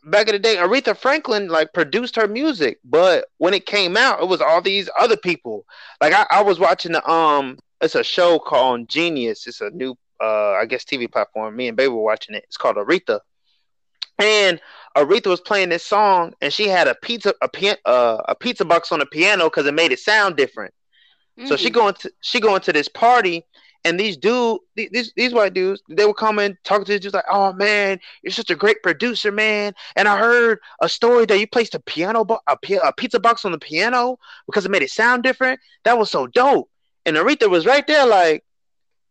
back 0.04 0.28
in 0.28 0.34
the 0.34 0.40
day, 0.40 0.56
Aretha 0.56 0.94
Franklin 0.94 1.48
like 1.48 1.72
produced 1.72 2.16
her 2.16 2.28
music, 2.28 2.80
but 2.84 3.28
when 3.38 3.54
it 3.54 3.64
came 3.64 3.96
out, 3.96 4.20
it 4.20 4.28
was 4.28 4.42
all 4.42 4.60
these 4.60 4.90
other 5.00 5.16
people. 5.16 5.64
Like 6.02 6.12
I, 6.12 6.26
I 6.30 6.42
was 6.42 6.58
watching 6.58 6.92
the 6.92 7.10
um, 7.10 7.58
it's 7.80 7.94
a 7.94 8.04
show 8.04 8.38
called 8.38 8.90
Genius. 8.90 9.46
It's 9.46 9.62
a 9.62 9.70
new 9.70 9.96
uh, 10.20 10.52
I 10.52 10.66
guess 10.66 10.84
TV 10.84 11.10
platform. 11.10 11.56
Me 11.56 11.68
and 11.68 11.76
Baby 11.76 11.88
were 11.88 12.02
watching 12.02 12.34
it. 12.34 12.44
It's 12.44 12.56
called 12.56 12.76
Aretha, 12.76 13.20
and 14.18 14.60
Aretha 14.96 15.26
was 15.28 15.40
playing 15.40 15.68
this 15.68 15.84
song, 15.84 16.34
and 16.40 16.52
she 16.52 16.68
had 16.68 16.88
a 16.88 16.94
pizza 16.94 17.34
a 17.40 17.48
pian- 17.48 17.78
uh, 17.84 18.18
a 18.26 18.34
pizza 18.34 18.64
box 18.64 18.90
on 18.92 18.98
the 18.98 19.06
piano 19.06 19.44
because 19.44 19.66
it 19.66 19.74
made 19.74 19.92
it 19.92 20.00
sound 20.00 20.36
different. 20.36 20.74
Mm. 21.38 21.48
So 21.48 21.56
she 21.56 21.70
mm. 21.70 21.74
going 21.74 21.94
to 21.94 22.12
she 22.20 22.40
going 22.40 22.60
to 22.62 22.72
this 22.72 22.88
party, 22.88 23.44
And 23.84 23.98
these 23.98 24.16
dude, 24.16 24.58
these 24.74 25.12
these 25.16 25.32
white 25.32 25.54
dudes, 25.54 25.82
they 25.88 26.04
would 26.04 26.16
come 26.16 26.38
and 26.40 26.56
talk 26.64 26.84
to 26.84 26.98
dudes 26.98 27.14
like, 27.14 27.24
"Oh 27.30 27.52
man, 27.52 28.00
you're 28.22 28.32
such 28.32 28.50
a 28.50 28.56
great 28.56 28.82
producer, 28.82 29.30
man." 29.30 29.72
And 29.94 30.08
I 30.08 30.18
heard 30.18 30.58
a 30.82 30.88
story 30.88 31.26
that 31.26 31.38
you 31.38 31.46
placed 31.46 31.76
a 31.76 31.80
piano, 31.80 32.24
bo- 32.24 32.40
a, 32.48 32.56
a 32.84 32.92
pizza 32.92 33.20
box 33.20 33.44
on 33.44 33.52
the 33.52 33.58
piano 33.58 34.18
because 34.46 34.64
it 34.66 34.70
made 34.70 34.82
it 34.82 34.90
sound 34.90 35.22
different. 35.22 35.60
That 35.84 35.96
was 35.98 36.10
so 36.10 36.26
dope. 36.26 36.68
And 37.06 37.16
Aretha 37.16 37.48
was 37.48 37.64
right 37.66 37.86
there, 37.86 38.06
like, 38.06 38.44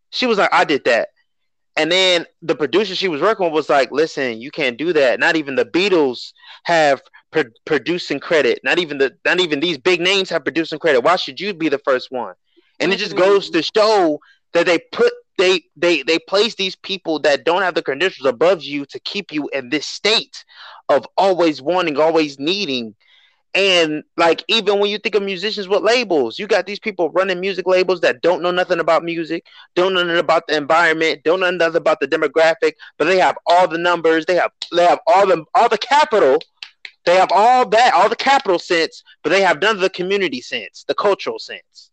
she 0.09 0.25
was 0.25 0.37
like, 0.37 0.53
"I 0.53 0.63
did 0.63 0.85
that." 0.85 1.09
And 1.75 1.91
then 1.91 2.25
the 2.41 2.55
producer 2.55 2.95
she 2.95 3.07
was 3.07 3.21
working 3.21 3.45
with 3.45 3.53
was 3.53 3.69
like, 3.69 3.91
"Listen, 3.91 4.41
you 4.41 4.51
can't 4.51 4.77
do 4.77 4.93
that. 4.93 5.19
Not 5.19 5.35
even 5.35 5.55
the 5.55 5.65
Beatles 5.65 6.33
have 6.63 7.01
pro- 7.31 7.43
producing 7.65 8.19
credit. 8.19 8.61
Not 8.63 8.79
even 8.79 8.97
the 8.97 9.15
not 9.25 9.39
even 9.39 9.59
these 9.59 9.77
big 9.77 10.01
names 10.01 10.29
have 10.29 10.43
producing 10.43 10.79
credit. 10.79 11.01
Why 11.01 11.15
should 11.15 11.39
you 11.39 11.53
be 11.53 11.69
the 11.69 11.79
first 11.79 12.11
one?" 12.11 12.35
And 12.79 12.93
it 12.93 12.97
just 12.97 13.15
mm-hmm. 13.15 13.23
goes 13.23 13.49
to 13.51 13.61
show 13.61 14.19
that 14.53 14.65
they 14.65 14.79
put 14.91 15.13
they 15.37 15.63
they 15.75 16.01
they 16.03 16.19
place 16.19 16.55
these 16.55 16.75
people 16.75 17.19
that 17.19 17.45
don't 17.45 17.61
have 17.61 17.75
the 17.75 17.81
credentials 17.81 18.27
above 18.27 18.63
you 18.63 18.85
to 18.87 18.99
keep 18.99 19.31
you 19.31 19.49
in 19.53 19.69
this 19.69 19.85
state 19.85 20.43
of 20.89 21.07
always 21.17 21.61
wanting, 21.61 21.97
always 21.97 22.39
needing. 22.39 22.95
And 23.53 24.03
like 24.17 24.43
even 24.47 24.79
when 24.79 24.91
you 24.91 24.99
think 24.99 25.15
of 25.15 25.23
musicians 25.23 25.67
with 25.67 25.81
labels, 25.81 26.37
you 26.37 26.47
got 26.47 26.65
these 26.67 26.79
people 26.79 27.09
running 27.11 27.39
music 27.39 27.65
labels 27.65 28.01
that 28.01 28.21
don't 28.21 28.41
know 28.41 28.51
nothing 28.51 28.79
about 28.79 29.03
music, 29.03 29.45
don't 29.75 29.93
know 29.93 30.03
nothing 30.03 30.19
about 30.19 30.47
the 30.47 30.57
environment, 30.57 31.23
don't 31.23 31.39
know 31.39 31.49
nothing 31.49 31.77
about 31.77 31.99
the 31.99 32.07
demographic, 32.07 32.73
but 32.97 33.05
they 33.05 33.17
have 33.17 33.37
all 33.47 33.67
the 33.67 33.77
numbers, 33.77 34.25
they 34.25 34.35
have 34.35 34.51
they 34.73 34.85
have 34.85 34.99
all 35.07 35.25
the 35.25 35.43
all 35.55 35.69
the 35.69 35.77
capital, 35.77 36.37
they 37.05 37.15
have 37.15 37.31
all 37.31 37.67
that, 37.69 37.93
all 37.93 38.09
the 38.09 38.15
capital 38.15 38.59
sense, 38.59 39.03
but 39.23 39.31
they 39.31 39.41
have 39.41 39.61
none 39.61 39.75
of 39.75 39.81
the 39.81 39.89
community 39.89 40.41
sense, 40.41 40.85
the 40.87 40.95
cultural 40.95 41.39
sense 41.39 41.89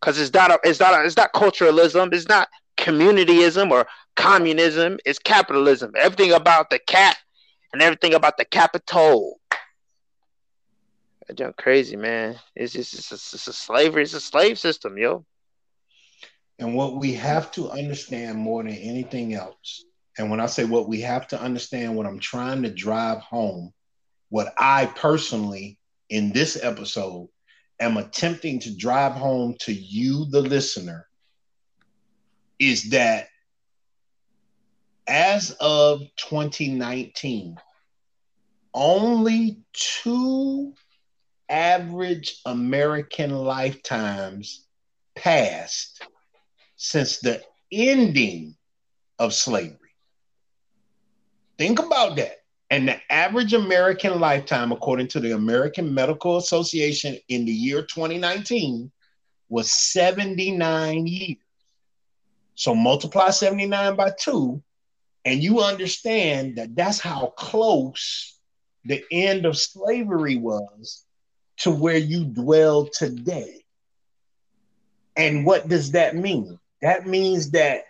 because 0.00 0.18
it's 0.18 0.32
not 0.32 0.50
a, 0.50 0.58
it's 0.64 0.80
not 0.80 0.94
a, 0.94 1.04
it's 1.04 1.16
not 1.16 1.32
culturalism, 1.34 2.12
it's 2.14 2.28
not 2.28 2.48
communityism 2.78 3.70
or 3.70 3.86
communism, 4.16 4.98
it's 5.04 5.18
capitalism. 5.18 5.92
Everything 5.96 6.32
about 6.32 6.70
the 6.70 6.78
cap 6.78 7.16
and 7.72 7.82
everything 7.82 8.14
about 8.14 8.36
the 8.38 8.44
capital. 8.44 9.39
That 11.30 11.36
junk 11.36 11.56
crazy, 11.58 11.94
man. 11.94 12.40
It's 12.56 12.72
just 12.72 12.92
it's 12.92 13.12
a, 13.12 13.14
it's 13.14 13.46
a 13.46 13.52
slavery, 13.52 14.02
it's 14.02 14.14
a 14.14 14.20
slave 14.20 14.58
system, 14.58 14.98
yo. 14.98 15.24
And 16.58 16.74
what 16.74 16.96
we 16.96 17.12
have 17.12 17.52
to 17.52 17.70
understand 17.70 18.36
more 18.36 18.64
than 18.64 18.72
anything 18.72 19.34
else, 19.34 19.84
and 20.18 20.28
when 20.28 20.40
I 20.40 20.46
say 20.46 20.64
what 20.64 20.88
we 20.88 21.02
have 21.02 21.28
to 21.28 21.40
understand, 21.40 21.94
what 21.94 22.06
I'm 22.06 22.18
trying 22.18 22.64
to 22.64 22.74
drive 22.74 23.20
home, 23.20 23.72
what 24.30 24.52
I 24.58 24.86
personally 24.86 25.78
in 26.08 26.32
this 26.32 26.58
episode 26.60 27.28
am 27.78 27.96
attempting 27.96 28.58
to 28.60 28.76
drive 28.76 29.12
home 29.12 29.54
to 29.60 29.72
you, 29.72 30.24
the 30.30 30.42
listener, 30.42 31.06
is 32.58 32.90
that 32.90 33.28
as 35.06 35.52
of 35.60 36.00
2019, 36.16 37.56
only 38.74 39.60
two 39.72 40.74
average 41.50 42.40
American 42.46 43.30
lifetimes 43.30 44.66
passed 45.14 46.02
since 46.76 47.18
the 47.18 47.42
ending 47.70 48.56
of 49.18 49.34
slavery. 49.34 49.76
Think 51.58 51.78
about 51.78 52.16
that. 52.16 52.36
And 52.70 52.88
the 52.88 53.12
average 53.12 53.52
American 53.52 54.20
lifetime, 54.20 54.70
according 54.70 55.08
to 55.08 55.20
the 55.20 55.32
American 55.32 55.92
Medical 55.92 56.36
Association 56.36 57.18
in 57.28 57.44
the 57.44 57.52
year 57.52 57.82
2019, 57.82 58.90
was 59.48 59.72
79 59.72 61.06
years. 61.06 61.36
So 62.54 62.74
multiply 62.74 63.30
79 63.30 63.96
by 63.96 64.12
two, 64.18 64.62
and 65.24 65.42
you 65.42 65.60
understand 65.60 66.56
that 66.56 66.76
that's 66.76 67.00
how 67.00 67.32
close 67.36 68.38
the 68.84 69.02
end 69.10 69.46
of 69.46 69.58
slavery 69.58 70.36
was 70.36 71.04
to 71.60 71.70
where 71.70 71.96
you 71.96 72.24
dwell 72.24 72.86
today. 72.86 73.64
And 75.16 75.44
what 75.44 75.68
does 75.68 75.92
that 75.92 76.16
mean? 76.16 76.58
That 76.82 77.06
means 77.06 77.50
that 77.50 77.84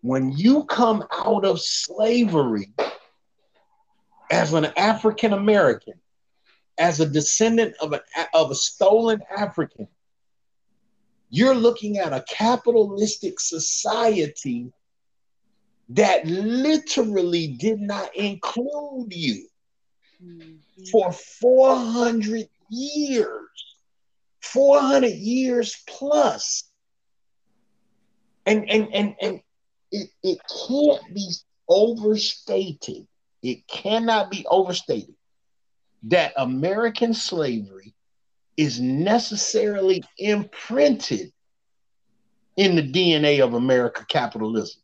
when 0.00 0.32
you 0.32 0.64
come 0.64 1.04
out 1.12 1.44
of 1.44 1.60
slavery, 1.60 2.72
as 4.30 4.52
an 4.52 4.66
African 4.76 5.32
American, 5.32 5.94
as 6.78 7.00
a 7.00 7.06
descendant 7.06 7.74
of, 7.80 7.92
an, 7.92 8.00
of 8.32 8.50
a 8.50 8.54
stolen 8.54 9.20
African, 9.36 9.86
you're 11.30 11.54
looking 11.54 11.98
at 11.98 12.12
a 12.12 12.24
capitalistic 12.28 13.38
society 13.40 14.72
that 15.90 16.26
literally 16.26 17.48
did 17.48 17.80
not 17.80 18.14
include 18.16 19.12
you 19.12 19.46
mm-hmm. 20.22 20.84
for 20.90 21.12
400 21.12 22.48
years, 22.74 23.76
400 24.42 25.08
years 25.08 25.82
plus. 25.86 26.64
And, 28.46 28.68
and, 28.68 28.94
and, 28.94 29.14
and 29.20 29.40
it, 29.90 30.10
it 30.22 30.38
can't 30.68 31.14
be 31.14 31.32
overstated 31.68 33.06
it 33.44 33.68
cannot 33.68 34.30
be 34.30 34.46
overstated 34.48 35.14
that 36.04 36.32
American 36.38 37.12
slavery 37.12 37.94
is 38.56 38.80
necessarily 38.80 40.02
imprinted 40.16 41.30
in 42.56 42.74
the 42.74 42.82
DNA 42.82 43.44
of 43.44 43.52
America 43.52 44.06
capitalism. 44.08 44.80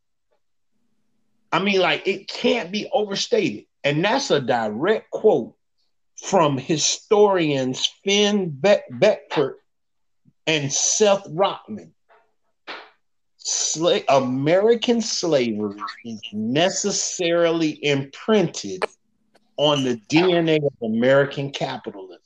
I 1.51 1.61
mean, 1.61 1.81
like, 1.81 2.07
it 2.07 2.29
can't 2.29 2.71
be 2.71 2.89
overstated. 2.93 3.65
And 3.83 4.05
that's 4.05 4.31
a 4.31 4.41
direct 4.41 5.11
quote 5.11 5.55
from 6.23 6.59
historians 6.59 7.87
Finn 8.05 8.51
Beck- 8.51 8.85
Beckford 8.91 9.57
and 10.47 10.73
Seth 10.73 11.27
Rockman 11.29 11.93
Sla- 13.39 14.05
American 14.09 15.01
slavery 15.01 15.81
is 16.05 16.21
necessarily 16.33 17.85
imprinted 17.85 18.85
on 19.57 19.85
the 19.85 19.97
DNA 20.09 20.65
of 20.65 20.73
American 20.83 21.51
capitalism. 21.51 22.19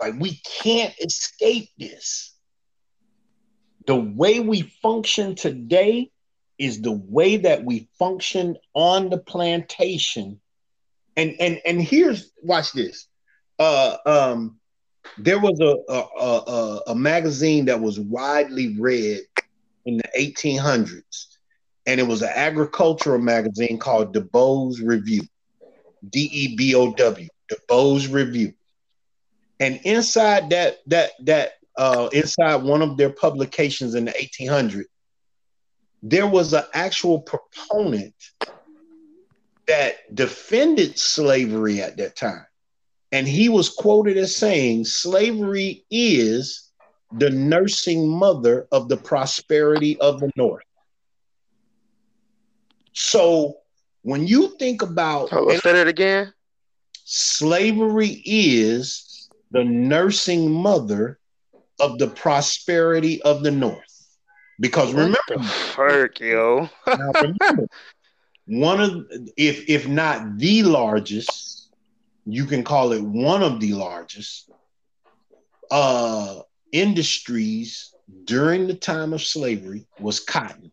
Like 0.00 0.14
we 0.18 0.40
can't 0.62 0.94
escape 1.00 1.68
this. 1.78 2.34
The 3.86 3.96
way 3.96 4.40
we 4.40 4.62
function 4.82 5.34
today 5.34 6.10
is 6.58 6.80
the 6.80 6.92
way 6.92 7.36
that 7.38 7.64
we 7.64 7.88
function 7.98 8.56
on 8.74 9.10
the 9.10 9.18
plantation. 9.18 10.40
And 11.16 11.34
and 11.40 11.60
and 11.64 11.80
here's 11.80 12.32
watch 12.42 12.72
this. 12.72 13.06
Uh 13.58 13.96
um 14.06 14.58
there 15.18 15.38
was 15.38 15.60
a 15.60 15.92
a, 15.92 16.00
a 16.20 16.80
a, 16.88 16.94
magazine 16.94 17.66
that 17.66 17.80
was 17.80 18.00
widely 18.00 18.76
read 18.78 19.20
in 19.84 19.98
the 19.98 20.08
1800s, 20.18 21.26
and 21.86 22.00
it 22.00 22.04
was 22.04 22.22
an 22.22 22.30
agricultural 22.34 23.20
magazine 23.20 23.78
called 23.78 24.14
DeBow's 24.14 24.80
Review, 24.80 25.22
D 26.08 26.28
E 26.32 26.56
B 26.56 26.74
O 26.74 26.92
W, 26.94 27.28
DeBow's 27.50 28.08
Review. 28.08 28.54
And 29.60 29.78
inside 29.84 30.50
that 30.50 30.78
that 30.86 31.12
that 31.24 31.52
uh, 31.76 32.08
inside 32.12 32.62
one 32.62 32.82
of 32.82 32.96
their 32.96 33.10
publications 33.10 33.94
in 33.94 34.06
the 34.06 34.12
1800s, 34.12 34.84
there 36.02 36.26
was 36.26 36.52
an 36.52 36.64
actual 36.72 37.20
proponent 37.20 38.14
that 39.66 40.14
defended 40.14 40.98
slavery 40.98 41.80
at 41.80 41.96
that 41.96 42.16
time. 42.16 42.46
And 43.12 43.28
he 43.28 43.48
was 43.48 43.68
quoted 43.68 44.16
as 44.16 44.34
saying, 44.34 44.86
slavery 44.86 45.84
is 45.90 46.70
the 47.12 47.30
nursing 47.30 48.08
mother 48.08 48.66
of 48.72 48.88
the 48.88 48.96
prosperity 48.96 49.98
of 50.00 50.20
the 50.20 50.30
North. 50.36 50.64
So 52.92 53.58
when 54.02 54.26
you 54.26 54.56
think 54.58 54.82
about 54.82 55.30
say 55.30 55.80
it 55.80 55.88
again. 55.88 56.32
Slavery 57.04 58.22
is 58.24 59.28
the 59.50 59.64
nursing 59.64 60.50
mother 60.50 61.18
of 61.78 61.98
the 61.98 62.08
prosperity 62.08 63.22
of 63.22 63.42
the 63.42 63.50
North. 63.50 63.78
Because 64.60 64.92
remember, 64.92 65.42
fuck, 65.48 66.20
yo. 66.20 66.68
remember, 66.86 67.66
one 68.46 68.80
of 68.80 69.06
if 69.36 69.68
if 69.68 69.88
not 69.88 70.38
the 70.38 70.62
largest 70.62 71.70
you 72.26 72.44
can 72.44 72.62
call 72.64 72.92
it 72.92 73.02
one 73.02 73.42
of 73.42 73.60
the 73.60 73.72
largest 73.72 74.50
uh, 75.70 76.40
industries 76.72 77.94
during 78.24 78.66
the 78.66 78.74
time 78.74 79.12
of 79.12 79.22
slavery 79.22 79.86
was 79.98 80.20
cotton. 80.20 80.72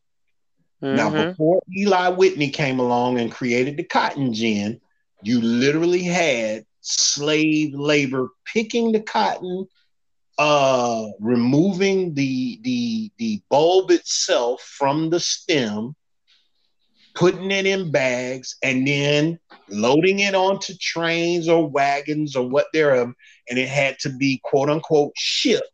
Mm-hmm. 0.81 0.95
Now, 0.95 1.09
before 1.09 1.61
Eli 1.77 2.09
Whitney 2.09 2.49
came 2.49 2.79
along 2.79 3.19
and 3.19 3.31
created 3.31 3.77
the 3.77 3.83
cotton 3.83 4.33
gin, 4.33 4.79
you 5.21 5.41
literally 5.41 6.03
had 6.03 6.65
slave 6.81 7.73
labor 7.73 8.29
picking 8.45 8.91
the 8.91 9.01
cotton 9.01 9.67
uh, 10.37 11.07
removing 11.19 12.13
the 12.15 12.59
the 12.63 13.11
the 13.17 13.41
bulb 13.49 13.91
itself 13.91 14.61
from 14.61 15.09
the 15.09 15.19
stem, 15.19 15.95
putting 17.15 17.51
it 17.51 17.65
in 17.65 17.91
bags, 17.91 18.55
and 18.63 18.87
then 18.87 19.39
loading 19.69 20.19
it 20.19 20.35
onto 20.35 20.73
trains 20.79 21.47
or 21.47 21.67
wagons 21.67 22.35
or 22.35 22.47
what 22.47 22.67
they're 22.73 22.95
and 22.95 23.15
it 23.49 23.67
had 23.67 23.97
to 23.99 24.09
be 24.09 24.39
quote 24.43 24.69
unquote 24.69 25.13
shipped 25.15 25.67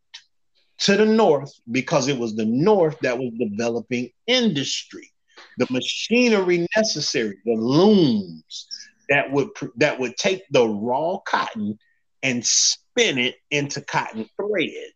to 0.79 0.95
the 0.95 1.05
north 1.05 1.51
because 1.71 2.07
it 2.07 2.17
was 2.17 2.35
the 2.35 2.45
north 2.45 2.97
that 3.01 3.17
was 3.17 3.31
developing 3.39 4.09
industry, 4.27 5.11
the 5.57 5.67
machinery 5.69 6.67
necessary, 6.75 7.37
the 7.45 7.53
looms 7.53 8.67
that 9.09 9.31
would 9.31 9.49
that 9.77 9.99
would 9.99 10.15
take 10.17 10.43
the 10.51 10.67
raw 10.67 11.17
cotton 11.25 11.77
and 12.23 12.45
spin 12.45 13.17
it 13.17 13.35
into 13.51 13.81
cotton 13.81 14.27
thread 14.35 14.91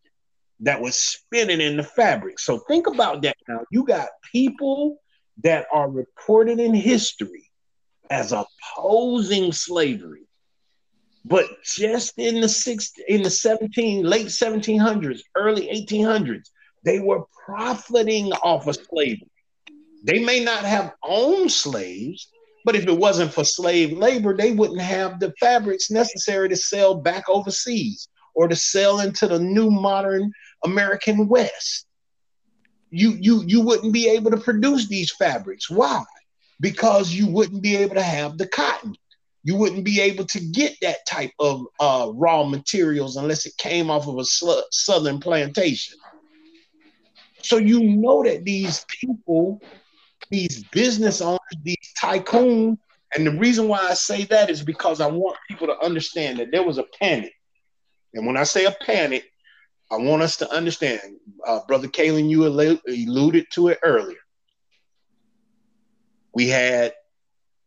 that 0.60 0.80
was 0.80 0.96
spinning 0.96 1.62
in 1.62 1.78
the 1.78 1.84
fabric. 1.84 2.40
So 2.40 2.60
think 2.68 2.88
about 2.88 3.22
that 3.24 3.38
now. 3.48 3.62
You 3.72 3.84
got 3.84 4.10
people 4.32 4.98
that 5.44 5.66
are 5.74 5.90
recorded 5.90 6.60
in 6.60 6.74
history 6.74 7.50
as 8.10 8.34
opposing 8.34 9.52
slavery 9.52 10.28
but 11.26 11.46
just 11.64 12.14
in 12.18 12.42
the 12.42 12.50
six 12.50 12.92
in 13.08 13.22
the 13.22 13.30
17 13.30 14.04
late 14.04 14.28
1700s, 14.28 15.22
early 15.36 15.68
1800s, 15.68 16.50
they 16.84 17.00
were 17.00 17.26
profiting 17.46 18.32
off 18.34 18.68
of 18.68 18.76
slavery. 18.76 19.30
They 20.04 20.20
may 20.20 20.44
not 20.44 20.64
have 20.64 20.94
owned 21.04 21.52
slaves, 21.52 22.28
but 22.66 22.76
if 22.76 22.88
it 22.88 22.98
wasn't 22.98 23.34
for 23.34 23.44
slave 23.44 23.96
labor, 23.96 24.36
they 24.36 24.52
wouldn't 24.52 24.82
have 24.82 25.20
the 25.20 25.32
fabrics 25.40 25.92
necessary 25.92 26.50
to 26.50 26.56
sell 26.56 26.96
back 26.96 27.30
overseas 27.30 28.08
or 28.34 28.48
to 28.48 28.56
sell 28.56 29.00
into 29.02 29.28
the 29.28 29.40
new 29.40 29.70
modern 29.70 30.32
American 30.64 31.28
West. 31.28 31.86
You 32.92 33.12
you 33.12 33.44
you 33.46 33.62
wouldn't 33.62 33.94
be 33.94 34.10
able 34.10 34.32
to 34.32 34.38
produce 34.38 34.88
these 34.88 35.12
fabrics. 35.12 35.70
Why? 35.70 36.04
Because 36.60 37.12
you 37.12 37.28
wouldn't 37.28 37.64
be 37.64 37.76
able 37.78 37.96
to 37.96 38.04
have 38.04 38.38
the 38.38 38.48
cotton 38.48 38.96
you 39.44 39.56
wouldn't 39.56 39.84
be 39.84 40.00
able 40.00 40.26
to 40.26 40.40
get 40.40 40.76
that 40.82 41.06
type 41.08 41.32
of 41.40 41.66
uh, 41.80 42.12
raw 42.14 42.44
materials 42.44 43.18
unless 43.18 43.46
it 43.46 43.58
came 43.58 43.90
off 43.90 44.08
of 44.08 44.18
a 44.18 44.26
sl- 44.26 44.60
southern 44.72 45.20
plantation. 45.20 45.98
So 47.42 47.58
you 47.58 47.82
know 47.82 48.24
that 48.24 48.46
these 48.46 48.86
people, 49.02 49.60
these 50.30 50.64
business 50.66 51.22
owners, 51.22 51.40
these 51.64 51.94
tycoons, 52.02 52.78
and 53.16 53.26
the 53.26 53.32
reason 53.32 53.68
why 53.68 53.80
I 53.80 53.96
say 53.96 54.26
that 54.26 54.50
is 54.50 54.64
because 54.64 55.02
I 55.02 55.08
want 55.08 55.38
people 55.50 55.68
to 55.68 55.78
understand 55.80 56.40
that 56.40 56.52
there 56.52 56.64
was 56.64 56.78
a 56.78 56.86
panic. 57.00 57.34
And 58.14 58.28
when 58.28 58.38
I 58.38 58.44
say 58.44 58.66
a 58.66 58.76
panic, 58.86 59.31
I 59.92 59.98
want 59.98 60.22
us 60.22 60.38
to 60.38 60.50
understand, 60.50 61.02
uh, 61.46 61.60
Brother 61.68 61.90
Kalen, 61.90 62.30
you 62.30 62.46
alluded 62.48 63.46
to 63.52 63.68
it 63.68 63.80
earlier. 63.84 64.18
We 66.34 66.48
had 66.48 66.94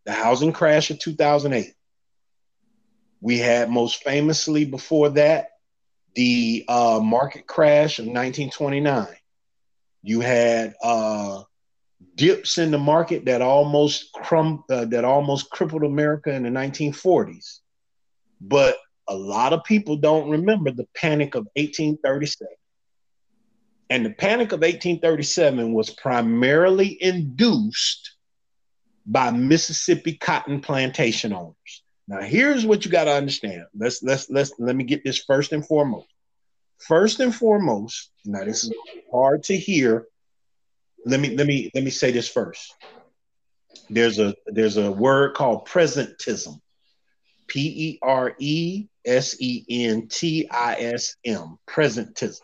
the 0.07 0.13
housing 0.13 0.53
crash 0.53 0.91
of 0.91 0.99
2008. 0.99 1.75
We 3.21 3.39
had 3.39 3.71
most 3.71 4.03
famously 4.03 4.65
before 4.65 5.11
that 5.11 5.49
the 6.15 6.65
uh, 6.69 7.01
market 7.03 7.47
crash 7.47 7.99
of 7.99 8.07
1929. 8.07 9.07
You 10.03 10.21
had 10.21 10.75
uh, 10.83 11.43
dips 12.15 12.59
in 12.59 12.71
the 12.71 12.79
market 12.79 13.25
that 13.27 13.43
almost 13.43 14.13
crum- 14.13 14.65
uh, 14.71 14.85
that 14.87 15.05
almost 15.05 15.51
crippled 15.51 15.83
America 15.83 16.33
in 16.33 16.45
the 16.45 16.51
1940s. 16.51 17.61
But 18.41 18.77
a 19.09 19.15
lot 19.15 19.53
of 19.53 19.65
people 19.65 19.97
don't 19.97 20.31
remember 20.31 20.71
the 20.71 20.87
panic 20.95 21.35
of 21.35 21.45
1837. 21.55 22.49
And 23.91 24.05
the 24.05 24.11
panic 24.11 24.53
of 24.53 24.61
1837 24.61 25.73
was 25.73 25.91
primarily 25.91 26.97
induced 27.03 28.15
by 29.07 29.31
Mississippi 29.31 30.15
cotton 30.17 30.61
plantation 30.61 31.33
owners. 31.33 31.83
Now, 32.09 32.21
here's 32.21 32.67
what 32.67 32.85
you 32.85 32.91
got 32.91 33.05
to 33.05 33.13
understand. 33.13 33.65
Let's 33.75 34.03
let's 34.03 34.29
let's 34.31 34.53
let 34.59 34.77
me 34.77 34.85
get 34.85 35.05
this 35.05 35.19
first 35.19 35.53
and 35.53 35.67
foremost. 35.67 36.09
First 36.79 37.21
and 37.21 37.35
foremost, 37.35 38.11
now 38.25 38.45
this 38.45 38.65
is 38.65 38.73
hard 39.13 39.43
to 39.45 39.57
hear. 39.57 40.07
Let 41.07 41.21
me 41.21 41.37
let 41.37 41.47
me 41.47 41.71
let 41.75 41.85
me 41.85 41.91
say 41.91 42.11
this 42.11 42.29
first. 42.29 42.75
There's 43.91 44.19
a 44.19 44.35
there's 44.47 44.77
a 44.77 44.91
word 44.91 45.35
called 45.35 45.67
presentism. 45.67 46.61
P 47.47 47.61
E 47.61 47.99
R 48.03 48.35
E 48.39 48.89
S 49.05 49.37
E 49.39 49.65
N 49.69 50.09
T 50.09 50.49
I 50.51 50.75
S 50.75 51.17
M. 51.25 51.59
Presentism. 51.69 52.41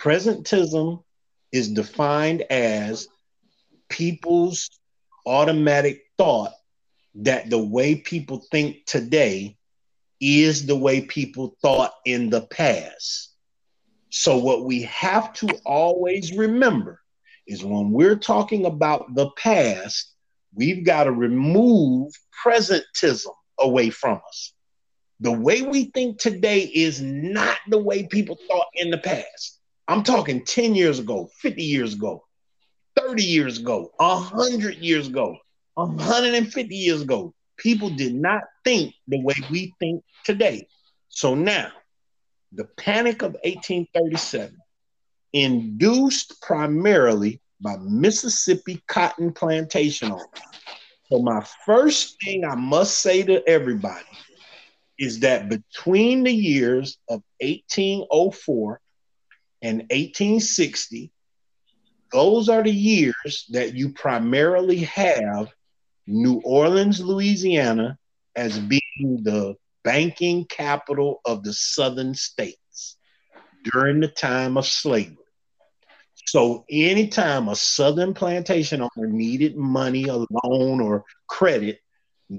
Presentism 0.00 1.02
is 1.52 1.68
defined 1.68 2.42
as 2.50 3.08
people's 3.88 4.70
automatic 5.26 6.02
thought 6.16 6.52
that 7.14 7.50
the 7.50 7.58
way 7.58 7.94
people 7.94 8.42
think 8.50 8.84
today 8.86 9.56
is 10.20 10.66
the 10.66 10.76
way 10.76 11.02
people 11.02 11.56
thought 11.60 11.92
in 12.04 12.30
the 12.30 12.42
past. 12.42 13.34
So, 14.10 14.38
what 14.38 14.64
we 14.64 14.82
have 14.82 15.32
to 15.34 15.48
always 15.64 16.36
remember 16.36 17.00
is 17.46 17.64
when 17.64 17.90
we're 17.90 18.16
talking 18.16 18.66
about 18.66 19.14
the 19.14 19.30
past, 19.36 20.14
we've 20.54 20.84
got 20.84 21.04
to 21.04 21.12
remove 21.12 22.12
presentism 22.44 23.34
away 23.58 23.90
from 23.90 24.20
us. 24.28 24.52
The 25.22 25.30
way 25.30 25.62
we 25.62 25.84
think 25.84 26.18
today 26.18 26.62
is 26.74 27.00
not 27.00 27.56
the 27.68 27.78
way 27.78 28.08
people 28.08 28.36
thought 28.48 28.66
in 28.74 28.90
the 28.90 28.98
past. 28.98 29.60
I'm 29.86 30.02
talking 30.02 30.44
10 30.44 30.74
years 30.74 30.98
ago, 30.98 31.30
50 31.38 31.62
years 31.62 31.94
ago, 31.94 32.24
30 32.96 33.22
years 33.22 33.60
ago, 33.60 33.92
100 33.98 34.78
years 34.78 35.06
ago, 35.06 35.36
150 35.74 36.74
years 36.74 37.02
ago. 37.02 37.32
People 37.56 37.90
did 37.90 38.16
not 38.16 38.42
think 38.64 38.94
the 39.06 39.20
way 39.20 39.36
we 39.48 39.72
think 39.78 40.02
today. 40.24 40.66
So 41.08 41.36
now, 41.36 41.70
the 42.50 42.64
Panic 42.76 43.22
of 43.22 43.34
1837, 43.44 44.56
induced 45.32 46.42
primarily 46.42 47.40
by 47.60 47.76
Mississippi 47.76 48.82
cotton 48.88 49.32
plantation 49.32 50.10
owners. 50.10 50.26
So, 51.08 51.22
my 51.22 51.46
first 51.64 52.20
thing 52.20 52.44
I 52.44 52.56
must 52.56 52.98
say 52.98 53.22
to 53.22 53.48
everybody 53.48 54.02
is 54.98 55.20
that 55.20 55.48
between 55.48 56.24
the 56.24 56.32
years 56.32 56.98
of 57.08 57.22
1804 57.40 58.80
and 59.62 59.78
1860, 59.78 61.12
those 62.12 62.48
are 62.48 62.62
the 62.62 62.70
years 62.70 63.46
that 63.50 63.74
you 63.74 63.92
primarily 63.92 64.80
have 64.80 65.48
New 66.06 66.40
Orleans, 66.44 67.00
Louisiana, 67.00 67.98
as 68.36 68.58
being 68.58 69.22
the 69.22 69.56
banking 69.84 70.44
capital 70.44 71.20
of 71.24 71.42
the 71.42 71.52
southern 71.52 72.14
states 72.14 72.96
during 73.72 74.00
the 74.00 74.08
time 74.08 74.56
of 74.56 74.66
slavery. 74.66 75.16
So, 76.26 76.64
anytime 76.70 77.48
a 77.48 77.56
southern 77.56 78.14
plantation 78.14 78.80
owner 78.80 79.08
needed 79.08 79.56
money, 79.56 80.04
a 80.04 80.16
loan, 80.16 80.80
or 80.80 81.04
credit, 81.26 81.80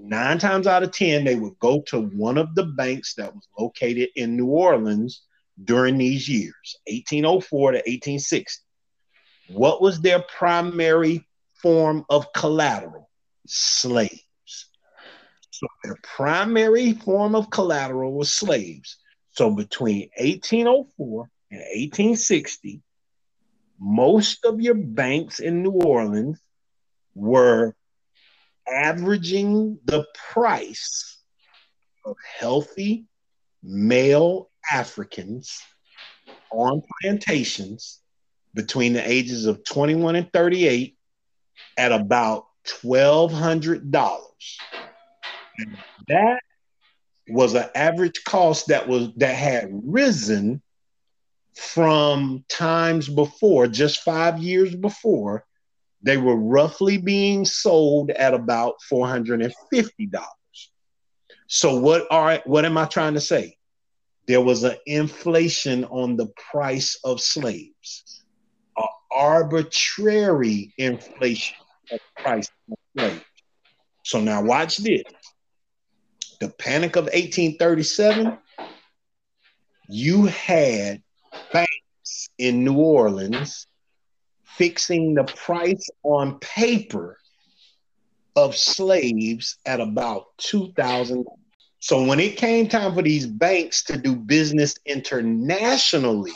nine 0.01 0.39
times 0.39 0.65
out 0.65 0.83
of 0.83 0.91
10, 0.91 1.23
they 1.23 1.35
would 1.35 1.57
go 1.59 1.81
to 1.83 2.01
one 2.01 2.37
of 2.37 2.55
the 2.55 2.63
banks 2.63 3.13
that 3.15 3.33
was 3.33 3.47
located 3.57 4.09
in 4.15 4.35
New 4.35 4.47
Orleans 4.47 5.23
during 5.63 5.97
these 5.97 6.27
years, 6.27 6.77
1804 6.87 7.71
to 7.71 7.77
1860. 7.77 8.63
What 9.49 9.81
was 9.81 10.01
their 10.01 10.23
primary 10.23 11.27
form 11.53 12.05
of 12.09 12.33
collateral? 12.33 13.09
Slaves. 13.45 14.23
So 15.51 15.67
their 15.83 15.97
primary 16.01 16.93
form 16.93 17.35
of 17.35 17.51
collateral 17.51 18.13
was 18.13 18.33
slaves. 18.33 18.97
So 19.29 19.51
between 19.51 20.09
1804 20.17 21.29
and 21.51 21.59
1860, 21.59 22.81
most 23.79 24.45
of 24.45 24.59
your 24.59 24.75
banks 24.75 25.39
in 25.39 25.61
New 25.61 25.71
Orleans 25.71 26.39
were 27.13 27.75
averaging 28.67 29.79
the 29.85 30.05
price 30.31 31.19
of 32.05 32.15
healthy 32.37 33.05
male 33.61 34.49
Africans 34.71 35.61
on 36.51 36.81
plantations 37.01 37.99
between 38.53 38.93
the 38.93 39.09
ages 39.09 39.45
of 39.45 39.63
21 39.63 40.15
and 40.15 40.31
38 40.31 40.97
at 41.77 41.91
about 41.91 42.45
$1,200. 42.65 44.19
And 45.57 45.77
that 46.07 46.39
was 47.29 47.53
an 47.53 47.69
average 47.75 48.23
cost 48.23 48.67
that 48.67 48.87
was 48.87 49.09
that 49.17 49.35
had 49.35 49.69
risen 49.83 50.61
from 51.55 52.43
times 52.49 53.07
before, 53.07 53.67
just 53.67 54.01
five 54.01 54.39
years 54.39 54.75
before, 54.75 55.45
they 56.03 56.17
were 56.17 56.35
roughly 56.35 56.97
being 56.97 57.45
sold 57.45 58.11
at 58.11 58.33
about 58.33 58.75
$450. 58.91 59.51
So 61.47 61.79
what 61.79 62.05
are 62.11 62.41
what 62.45 62.65
am 62.65 62.77
I 62.77 62.85
trying 62.85 63.13
to 63.15 63.21
say? 63.21 63.57
there 64.27 64.41
was 64.41 64.63
an 64.63 64.75
inflation 64.85 65.85
on 65.85 66.15
the 66.15 66.27
price 66.51 66.97
of 67.03 67.19
slaves, 67.19 68.23
an 68.77 68.85
arbitrary 69.11 70.73
inflation 70.77 71.55
of 71.91 71.99
price 72.23 72.49
of 72.71 72.77
slaves. 72.97 73.23
So 74.03 74.21
now 74.21 74.41
watch 74.41 74.77
this. 74.77 75.03
The 76.39 76.49
Panic 76.49 76.95
of 76.95 77.05
1837, 77.05 78.37
you 79.89 80.25
had 80.25 81.01
banks 81.51 82.29
in 82.37 82.63
New 82.63 82.77
Orleans 82.77 83.67
fixing 84.57 85.15
the 85.15 85.23
price 85.23 85.89
on 86.03 86.39
paper 86.39 87.17
of 88.35 88.55
slaves 88.55 89.57
at 89.65 89.79
about 89.79 90.37
$2,000. 90.39 91.25
So 91.79 92.03
when 92.05 92.19
it 92.19 92.37
came 92.37 92.67
time 92.67 92.95
for 92.95 93.01
these 93.01 93.27
banks 93.27 93.83
to 93.85 93.97
do 93.97 94.15
business 94.15 94.75
internationally, 94.85 96.31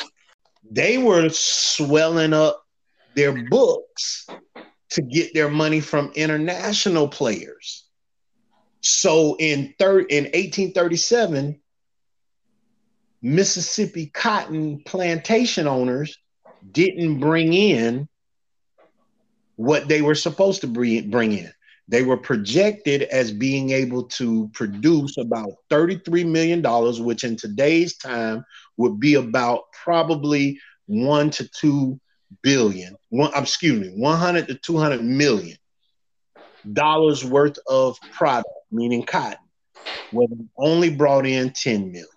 they 0.69 0.97
were 0.97 1.29
swelling 1.29 2.33
up 2.33 2.65
their 3.15 3.45
books 3.49 4.27
to 4.91 5.01
get 5.01 5.33
their 5.33 5.49
money 5.49 5.79
from 5.79 6.11
international 6.15 7.07
players. 7.07 7.85
So 8.81 9.35
in 9.39 9.73
third 9.79 10.11
in 10.11 10.25
1837, 10.25 11.59
Mississippi 13.21 14.07
cotton 14.07 14.83
plantation 14.85 15.67
owners 15.67 16.17
didn't 16.71 17.19
bring 17.19 17.53
in 17.53 18.07
what 19.55 19.87
they 19.87 20.01
were 20.01 20.15
supposed 20.15 20.61
to 20.61 20.67
bring 20.67 21.33
in. 21.33 21.51
They 21.89 22.03
were 22.03 22.17
projected 22.17 23.03
as 23.03 23.31
being 23.31 23.71
able 23.71 24.03
to 24.03 24.49
produce 24.53 25.17
about 25.17 25.51
$33 25.71 26.29
million, 26.29 26.61
which 27.05 27.23
in 27.23 27.37
today's 27.37 27.97
time 27.97 28.43
would 28.75 28.99
be 28.99 29.15
about 29.15 29.71
probably 29.71 30.59
one 30.85 31.29
to 31.31 31.49
two 31.49 31.99
billion, 32.41 32.95
one, 33.09 33.31
excuse 33.35 33.79
me, 33.79 33.89
100 33.95 34.47
to 34.47 34.55
200 34.55 35.03
million 35.03 35.57
dollars 36.73 37.23
worth 37.23 37.57
of 37.67 37.97
product, 38.11 38.49
meaning 38.71 39.03
cotton, 39.03 39.37
was 40.11 40.29
only 40.57 40.89
brought 40.89 41.25
in 41.25 41.51
10 41.51 41.91
million. 41.91 42.07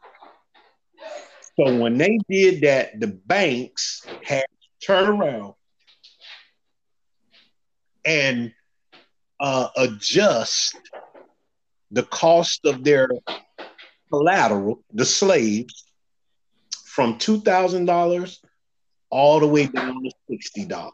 So 1.60 1.76
when 1.76 1.98
they 1.98 2.18
did 2.26 2.62
that, 2.62 2.98
the 2.98 3.08
banks 3.08 4.06
had 4.24 4.44
to 4.44 4.86
turn 4.86 5.08
around 5.08 5.52
and 8.02 8.54
uh, 9.38 9.68
adjust 9.76 10.78
the 11.90 12.04
cost 12.04 12.64
of 12.64 12.82
their 12.82 13.10
collateral, 14.10 14.82
the 14.94 15.04
slaves, 15.04 15.84
from 16.86 17.18
$2,000 17.18 18.38
all 19.10 19.40
the 19.40 19.46
way 19.46 19.66
down 19.66 20.02
to 20.02 20.12
$60. 20.30 20.90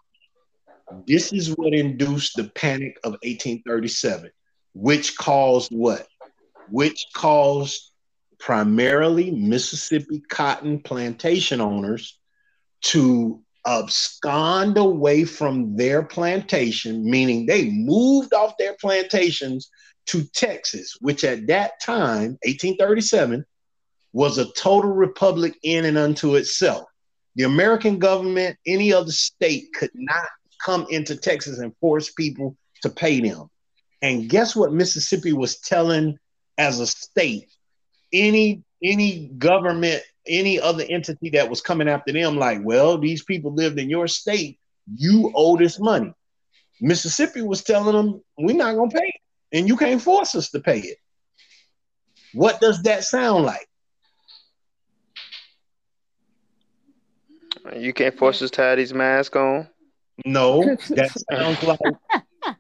This 1.07 1.33
is 1.33 1.55
what 1.57 1.75
induced 1.75 2.35
the 2.35 2.51
panic 2.57 2.99
of 3.05 3.13
1837, 3.13 4.33
which 4.75 5.17
caused 5.17 5.71
what? 5.71 6.09
Which 6.71 7.07
caused 7.15 7.93
primarily 8.39 9.31
Mississippi 9.31 10.23
cotton 10.29 10.81
plantation 10.81 11.61
owners 11.61 12.19
to 12.83 13.43
abscond 13.67 14.79
away 14.79 15.25
from 15.25 15.77
their 15.77 16.03
plantation, 16.03 17.09
meaning 17.09 17.47
they 17.47 17.71
moved 17.71 18.33
off 18.33 18.57
their 18.59 18.77
plantations 18.81 19.71
to 20.07 20.25
Texas, 20.35 20.97
which 21.01 21.25
at 21.25 21.47
that 21.49 21.73
time, 21.83 22.39
1837, 22.45 23.45
was 24.13 24.39
a 24.39 24.53
total 24.53 24.93
republic 24.93 25.59
in 25.63 25.85
and 25.85 25.99
unto 25.99 26.37
itself. 26.37 26.85
The 27.35 27.43
American 27.43 27.99
government, 27.99 28.57
any 28.65 28.93
other 28.93 29.13
state 29.13 29.67
could 29.75 29.91
not 29.95 30.27
come 30.65 30.87
into 30.89 31.17
Texas 31.17 31.59
and 31.59 31.77
force 31.81 32.11
people 32.13 32.57
to 32.83 32.89
pay 32.89 33.21
them. 33.21 33.51
And 34.01 34.29
guess 34.29 34.55
what 34.55 34.73
Mississippi 34.73 35.33
was 35.33 35.59
telling 35.59 36.19
as 36.57 36.81
a 36.81 36.87
state? 36.87 37.49
Any 38.13 38.63
any 38.83 39.29
government 39.39 40.03
any 40.29 40.61
other 40.61 40.85
entity 40.89 41.31
that 41.31 41.49
was 41.49 41.61
coming 41.61 41.89
after 41.89 42.13
them, 42.13 42.37
like, 42.37 42.61
well, 42.63 42.99
these 42.99 43.23
people 43.23 43.55
lived 43.55 43.79
in 43.79 43.91
your 43.91 44.09
state, 44.09 44.59
you 44.95 45.33
owe 45.35 45.57
this 45.57 45.79
money. 45.79 46.13
Mississippi 46.81 47.43
was 47.43 47.63
telling 47.63 47.97
them, 47.97 48.23
we're 48.37 48.57
not 48.57 48.75
going 48.75 48.91
to 48.91 48.97
pay 48.97 49.07
it, 49.07 49.57
and 49.59 49.69
you 49.69 49.77
can't 49.77 50.03
force 50.03 50.35
us 50.35 50.51
to 50.51 50.61
pay 50.61 50.81
it. 50.81 50.99
What 52.33 52.61
does 52.61 52.83
that 52.83 53.05
sound 53.05 53.45
like? 53.45 53.67
You 57.77 57.93
can't 57.93 58.17
force 58.17 58.43
us 58.43 58.51
to 58.53 58.63
have 58.63 58.77
these 58.77 58.95
masks 58.95 59.37
on. 59.37 59.69
No, 60.25 60.63
that 60.91 61.13
sounds 61.31 61.63
like 61.63 61.81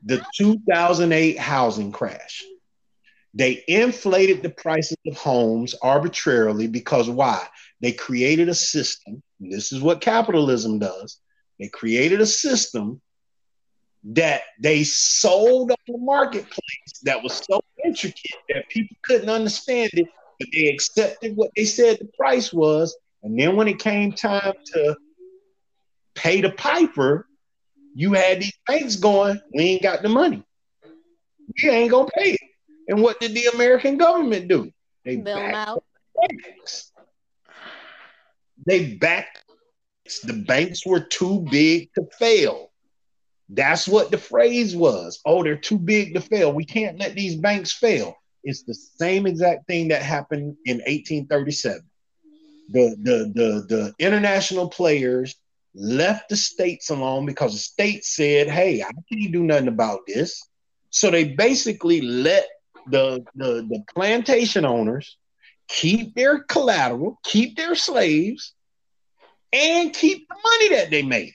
the 0.02 0.24
2008 0.36 1.38
housing 1.38 1.92
crash. 1.92 2.44
They 3.36 3.62
inflated 3.68 4.42
the 4.42 4.48
prices 4.48 4.96
of 5.06 5.14
homes 5.14 5.74
arbitrarily 5.82 6.68
because 6.68 7.10
why? 7.10 7.46
They 7.82 7.92
created 7.92 8.48
a 8.48 8.54
system. 8.54 9.22
This 9.38 9.72
is 9.72 9.82
what 9.82 10.00
capitalism 10.00 10.78
does. 10.78 11.20
They 11.60 11.68
created 11.68 12.22
a 12.22 12.26
system 12.26 13.02
that 14.04 14.40
they 14.58 14.84
sold 14.84 15.70
on 15.70 15.76
the 15.86 15.98
marketplace 15.98 17.00
that 17.02 17.22
was 17.22 17.42
so 17.50 17.60
intricate 17.84 18.40
that 18.48 18.70
people 18.70 18.96
couldn't 19.02 19.28
understand 19.28 19.90
it, 19.92 20.06
but 20.38 20.48
they 20.54 20.68
accepted 20.68 21.36
what 21.36 21.50
they 21.56 21.66
said 21.66 21.98
the 21.98 22.08
price 22.16 22.54
was. 22.54 22.96
And 23.22 23.38
then 23.38 23.54
when 23.54 23.68
it 23.68 23.78
came 23.78 24.12
time 24.12 24.54
to 24.72 24.96
pay 26.14 26.40
the 26.40 26.52
piper, 26.52 27.28
you 27.94 28.14
had 28.14 28.40
these 28.40 28.58
banks 28.66 28.96
going, 28.96 29.42
we 29.52 29.62
ain't 29.64 29.82
got 29.82 30.00
the 30.00 30.08
money. 30.08 30.42
We 31.62 31.68
ain't 31.68 31.90
gonna 31.90 32.08
pay 32.16 32.30
it. 32.30 32.40
And 32.88 33.02
what 33.02 33.20
did 33.20 33.34
the 33.34 33.46
American 33.54 33.96
government 33.96 34.48
do? 34.48 34.72
They 35.04 35.16
Bail 35.16 35.36
them 35.36 35.54
out. 35.54 35.84
banks. 36.28 36.92
They 38.64 38.94
backed 38.94 39.46
the 40.22 40.44
banks 40.46 40.86
were 40.86 41.00
too 41.00 41.44
big 41.50 41.92
to 41.94 42.06
fail. 42.18 42.70
That's 43.48 43.86
what 43.86 44.10
the 44.10 44.18
phrase 44.18 44.74
was. 44.74 45.20
Oh, 45.24 45.42
they're 45.42 45.56
too 45.56 45.78
big 45.78 46.14
to 46.14 46.20
fail. 46.20 46.52
We 46.52 46.64
can't 46.64 46.98
let 46.98 47.14
these 47.14 47.36
banks 47.36 47.72
fail. 47.72 48.16
It's 48.42 48.62
the 48.62 48.74
same 48.74 49.26
exact 49.26 49.66
thing 49.66 49.88
that 49.88 50.02
happened 50.02 50.56
in 50.64 50.78
1837. 50.78 51.82
The, 52.68 52.96
the, 53.00 53.32
the, 53.34 53.66
the 53.68 53.94
international 53.98 54.68
players 54.68 55.36
left 55.74 56.28
the 56.28 56.36
states 56.36 56.90
alone 56.90 57.26
because 57.26 57.52
the 57.52 57.58
states 57.58 58.14
said, 58.14 58.48
hey, 58.48 58.82
I 58.82 58.90
can't 59.12 59.32
do 59.32 59.44
nothing 59.44 59.68
about 59.68 60.00
this. 60.06 60.48
So 60.90 61.10
they 61.10 61.24
basically 61.24 62.00
let 62.00 62.48
the, 62.86 63.24
the, 63.34 63.66
the 63.68 63.82
plantation 63.94 64.64
owners 64.64 65.16
keep 65.68 66.14
their 66.14 66.40
collateral, 66.40 67.18
keep 67.24 67.56
their 67.56 67.74
slaves, 67.74 68.54
and 69.52 69.92
keep 69.92 70.28
the 70.28 70.34
money 70.34 70.68
that 70.76 70.90
they 70.90 71.02
made. 71.02 71.32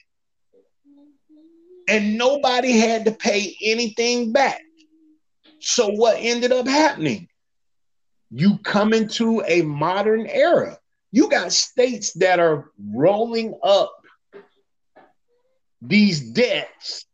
And 1.88 2.16
nobody 2.16 2.72
had 2.72 3.04
to 3.06 3.12
pay 3.12 3.56
anything 3.62 4.32
back. 4.32 4.60
So 5.60 5.88
what 5.88 6.16
ended 6.18 6.52
up 6.52 6.66
happening? 6.66 7.28
You 8.30 8.58
come 8.58 8.92
into 8.92 9.42
a 9.46 9.62
modern 9.62 10.26
era. 10.26 10.78
You 11.10 11.28
got 11.28 11.52
states 11.52 12.12
that 12.14 12.40
are 12.40 12.70
rolling 12.92 13.58
up 13.62 13.94
these 15.82 16.20
debts 16.20 17.04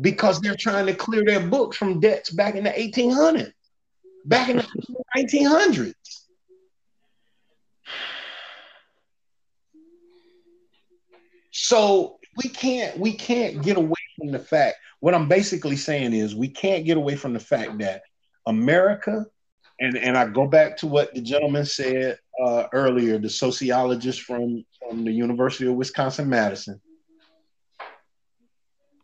because 0.00 0.40
they're 0.40 0.56
trying 0.56 0.86
to 0.86 0.94
clear 0.94 1.24
their 1.24 1.46
books 1.46 1.76
from 1.76 2.00
debts 2.00 2.30
back 2.30 2.54
in 2.54 2.64
the 2.64 2.70
1800s 2.70 3.52
back 4.26 4.48
in 4.48 4.58
the 4.58 4.66
1900s. 5.16 5.94
So 11.52 12.18
we 12.36 12.50
can't 12.50 12.98
we 12.98 13.12
can't 13.14 13.62
get 13.62 13.76
away 13.78 13.94
from 14.18 14.30
the 14.30 14.38
fact. 14.38 14.76
What 15.00 15.14
I'm 15.14 15.28
basically 15.28 15.76
saying 15.76 16.12
is 16.12 16.34
we 16.34 16.48
can't 16.48 16.84
get 16.84 16.96
away 16.96 17.16
from 17.16 17.32
the 17.32 17.40
fact 17.40 17.78
that 17.78 18.02
America, 18.46 19.24
and, 19.80 19.96
and 19.96 20.16
I 20.16 20.26
go 20.26 20.46
back 20.46 20.76
to 20.78 20.86
what 20.86 21.14
the 21.14 21.20
gentleman 21.20 21.64
said 21.64 22.18
uh, 22.42 22.64
earlier, 22.72 23.18
the 23.18 23.30
sociologist 23.30 24.22
from, 24.22 24.64
from 24.78 25.04
the 25.04 25.12
University 25.12 25.66
of 25.66 25.74
Wisconsin 25.74 26.28
Madison. 26.28 26.80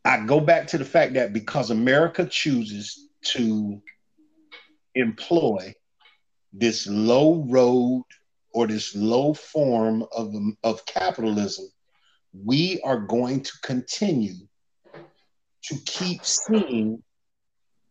I 0.05 0.25
go 0.27 0.41
back 0.41 0.67
to 0.69 0.79
the 0.79 0.85
fact 0.85 1.15
that 1.15 1.33
because 1.33 1.71
America 1.71 2.27
chooses 2.27 3.09
to 3.25 3.81
employ 4.95 5.75
this 6.53 6.87
low 6.87 7.45
road 7.49 8.05
or 8.53 8.67
this 8.67 8.95
low 8.95 9.33
form 9.33 10.05
of, 10.13 10.35
of 10.63 10.85
capitalism, 10.87 11.67
we 12.33 12.81
are 12.85 12.99
going 12.99 13.43
to 13.43 13.53
continue 13.63 14.47
to 15.65 15.77
keep 15.87 16.25
seeing 16.25 17.03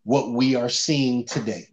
what 0.03 0.31
we 0.31 0.55
are 0.55 0.69
seeing 0.69 1.25
today. 1.25 1.67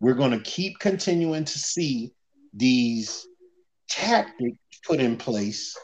We're 0.00 0.14
going 0.14 0.30
to 0.30 0.40
keep 0.40 0.78
continuing 0.78 1.44
to 1.44 1.58
see 1.58 2.12
these 2.54 3.26
tactics 3.88 4.58
put 4.86 5.00
in 5.00 5.16
place 5.16 5.76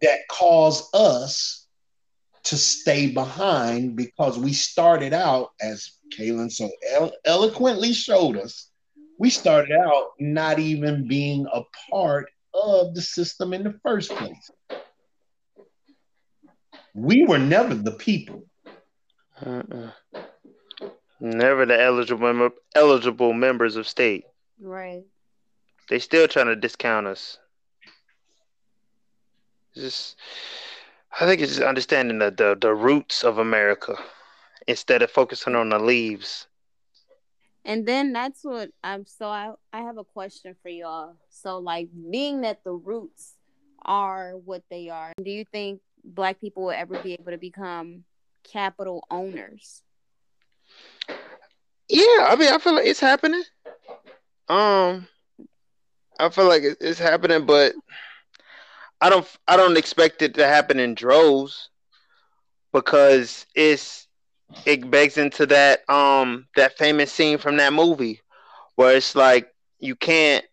that 0.00 0.20
cause 0.30 0.88
us 0.92 1.66
to 2.44 2.56
stay 2.56 3.10
behind 3.10 3.96
because 3.96 4.38
we 4.38 4.52
started 4.52 5.12
out, 5.12 5.50
as 5.60 5.97
Kaylin 6.16 6.50
so 6.50 6.70
elo- 6.92 7.12
eloquently 7.24 7.92
showed 7.92 8.36
us, 8.36 8.70
we 9.18 9.30
started 9.30 9.72
out 9.72 10.10
not 10.20 10.58
even 10.58 11.08
being 11.08 11.46
a 11.52 11.62
part 11.90 12.30
of 12.54 12.94
the 12.94 13.02
system 13.02 13.52
in 13.52 13.64
the 13.64 13.78
first 13.82 14.10
place. 14.10 14.50
We 16.94 17.24
were 17.26 17.38
never 17.38 17.74
the 17.74 17.92
people. 17.92 18.44
Uh-uh. 19.44 19.90
Never 21.20 21.66
the 21.66 21.80
eligible 21.80 22.32
mem- 22.32 22.52
eligible 22.74 23.32
members 23.32 23.76
of 23.76 23.88
state. 23.88 24.24
Right. 24.60 25.04
They 25.88 25.98
still 25.98 26.28
trying 26.28 26.46
to 26.46 26.56
discount 26.56 27.06
us. 27.06 27.38
Just, 29.74 30.16
I 31.20 31.26
think 31.26 31.40
it's 31.40 31.52
just 31.56 31.62
understanding 31.62 32.18
the, 32.18 32.30
the 32.30 32.58
the 32.60 32.74
roots 32.74 33.22
of 33.22 33.38
America 33.38 33.96
instead 34.68 35.02
of 35.02 35.10
focusing 35.10 35.56
on 35.56 35.70
the 35.70 35.78
leaves. 35.78 36.46
And 37.64 37.86
then 37.86 38.12
that's 38.12 38.44
what 38.44 38.70
I'm 38.84 39.04
so 39.06 39.26
I 39.28 39.52
I 39.72 39.80
have 39.80 39.98
a 39.98 40.04
question 40.04 40.54
for 40.62 40.68
y'all. 40.68 41.16
So 41.28 41.58
like 41.58 41.88
being 42.10 42.42
that 42.42 42.62
the 42.62 42.72
roots 42.72 43.34
are 43.82 44.32
what 44.32 44.62
they 44.70 44.90
are, 44.90 45.12
do 45.22 45.30
you 45.30 45.44
think 45.50 45.80
black 46.04 46.40
people 46.40 46.64
will 46.64 46.70
ever 46.70 47.02
be 47.02 47.14
able 47.14 47.32
to 47.32 47.38
become 47.38 48.04
capital 48.44 49.04
owners? 49.10 49.82
Yeah, 51.88 52.26
I 52.28 52.36
mean, 52.38 52.52
I 52.52 52.58
feel 52.58 52.74
like 52.74 52.86
it's 52.86 53.00
happening. 53.00 53.42
Um, 54.48 55.08
I 56.18 56.28
feel 56.28 56.46
like 56.46 56.62
it's 56.62 56.98
happening, 56.98 57.46
but 57.46 57.74
I 59.00 59.08
don't. 59.08 59.26
I 59.46 59.56
don't 59.56 59.78
expect 59.78 60.22
it 60.22 60.34
to 60.34 60.46
happen 60.46 60.78
in 60.78 60.94
droves 60.94 61.70
because 62.72 63.46
it's 63.54 64.07
it 64.64 64.90
begs 64.90 65.18
into 65.18 65.46
that 65.46 65.88
um 65.90 66.46
that 66.56 66.76
famous 66.78 67.12
scene 67.12 67.38
from 67.38 67.56
that 67.58 67.72
movie 67.72 68.20
where 68.76 68.96
it's 68.96 69.14
like 69.14 69.48
you 69.78 69.94
can't 69.96 70.44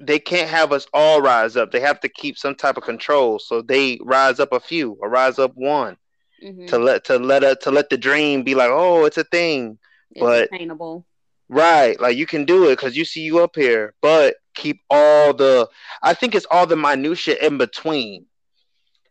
they 0.00 0.18
can't 0.18 0.48
have 0.48 0.72
us 0.72 0.86
all 0.94 1.20
rise 1.20 1.56
up. 1.56 1.70
They 1.72 1.80
have 1.80 2.00
to 2.00 2.08
keep 2.08 2.38
some 2.38 2.54
type 2.54 2.76
of 2.76 2.84
control. 2.84 3.38
So 3.38 3.62
they 3.62 3.98
rise 4.02 4.38
up 4.38 4.52
a 4.52 4.60
few 4.60 4.92
or 5.00 5.08
rise 5.08 5.38
up 5.38 5.52
one 5.54 5.96
Mhm. 6.42 6.68
to 6.68 6.78
let 6.78 7.04
to 7.04 7.18
let 7.18 7.42
a, 7.42 7.56
to 7.62 7.70
let 7.70 7.90
the 7.90 7.96
dream 7.98 8.42
be 8.44 8.54
like, 8.54 8.70
oh, 8.70 9.04
it's 9.04 9.18
a 9.18 9.24
thing. 9.24 9.78
It's 10.12 10.20
but- 10.20 10.44
attainable. 10.52 11.06
Right, 11.48 11.98
like 12.00 12.16
you 12.16 12.26
can 12.26 12.44
do 12.44 12.64
it 12.68 12.76
because 12.76 12.96
you 12.96 13.04
see 13.04 13.20
you 13.20 13.38
up 13.38 13.54
here, 13.54 13.94
but 14.02 14.34
keep 14.56 14.80
all 14.90 15.32
the. 15.32 15.68
I 16.02 16.12
think 16.12 16.34
it's 16.34 16.46
all 16.50 16.66
the 16.66 16.74
minutia 16.76 17.36
in 17.40 17.56
between. 17.56 18.26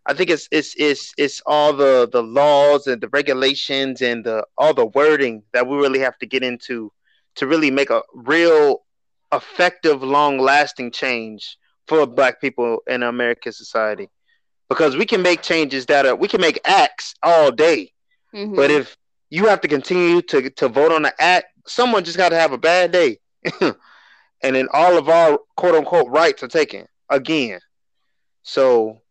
I 0.05 0.13
think 0.13 0.29
it's 0.29 0.47
it's 0.51 0.73
it's 0.77 1.13
it's 1.17 1.41
all 1.45 1.73
the 1.73 2.07
the 2.11 2.23
laws 2.23 2.87
and 2.87 3.01
the 3.01 3.09
regulations 3.09 4.01
and 4.01 4.23
the 4.23 4.45
all 4.57 4.73
the 4.73 4.85
wording 4.85 5.43
that 5.53 5.67
we 5.67 5.77
really 5.77 5.99
have 5.99 6.17
to 6.19 6.25
get 6.25 6.43
into 6.43 6.91
to 7.35 7.47
really 7.47 7.71
make 7.71 7.89
a 7.89 8.01
real 8.13 8.83
effective, 9.33 10.03
long 10.03 10.37
lasting 10.39 10.91
change 10.91 11.57
for 11.87 12.05
Black 12.05 12.39
people 12.41 12.79
in 12.87 13.03
American 13.03 13.51
society. 13.51 14.09
Because 14.69 14.95
we 14.97 15.05
can 15.05 15.21
make 15.21 15.41
changes 15.41 15.85
that 15.87 16.05
are 16.05 16.15
we 16.15 16.27
can 16.27 16.41
make 16.41 16.59
acts 16.65 17.15
all 17.23 17.51
day, 17.51 17.91
Mhm. 18.33 18.55
but 18.55 18.71
if 18.71 18.97
you 19.29 19.45
have 19.47 19.61
to 19.61 19.67
continue 19.67 20.21
to 20.23 20.49
to 20.51 20.67
vote 20.69 20.91
on 20.91 21.03
the 21.03 21.13
act, 21.21 21.47
someone 21.67 22.03
just 22.03 22.17
got 22.17 22.29
to 22.29 22.35
have 22.35 22.51
a 22.51 22.57
bad 22.57 22.91
day, 22.91 23.19
and 23.61 24.55
then 24.55 24.67
all 24.73 24.97
of 24.97 25.09
our 25.09 25.39
quote 25.55 25.75
unquote 25.75 26.09
rights 26.09 26.43
are 26.43 26.47
taken 26.47 26.87
again. 27.09 27.59
So, 28.43 29.01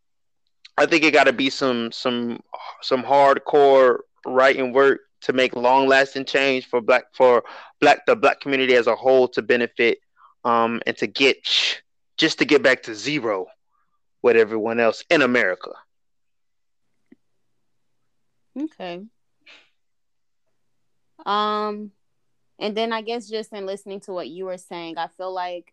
I 0.76 0.86
think 0.86 1.04
it 1.04 1.12
got 1.12 1.24
to 1.24 1.32
be 1.32 1.50
some 1.50 1.92
some 1.92 2.40
some 2.82 3.02
hardcore 3.02 3.98
writing 4.26 4.72
work 4.72 5.00
to 5.22 5.32
make 5.32 5.54
long 5.54 5.86
lasting 5.86 6.24
change 6.24 6.66
for 6.66 6.80
black 6.80 7.04
for 7.12 7.44
black 7.80 8.06
the 8.06 8.16
black 8.16 8.40
community 8.40 8.74
as 8.74 8.86
a 8.86 8.96
whole 8.96 9.28
to 9.28 9.42
benefit, 9.42 9.98
um, 10.44 10.82
and 10.86 10.96
to 10.98 11.06
get 11.06 11.36
just 12.16 12.38
to 12.38 12.44
get 12.44 12.62
back 12.62 12.82
to 12.84 12.94
zero 12.94 13.46
with 14.22 14.36
everyone 14.36 14.80
else 14.80 15.04
in 15.10 15.22
America. 15.22 15.70
Okay. 18.60 19.02
Um, 21.26 21.90
and 22.58 22.76
then 22.76 22.92
I 22.92 23.02
guess 23.02 23.28
just 23.28 23.52
in 23.52 23.66
listening 23.66 24.00
to 24.00 24.12
what 24.12 24.28
you 24.28 24.44
were 24.46 24.58
saying, 24.58 24.98
I 24.98 25.08
feel 25.08 25.32
like 25.32 25.72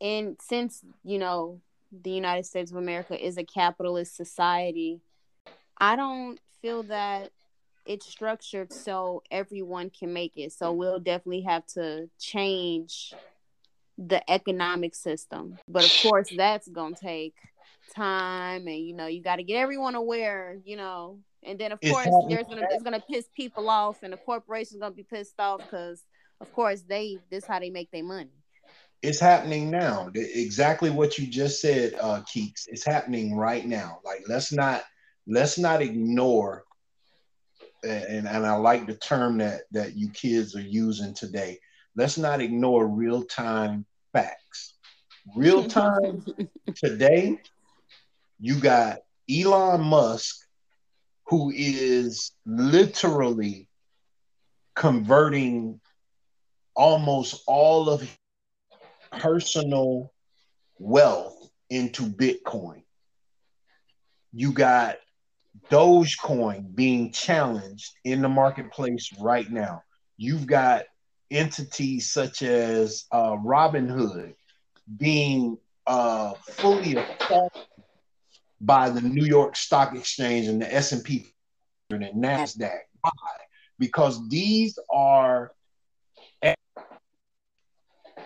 in 0.00 0.36
since 0.40 0.82
you 1.04 1.18
know 1.18 1.60
the 1.92 2.10
United 2.10 2.46
States 2.46 2.70
of 2.70 2.78
America 2.78 3.22
is 3.22 3.36
a 3.36 3.44
capitalist 3.44 4.16
society, 4.16 5.00
I 5.78 5.96
don't 5.96 6.38
feel 6.60 6.82
that 6.84 7.30
it's 7.84 8.06
structured 8.06 8.72
so 8.72 9.22
everyone 9.30 9.90
can 9.90 10.12
make 10.12 10.36
it. 10.36 10.52
So 10.52 10.72
we'll 10.72 11.00
definitely 11.00 11.42
have 11.42 11.66
to 11.74 12.08
change 12.18 13.12
the 13.98 14.28
economic 14.30 14.94
system. 14.94 15.58
But 15.68 15.84
of 15.84 15.92
course 16.02 16.28
that's 16.36 16.68
gonna 16.68 16.94
take 16.94 17.34
time 17.94 18.66
and 18.66 18.78
you 18.78 18.94
know 18.94 19.06
you 19.06 19.22
got 19.22 19.36
to 19.36 19.42
get 19.42 19.56
everyone 19.56 19.94
aware 19.94 20.56
you 20.64 20.76
know 20.76 21.18
and 21.42 21.58
then 21.58 21.72
of 21.72 21.78
It's 21.82 21.90
course 21.90 22.08
there's 22.28 22.46
gonna 22.46 22.66
it's 22.70 22.82
gonna 22.82 23.02
piss 23.10 23.26
people 23.36 23.68
off 23.68 24.02
and 24.02 24.12
the 24.12 24.16
corporation's 24.16 24.80
gonna 24.80 24.94
be 24.94 25.02
pissed 25.02 25.38
off 25.38 25.58
because 25.58 26.02
of 26.40 26.50
course 26.52 26.82
they 26.82 27.18
this 27.30 27.44
how 27.44 27.58
they 27.58 27.70
make 27.70 27.90
their 27.90 28.04
money 28.04 28.30
It's 29.02 29.20
happening 29.20 29.70
now. 29.70 30.10
The- 30.12 30.40
Exactly 30.42 30.90
what 30.90 31.18
you 31.18 31.26
just 31.28 31.60
said, 31.60 31.94
uh, 32.00 32.22
Keeks. 32.22 32.64
It's 32.68 32.84
happening 32.84 33.36
right 33.36 33.66
now. 33.66 34.00
Like 34.04 34.22
let's 34.28 34.52
not 34.52 34.82
let's 35.26 35.58
not 35.58 35.82
ignore. 35.82 36.64
And 37.84 38.26
and 38.28 38.46
I 38.46 38.56
like 38.56 38.86
the 38.86 38.94
term 38.96 39.38
that 39.38 39.62
that 39.72 39.96
you 39.96 40.10
kids 40.10 40.54
are 40.56 40.60
using 40.60 41.14
today. 41.14 41.58
Let's 41.96 42.18
not 42.18 42.40
ignore 42.40 42.86
real 42.86 43.22
time 43.24 43.86
facts. 44.12 44.74
Real 45.34 45.64
time 45.64 46.24
today, 46.74 47.40
you 48.38 48.60
got 48.60 48.98
Elon 49.30 49.80
Musk, 49.82 50.46
who 51.28 51.52
is 51.54 52.32
literally 52.46 53.68
converting 54.74 55.80
almost 56.74 57.42
all 57.46 57.88
of 57.90 58.02
personal 59.12 60.12
wealth 60.78 61.50
into 61.70 62.02
Bitcoin. 62.02 62.82
You 64.32 64.52
got 64.52 64.96
Dogecoin 65.70 66.74
being 66.74 67.12
challenged 67.12 67.92
in 68.04 68.22
the 68.22 68.28
marketplace 68.28 69.10
right 69.20 69.50
now. 69.50 69.82
You've 70.16 70.46
got 70.46 70.84
entities 71.30 72.10
such 72.10 72.42
as 72.42 73.04
uh, 73.10 73.36
Robinhood 73.36 74.34
being 74.96 75.58
uh, 75.86 76.34
fully 76.34 76.96
assaulted 76.96 77.62
by 78.60 78.90
the 78.90 79.00
New 79.00 79.24
York 79.24 79.56
Stock 79.56 79.94
Exchange 79.94 80.46
and 80.46 80.62
the 80.62 80.72
S&P 80.72 81.32
and 81.90 82.02
Nasdaq. 82.14 82.78
Why? 83.00 83.10
Because 83.78 84.28
these 84.28 84.78
are 84.92 85.52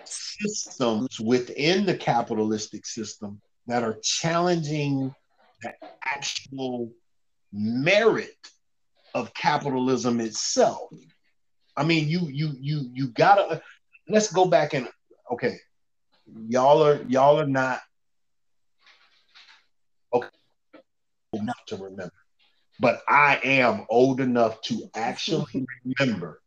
systems 0.07 1.19
within 1.19 1.85
the 1.85 1.95
capitalistic 1.95 2.85
system 2.85 3.41
that 3.67 3.83
are 3.83 3.97
challenging 4.01 5.13
the 5.61 5.73
actual 6.05 6.91
merit 7.51 8.35
of 9.13 9.33
capitalism 9.33 10.19
itself. 10.21 10.89
I 11.75 11.83
mean, 11.83 12.07
you 12.07 12.27
you 12.27 12.53
you 12.59 12.89
you 12.93 13.07
gotta 13.09 13.61
let's 14.07 14.31
go 14.31 14.45
back 14.45 14.73
and 14.73 14.87
okay, 15.31 15.57
y'all 16.47 16.83
are 16.83 17.01
y'all 17.07 17.39
are 17.39 17.47
not 17.47 17.81
okay 20.13 20.27
not 21.33 21.67
to 21.67 21.77
remember, 21.77 22.13
but 22.79 23.01
I 23.07 23.39
am 23.43 23.85
old 23.89 24.21
enough 24.21 24.61
to 24.63 24.89
actually 24.95 25.65
remember 25.99 26.41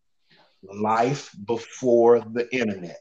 life 0.62 1.34
before 1.46 2.20
the 2.20 2.52
internet. 2.54 2.98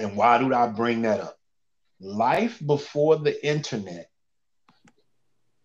And 0.00 0.16
why 0.16 0.38
do 0.38 0.54
I 0.54 0.66
bring 0.66 1.02
that 1.02 1.20
up? 1.20 1.36
Life 2.00 2.58
before 2.64 3.16
the 3.16 3.46
internet, 3.46 4.08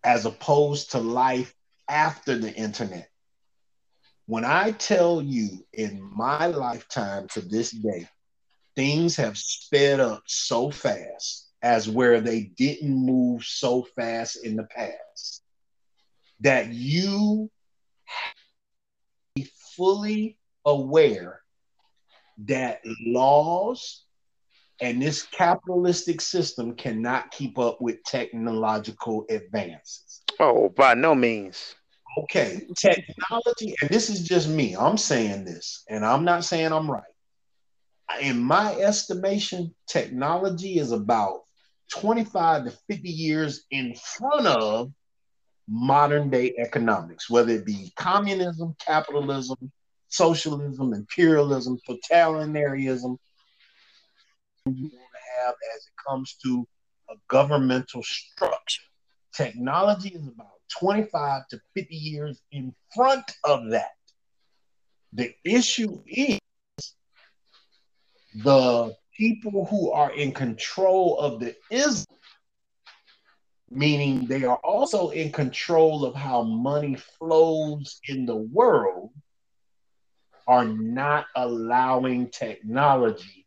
as 0.04 0.26
opposed 0.26 0.90
to 0.90 0.98
life 0.98 1.54
after 1.88 2.36
the 2.36 2.52
internet. 2.52 3.08
When 4.26 4.44
I 4.44 4.72
tell 4.72 5.22
you 5.22 5.64
in 5.72 6.02
my 6.14 6.48
lifetime 6.48 7.28
to 7.28 7.40
this 7.40 7.70
day, 7.70 8.06
things 8.74 9.16
have 9.16 9.38
sped 9.38 10.00
up 10.00 10.22
so 10.26 10.70
fast 10.70 11.50
as 11.62 11.88
where 11.88 12.20
they 12.20 12.42
didn't 12.42 12.94
move 12.94 13.42
so 13.42 13.86
fast 13.96 14.44
in 14.44 14.56
the 14.56 14.64
past 14.64 15.42
that 16.40 16.68
you 16.68 17.50
be 19.34 19.48
fully 19.76 20.36
aware 20.66 21.40
that 22.44 22.82
laws 23.06 24.02
And 24.80 25.00
this 25.00 25.22
capitalistic 25.22 26.20
system 26.20 26.74
cannot 26.74 27.30
keep 27.30 27.58
up 27.58 27.80
with 27.80 28.02
technological 28.04 29.24
advances. 29.30 30.22
Oh, 30.38 30.68
by 30.68 30.94
no 30.94 31.14
means. 31.14 31.74
Okay, 32.18 32.66
technology, 32.78 33.74
and 33.80 33.90
this 33.90 34.08
is 34.08 34.26
just 34.26 34.48
me. 34.48 34.74
I'm 34.74 34.96
saying 34.96 35.44
this, 35.44 35.84
and 35.88 36.04
I'm 36.04 36.24
not 36.24 36.44
saying 36.44 36.72
I'm 36.72 36.90
right. 36.90 37.02
In 38.22 38.38
my 38.38 38.74
estimation, 38.76 39.74
technology 39.86 40.78
is 40.78 40.92
about 40.92 41.40
25 41.90 42.64
to 42.64 42.70
50 42.88 43.08
years 43.08 43.64
in 43.70 43.94
front 43.94 44.46
of 44.46 44.92
modern 45.68 46.30
day 46.30 46.54
economics, 46.58 47.28
whether 47.28 47.52
it 47.52 47.66
be 47.66 47.92
communism, 47.96 48.74
capitalism, 48.78 49.70
socialism, 50.08 50.94
imperialism, 50.94 51.78
totalitarianism, 51.88 53.18
you 54.66 54.72
mm-hmm. 54.72 54.96
want 54.96 55.12
to 55.12 55.44
have 55.44 55.54
as 55.76 55.86
it 55.86 55.92
comes 56.08 56.36
to 56.44 56.66
a 57.10 57.14
governmental 57.28 58.02
structure. 58.02 58.82
Technology 59.34 60.08
is 60.08 60.26
about 60.26 60.48
25 60.80 61.48
to 61.48 61.60
50 61.74 61.94
years 61.94 62.40
in 62.50 62.74
front 62.94 63.24
of 63.44 63.70
that. 63.70 63.92
The 65.12 65.32
issue 65.44 66.02
is 66.06 66.38
the 68.34 68.94
people 69.16 69.66
who 69.66 69.92
are 69.92 70.12
in 70.12 70.32
control 70.32 71.18
of 71.18 71.40
the 71.40 71.54
ism, 71.70 72.06
meaning 73.70 74.26
they 74.26 74.44
are 74.44 74.58
also 74.58 75.10
in 75.10 75.32
control 75.32 76.04
of 76.04 76.14
how 76.14 76.42
money 76.42 76.96
flows 77.18 78.00
in 78.08 78.26
the 78.26 78.36
world, 78.36 79.10
are 80.48 80.64
not 80.64 81.26
allowing 81.34 82.30
technology 82.30 83.45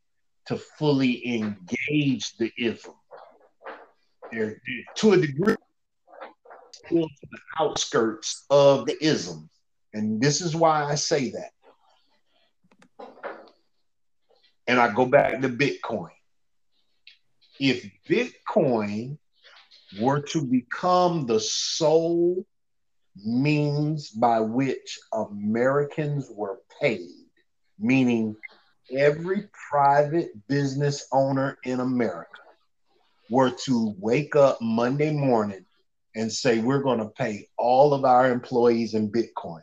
to 0.50 0.58
fully 0.58 1.28
engage 1.28 2.36
the 2.38 2.52
ism. 2.58 2.96
They're, 4.32 4.60
to 4.96 5.12
a 5.12 5.18
degree, 5.18 5.56
to 6.90 7.08
the 7.32 7.40
outskirts 7.60 8.46
of 8.50 8.88
the 8.88 8.98
isms. 9.00 9.48
And 9.94 10.20
this 10.20 10.42
is 10.42 10.56
why 10.56 10.86
I 10.86 10.96
say 10.96 11.32
that. 11.32 11.52
And 14.66 14.80
I 14.80 14.92
go 14.92 15.06
back 15.06 15.40
to 15.40 15.50
Bitcoin. 15.50 16.10
If 17.60 17.88
Bitcoin 18.10 19.20
were 20.02 20.22
to 20.22 20.42
become 20.42 21.28
the 21.28 21.40
sole 21.40 22.44
means 23.24 24.10
by 24.10 24.40
which 24.40 24.98
Americans 25.14 26.28
were 26.32 26.58
paid, 26.82 27.28
meaning 27.78 28.36
every 28.96 29.50
private 29.70 30.32
business 30.48 31.08
owner 31.12 31.58
in 31.64 31.80
America 31.80 32.42
were 33.30 33.52
to 33.66 33.96
wake 34.00 34.36
up 34.36 34.60
Monday 34.62 35.12
morning 35.12 35.66
and 36.16 36.32
say, 36.32 36.60
we're 36.60 36.82
going 36.82 37.00
to 37.00 37.10
pay 37.10 37.48
all 37.58 37.94
of 37.94 38.04
our 38.04 38.32
employees 38.32 38.94
in 38.94 39.12
Bitcoin, 39.12 39.62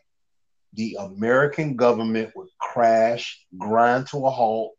the 0.74 0.96
American 1.00 1.76
government 1.76 2.30
would 2.36 2.48
crash, 2.60 3.44
grind 3.58 4.06
to 4.08 4.26
a 4.26 4.30
halt, 4.30 4.74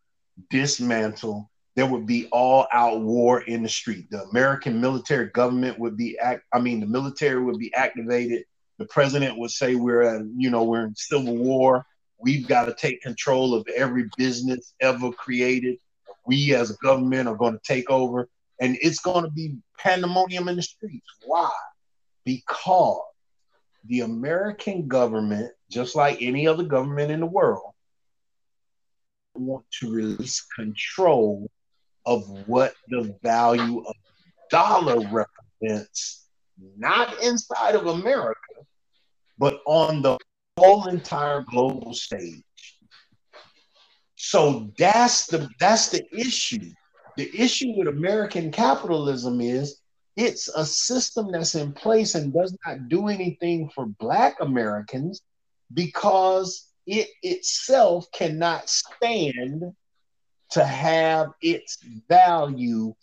dismantle. 0.50 1.50
There 1.76 1.86
would 1.86 2.08
be 2.08 2.28
all 2.32 2.68
out 2.72 3.02
war 3.02 3.42
in 3.42 3.64
the 3.64 3.70
street. 3.70 4.10
The 4.10 4.24
American 4.24 4.80
military 4.80 5.28
government 5.28 5.78
would 5.80 5.98
be 5.98 6.18
act. 6.18 6.44
I 6.54 6.60
mean, 6.60 6.80
the 6.80 6.88
military 6.88 7.44
would 7.44 7.60
be 7.60 7.74
activated. 7.74 8.46
The 8.80 8.86
president 8.86 9.38
would 9.38 9.52
say, 9.52 9.76
"We're, 9.76 10.24
you 10.36 10.50
know, 10.50 10.64
we're 10.64 10.86
in 10.86 10.96
civil 10.96 11.36
war. 11.36 11.86
We've 12.20 12.48
got 12.48 12.66
to 12.66 12.74
take 12.74 13.02
control 13.02 13.54
of 13.54 13.68
every 13.76 14.10
business 14.18 14.74
ever 14.82 15.12
created. 15.12 15.78
We, 16.26 16.54
as 16.54 16.72
a 16.72 16.78
government, 16.84 17.28
are 17.28 17.36
going 17.36 17.54
to 17.54 17.62
take 17.64 17.90
over, 17.90 18.28
and 18.60 18.78
it's 18.82 19.00
going 19.00 19.24
to 19.24 19.32
be 19.32 19.56
pandemonium 19.78 20.48
in 20.48 20.56
the 20.56 20.62
streets. 20.62 21.08
Why? 21.26 21.52
Because 22.26 23.02
the 23.86 24.02
American 24.02 24.88
government, 24.88 25.52
just 25.72 25.96
like 25.96 26.22
any 26.22 26.48
other 26.48 26.64
government 26.64 27.12
in 27.12 27.22
the 27.22 27.26
world, 27.26 27.74
want 29.36 29.66
to 29.80 29.92
release 29.92 30.46
control 30.56 31.50
of 32.06 32.28
what 32.48 32.74
the 32.90 33.16
value 33.22 33.84
of 33.86 33.96
dollar 34.50 35.00
represents, 35.10 36.26
not 36.78 37.22
inside 37.22 37.76
of 37.76 37.88
America, 37.88 38.40
but 39.38 39.60
on 39.66 40.02
the 40.02 40.18
whole 40.58 40.88
entire 40.88 41.42
global 41.44 41.94
stage. 41.94 42.44
So 44.16 44.72
that's 44.78 45.28
the 45.28 45.50
that's 45.60 45.90
the 45.90 46.04
issue. 46.12 46.72
The 47.16 47.30
issue 47.34 47.74
with 47.78 47.88
American 47.88 48.52
capitalism 48.52 49.40
is 49.40 49.80
it's 50.16 50.48
a 50.50 50.66
system 50.66 51.32
that's 51.32 51.56
in 51.56 51.74
place 51.74 52.16
and 52.16 52.34
does 52.34 52.58
not 52.66 52.90
do 52.90 53.08
anything 53.08 53.70
for 53.70 53.86
Black 53.86 54.38
Americans 54.42 55.22
because 55.74 56.72
it 56.88 57.10
itself 57.22 58.08
cannot 58.12 58.68
stand 58.68 59.64
to 60.52 60.66
have 60.66 61.28
its 61.42 61.78
value 62.10 62.96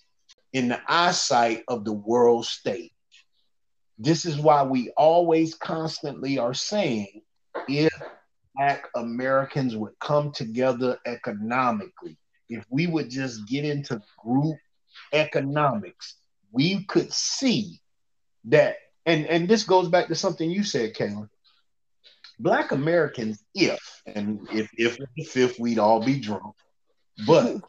in 0.53 0.69
the 0.69 0.81
eyesight 0.89 1.63
of 1.69 1.85
the 1.85 1.93
world 1.93 2.47
stage. 2.47 2.91
This 3.99 4.25
is 4.25 4.39
why 4.39 4.65
we 4.65 4.91
always 4.97 5.55
constantly 5.55 6.39
are 6.39 6.55
saying 6.55 7.23
if 7.69 7.93
Black 8.55 8.89
Americans 8.95 9.77
would 9.77 9.99
come 10.01 10.33
together 10.33 10.99
economically, 11.07 12.17
if 12.49 12.65
we 12.71 12.87
would 12.87 13.11
just 13.11 13.47
get 13.49 13.65
into 13.65 14.01
group 14.19 14.57
economics, 15.13 16.17
we 16.53 16.85
could 16.85 17.13
see 17.13 17.81
that, 18.45 18.77
and, 19.07 19.27
and 19.27 19.49
this 19.49 19.65
goes 19.65 19.89
back 19.89 20.09
to 20.09 20.15
something 20.15 20.51
you 20.51 20.63
said, 20.63 20.95
Kayla. 20.95 21.29
Black 22.39 22.73
Americans, 22.73 23.45
if 23.55 24.03
and 24.07 24.41
if 24.51 24.69
if 24.77 24.99
if, 25.17 25.37
if 25.37 25.59
we'd 25.61 25.79
all 25.79 26.05
be 26.05 26.19
drunk, 26.19 26.57
but 27.27 27.61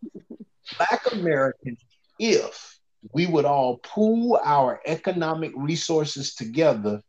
Black 0.78 1.12
Americans, 1.12 1.80
if 2.20 2.80
we 3.14 3.28
would 3.28 3.46
all 3.46 3.78
pool 3.78 4.40
our 4.44 4.82
economic 4.88 5.52
resources 5.56 6.34
together 6.34 7.02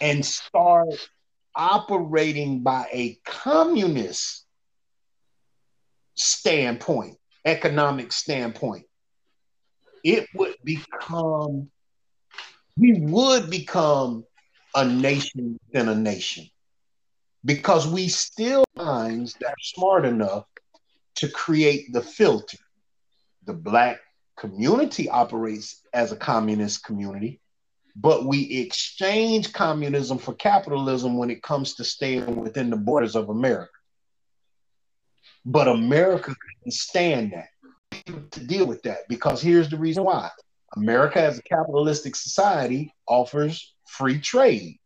and 0.00 0.24
start 0.24 1.08
operating 1.56 2.62
by 2.62 2.86
a 2.92 3.18
communist 3.24 4.44
standpoint, 6.14 7.16
economic 7.44 8.12
standpoint, 8.12 8.84
it 10.02 10.26
would 10.34 10.54
become, 10.64 11.70
we 12.76 12.92
would 13.00 13.50
become 13.50 14.24
a 14.74 14.84
nation 14.84 15.58
within 15.66 15.88
a 15.88 15.94
nation 15.94 16.48
because 17.44 17.86
we 17.86 18.08
still 18.08 18.64
minds 18.76 19.34
that 19.40 19.50
are 19.50 19.62
smart 19.62 20.04
enough 20.04 20.44
to 21.16 21.28
create 21.28 21.92
the 21.92 22.02
filter. 22.02 22.58
The 23.46 23.52
black 23.52 24.00
community 24.36 25.08
operates 25.08 25.82
as 25.92 26.12
a 26.12 26.16
communist 26.16 26.84
community, 26.84 27.40
but 27.96 28.26
we 28.26 28.42
exchange 28.58 29.52
communism 29.52 30.18
for 30.18 30.34
capitalism 30.34 31.16
when 31.16 31.30
it 31.30 31.42
comes 31.42 31.74
to 31.74 31.84
staying 31.84 32.36
within 32.36 32.70
the 32.70 32.76
borders 32.76 33.14
of 33.14 33.28
America. 33.28 33.70
But 35.44 35.68
America 35.68 36.34
can 36.62 36.70
stand 36.70 37.32
that 37.32 37.48
to 38.32 38.40
deal 38.40 38.66
with 38.66 38.82
that 38.82 39.08
because 39.08 39.40
here's 39.40 39.68
the 39.68 39.78
reason 39.78 40.04
why 40.04 40.30
America, 40.76 41.20
as 41.20 41.38
a 41.38 41.42
capitalistic 41.42 42.16
society, 42.16 42.92
offers 43.06 43.74
free 43.86 44.18
trade. 44.18 44.78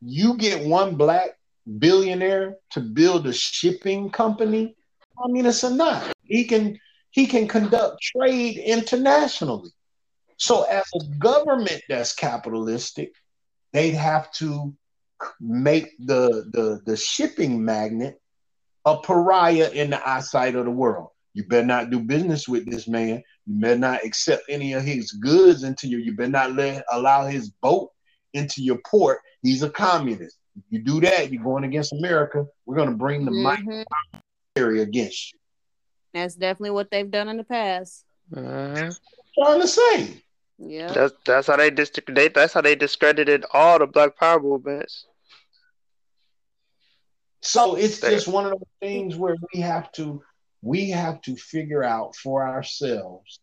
You 0.00 0.36
get 0.36 0.66
one 0.66 0.96
black 0.96 1.38
billionaire 1.78 2.56
to 2.70 2.80
build 2.80 3.26
a 3.26 3.32
shipping 3.32 4.10
company, 4.10 4.74
communist 5.18 5.64
or 5.64 5.70
not, 5.70 6.12
he 6.24 6.44
can 6.44 6.78
he 7.10 7.26
can 7.26 7.48
conduct 7.48 8.02
trade 8.02 8.58
internationally. 8.58 9.70
So 10.38 10.62
as 10.62 10.84
a 10.94 11.04
government 11.18 11.82
that's 11.88 12.14
capitalistic, 12.14 13.12
they'd 13.72 13.92
have 13.94 14.32
to 14.34 14.74
make 15.40 15.94
the 15.98 16.48
the, 16.52 16.80
the 16.86 16.96
shipping 16.96 17.64
magnet 17.64 18.20
a 18.84 18.96
pariah 18.98 19.70
in 19.70 19.90
the 19.90 20.08
eyesight 20.08 20.54
of 20.54 20.64
the 20.64 20.70
world. 20.70 21.10
You 21.34 21.44
better 21.44 21.66
not 21.66 21.90
do 21.90 22.00
business 22.00 22.48
with 22.48 22.70
this 22.70 22.88
man. 22.88 23.22
You 23.46 23.60
better 23.60 23.78
not 23.78 24.04
accept 24.04 24.44
any 24.48 24.72
of 24.72 24.82
his 24.82 25.12
goods 25.12 25.62
into 25.64 25.88
your. 25.88 26.00
You 26.00 26.16
better 26.16 26.30
not 26.30 26.54
let 26.54 26.84
allow 26.90 27.26
his 27.26 27.50
boat 27.50 27.90
into 28.32 28.62
your 28.62 28.78
port. 28.86 29.18
He's 29.42 29.62
a 29.62 29.70
communist. 29.70 30.36
If 30.56 30.64
you 30.70 30.78
do 30.80 31.00
that, 31.00 31.32
you're 31.32 31.42
going 31.42 31.64
against 31.64 31.92
America. 31.92 32.46
We're 32.64 32.76
going 32.76 32.90
to 32.90 32.96
bring 32.96 33.24
the 33.24 33.30
mm-hmm. 33.30 33.82
military 34.56 34.82
against 34.82 35.32
you. 35.32 35.38
That's 36.14 36.34
definitely 36.34 36.70
what 36.70 36.90
they've 36.90 37.10
done 37.10 37.28
in 37.28 37.36
the 37.36 37.44
past. 37.44 38.04
Mm-hmm. 38.34 38.90
Trying 39.40 39.60
to 39.60 39.68
say. 39.68 40.22
Yeah. 40.58 40.92
That's 40.92 41.14
that's 41.24 41.46
how 41.46 41.56
they, 41.56 41.70
dis- 41.70 41.92
they 42.08 42.28
that's 42.28 42.52
how 42.52 42.60
they 42.60 42.74
discredited 42.74 43.44
all 43.52 43.78
the 43.78 43.86
Black 43.86 44.16
Power 44.16 44.40
movements. 44.40 45.06
So 47.40 47.76
it's 47.76 48.00
just 48.00 48.26
one 48.26 48.46
of 48.46 48.52
those 48.52 48.68
things 48.80 49.16
where 49.16 49.36
we 49.54 49.60
have 49.60 49.92
to 49.92 50.22
we 50.60 50.90
have 50.90 51.20
to 51.22 51.36
figure 51.36 51.84
out 51.84 52.16
for 52.16 52.46
ourselves. 52.46 53.40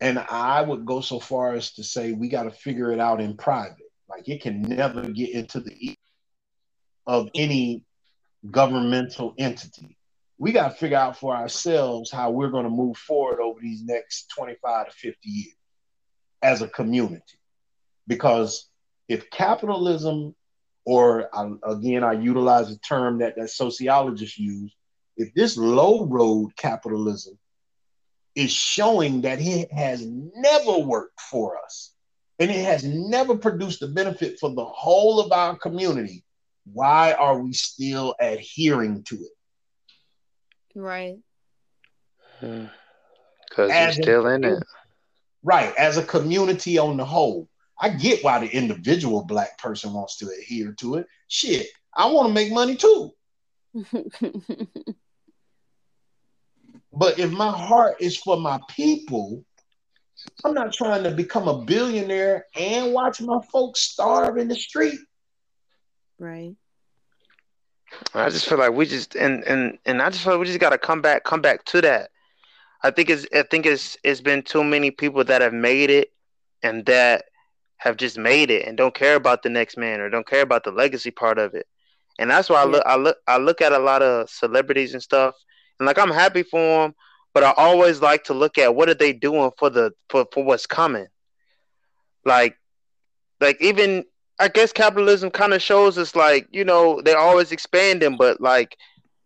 And 0.00 0.18
I 0.18 0.60
would 0.60 0.84
go 0.84 1.00
so 1.00 1.18
far 1.18 1.54
as 1.54 1.72
to 1.74 1.82
say 1.82 2.12
we 2.12 2.28
got 2.28 2.44
to 2.44 2.50
figure 2.50 2.92
it 2.92 3.00
out 3.00 3.20
in 3.20 3.36
private. 3.36 3.76
Like 4.08 4.28
it 4.28 4.42
can 4.42 4.62
never 4.62 5.08
get 5.08 5.30
into 5.30 5.60
the 5.60 5.96
of 7.06 7.30
any 7.34 7.82
governmental 8.48 9.34
entity. 9.38 9.96
We 10.36 10.52
got 10.52 10.68
to 10.68 10.74
figure 10.74 10.98
out 10.98 11.18
for 11.18 11.34
ourselves 11.34 12.12
how 12.12 12.30
we're 12.30 12.50
going 12.50 12.64
to 12.64 12.70
move 12.70 12.96
forward 12.96 13.40
over 13.40 13.58
these 13.60 13.82
next 13.82 14.30
25 14.36 14.90
to 14.90 14.92
50 14.92 15.18
years 15.24 15.57
as 16.42 16.62
a 16.62 16.68
community. 16.68 17.22
Because 18.06 18.68
if 19.08 19.30
capitalism, 19.30 20.34
or 20.84 21.28
again, 21.64 22.04
I 22.04 22.12
utilize 22.12 22.70
a 22.70 22.78
term 22.78 23.18
that, 23.18 23.36
that 23.36 23.50
sociologists 23.50 24.38
use, 24.38 24.74
if 25.16 25.34
this 25.34 25.56
low 25.56 26.06
road 26.06 26.56
capitalism 26.56 27.38
is 28.34 28.52
showing 28.52 29.22
that 29.22 29.40
it 29.40 29.72
has 29.72 30.06
never 30.06 30.78
worked 30.78 31.20
for 31.20 31.58
us 31.58 31.92
and 32.38 32.50
it 32.50 32.64
has 32.64 32.84
never 32.84 33.36
produced 33.36 33.82
a 33.82 33.88
benefit 33.88 34.38
for 34.38 34.54
the 34.54 34.64
whole 34.64 35.18
of 35.18 35.32
our 35.32 35.56
community, 35.56 36.24
why 36.72 37.12
are 37.14 37.40
we 37.40 37.52
still 37.52 38.14
adhering 38.20 39.02
to 39.04 39.16
it? 39.16 40.78
Right. 40.78 41.16
Because 42.40 42.68
hmm. 43.56 43.72
you're 43.72 43.92
still 43.92 44.26
a, 44.26 44.34
in 44.34 44.44
it. 44.44 44.62
Right. 45.42 45.74
As 45.76 45.96
a 45.96 46.02
community 46.02 46.78
on 46.78 46.96
the 46.96 47.04
whole, 47.04 47.48
I 47.80 47.90
get 47.90 48.24
why 48.24 48.40
the 48.40 48.48
individual 48.48 49.24
black 49.24 49.58
person 49.58 49.92
wants 49.92 50.16
to 50.18 50.28
adhere 50.28 50.72
to 50.78 50.96
it. 50.96 51.06
Shit, 51.28 51.68
I 51.94 52.06
want 52.06 52.28
to 52.28 52.34
make 52.34 52.52
money 52.52 52.76
too. 52.76 53.12
but 56.92 57.18
if 57.18 57.30
my 57.30 57.50
heart 57.50 57.96
is 58.00 58.16
for 58.16 58.36
my 58.36 58.58
people, 58.68 59.44
I'm 60.44 60.54
not 60.54 60.72
trying 60.72 61.04
to 61.04 61.12
become 61.12 61.46
a 61.46 61.64
billionaire 61.64 62.46
and 62.56 62.92
watch 62.92 63.20
my 63.20 63.40
folks 63.52 63.80
starve 63.80 64.38
in 64.38 64.48
the 64.48 64.56
street. 64.56 64.98
Right. 66.18 66.56
I 68.14 68.28
just 68.28 68.48
feel 68.48 68.58
like 68.58 68.72
we 68.72 68.86
just 68.86 69.14
and 69.14 69.44
and 69.44 69.78
and 69.86 70.02
I 70.02 70.10
just 70.10 70.22
feel 70.22 70.34
like 70.34 70.40
we 70.40 70.46
just 70.46 70.58
got 70.58 70.70
to 70.70 70.78
come 70.78 71.00
back, 71.00 71.24
come 71.24 71.40
back 71.40 71.64
to 71.66 71.80
that. 71.82 72.10
I 72.82 72.90
think 72.90 73.10
it's 73.10 73.26
I 73.34 73.42
think 73.42 73.66
it's 73.66 73.96
it's 74.04 74.20
been 74.20 74.42
too 74.42 74.62
many 74.64 74.90
people 74.90 75.24
that 75.24 75.42
have 75.42 75.52
made 75.52 75.90
it 75.90 76.12
and 76.62 76.84
that 76.86 77.24
have 77.78 77.96
just 77.96 78.18
made 78.18 78.50
it 78.50 78.66
and 78.66 78.76
don't 78.76 78.94
care 78.94 79.16
about 79.16 79.42
the 79.42 79.48
next 79.48 79.76
man 79.76 80.00
or 80.00 80.10
don't 80.10 80.26
care 80.26 80.42
about 80.42 80.64
the 80.64 80.70
legacy 80.72 81.10
part 81.10 81.38
of 81.38 81.54
it. 81.54 81.66
And 82.18 82.30
that's 82.30 82.50
why 82.50 82.62
I 82.62 82.64
look 82.64 82.82
I 82.86 82.96
look 82.96 83.16
I 83.26 83.38
look 83.38 83.60
at 83.60 83.72
a 83.72 83.78
lot 83.78 84.02
of 84.02 84.28
celebrities 84.28 84.92
and 84.94 85.02
stuff 85.02 85.34
and 85.78 85.86
like 85.86 85.98
I'm 85.98 86.10
happy 86.10 86.42
for 86.42 86.84
them, 86.84 86.94
but 87.34 87.44
I 87.44 87.52
always 87.56 88.00
like 88.00 88.24
to 88.24 88.34
look 88.34 88.58
at 88.58 88.74
what 88.74 88.88
are 88.88 88.94
they 88.94 89.12
doing 89.12 89.50
for 89.58 89.70
the 89.70 89.92
for, 90.08 90.26
for 90.32 90.44
what's 90.44 90.66
coming. 90.66 91.06
Like 92.24 92.56
like 93.40 93.60
even 93.60 94.04
I 94.40 94.48
guess 94.48 94.72
capitalism 94.72 95.30
kind 95.30 95.52
of 95.52 95.62
shows 95.62 95.98
us 95.98 96.14
like, 96.14 96.46
you 96.52 96.64
know, 96.64 97.00
they're 97.02 97.18
always 97.18 97.50
expanding, 97.50 98.16
but 98.16 98.40
like 98.40 98.76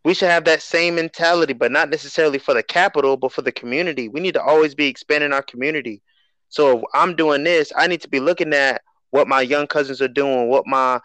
we 0.04 0.14
should 0.14 0.28
have 0.28 0.44
that 0.44 0.62
same 0.62 0.96
mentality, 0.96 1.52
but 1.52 1.70
not 1.70 1.90
necessarily 1.90 2.38
for 2.38 2.54
the 2.54 2.62
capital, 2.62 3.16
but 3.16 3.32
for 3.32 3.42
the 3.42 3.52
community. 3.52 4.08
We 4.08 4.20
need 4.20 4.34
to 4.34 4.42
always 4.42 4.74
be 4.74 4.86
expanding 4.86 5.32
our 5.32 5.42
community. 5.42 6.02
So 6.48 6.78
if 6.78 6.84
I'm 6.92 7.14
doing 7.14 7.44
this, 7.44 7.72
I 7.76 7.86
need 7.86 8.00
to 8.02 8.08
be 8.08 8.20
looking 8.20 8.52
at 8.52 8.82
what 9.10 9.28
my 9.28 9.40
young 9.40 9.66
cousins 9.66 10.02
are 10.02 10.08
doing, 10.08 10.48
what 10.48 10.66
my 10.66 11.00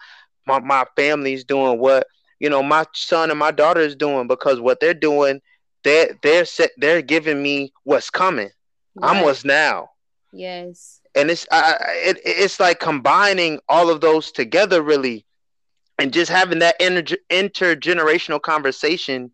my, 0.46 0.60
my 0.60 0.84
family's 0.96 1.44
doing, 1.44 1.78
what 1.78 2.06
you 2.40 2.48
know, 2.48 2.62
my 2.62 2.84
son 2.94 3.30
and 3.30 3.38
my 3.38 3.50
daughter 3.50 3.80
is 3.80 3.96
doing, 3.96 4.26
because 4.26 4.60
what 4.60 4.80
they're 4.80 4.94
doing, 4.94 5.40
they're 5.84 6.16
they're 6.22 6.44
set, 6.44 6.70
they're 6.76 7.02
giving 7.02 7.42
me 7.42 7.72
what's 7.84 8.10
coming. 8.10 8.50
Right. 8.96 9.16
I'm 9.16 9.22
what's 9.22 9.44
now. 9.44 9.90
Yes 10.32 10.98
and 11.18 11.30
it's 11.30 11.46
I, 11.50 11.76
it, 12.04 12.20
it's 12.24 12.60
like 12.60 12.78
combining 12.80 13.60
all 13.68 13.90
of 13.90 14.00
those 14.00 14.30
together 14.30 14.82
really 14.82 15.24
and 15.98 16.12
just 16.12 16.30
having 16.30 16.60
that 16.60 16.76
inter- 16.80 17.16
intergenerational 17.30 18.40
conversation 18.40 19.30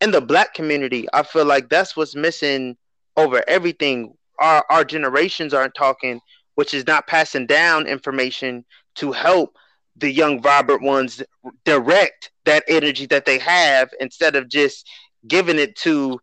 in 0.00 0.10
the 0.10 0.20
black 0.20 0.54
community 0.54 1.06
i 1.12 1.22
feel 1.22 1.44
like 1.44 1.68
that's 1.68 1.96
what's 1.96 2.14
missing 2.14 2.76
over 3.16 3.42
everything. 3.48 4.14
Our 4.40 4.64
our 4.70 4.84
generations 4.84 5.54
aren't 5.54 5.74
talking 5.74 6.20
which 6.56 6.72
is 6.72 6.86
not 6.86 7.06
passing 7.08 7.46
down 7.46 7.86
information 7.86 8.64
to 8.94 9.10
help 9.10 9.56
the 9.96 10.10
young 10.10 10.40
vibrant 10.40 10.82
ones 10.82 11.22
direct 11.64 12.30
that 12.44 12.62
energy 12.68 13.06
that 13.06 13.24
they 13.24 13.38
have 13.38 13.90
instead 14.00 14.36
of 14.36 14.48
just 14.48 14.88
giving 15.26 15.58
it 15.58 15.74
to 15.76 16.20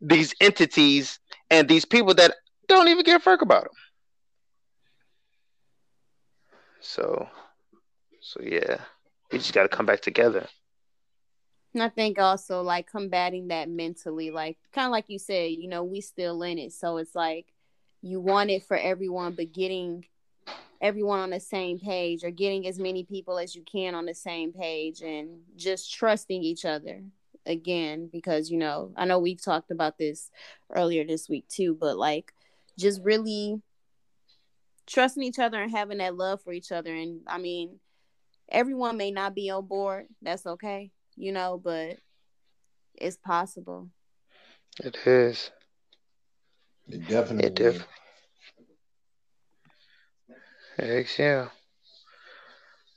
these 0.00 0.34
entities 0.40 1.20
and 1.50 1.68
these 1.68 1.84
people 1.84 2.14
that 2.14 2.34
don't 2.68 2.88
even 2.88 3.04
give 3.04 3.16
a 3.16 3.20
fuck 3.20 3.42
about 3.42 3.64
them 3.64 3.72
so, 6.80 7.28
so 8.20 8.40
yeah, 8.42 8.78
we 9.30 9.38
just 9.38 9.52
got 9.52 9.62
to 9.62 9.68
come 9.68 9.86
back 9.86 10.00
together. 10.00 10.46
And 11.74 11.82
I 11.82 11.88
think 11.88 12.18
also 12.18 12.62
like 12.62 12.90
combating 12.90 13.48
that 13.48 13.68
mentally, 13.68 14.30
like 14.30 14.58
kind 14.72 14.86
of 14.86 14.92
like 14.92 15.04
you 15.08 15.18
said, 15.18 15.52
you 15.52 15.68
know, 15.68 15.84
we 15.84 16.00
still 16.00 16.42
in 16.42 16.58
it. 16.58 16.72
So 16.72 16.96
it's 16.96 17.14
like 17.14 17.46
you 18.00 18.20
want 18.20 18.50
it 18.50 18.64
for 18.64 18.76
everyone, 18.76 19.34
but 19.34 19.52
getting 19.52 20.06
everyone 20.80 21.18
on 21.20 21.30
the 21.30 21.40
same 21.40 21.78
page 21.78 22.24
or 22.24 22.30
getting 22.30 22.66
as 22.66 22.78
many 22.78 23.04
people 23.04 23.38
as 23.38 23.54
you 23.54 23.62
can 23.62 23.94
on 23.94 24.06
the 24.06 24.14
same 24.14 24.52
page 24.52 25.02
and 25.02 25.40
just 25.56 25.92
trusting 25.92 26.42
each 26.42 26.64
other 26.64 27.02
again 27.46 28.08
because 28.12 28.50
you 28.50 28.58
know 28.58 28.92
i 28.96 29.04
know 29.04 29.18
we've 29.18 29.42
talked 29.42 29.70
about 29.70 29.96
this 29.96 30.30
earlier 30.76 31.04
this 31.04 31.28
week 31.28 31.48
too 31.48 31.74
but 31.80 31.96
like 31.96 32.32
just 32.78 33.02
really 33.02 33.60
trusting 34.88 35.22
each 35.22 35.38
other 35.38 35.62
and 35.62 35.70
having 35.70 35.98
that 35.98 36.16
love 36.16 36.42
for 36.42 36.52
each 36.52 36.72
other. 36.72 36.92
And 36.92 37.20
I 37.26 37.38
mean, 37.38 37.78
everyone 38.50 38.96
may 38.96 39.10
not 39.10 39.34
be 39.34 39.50
on 39.50 39.66
board. 39.66 40.06
That's 40.22 40.46
okay, 40.46 40.90
you 41.16 41.32
know, 41.32 41.60
but 41.62 41.98
it's 42.94 43.16
possible. 43.16 43.88
It 44.80 44.96
is. 45.06 45.50
It 46.88 47.06
definitely. 47.08 47.46
It 47.48 47.54
definitely. 47.54 47.86
Heck 50.78 51.18
yeah. 51.18 51.48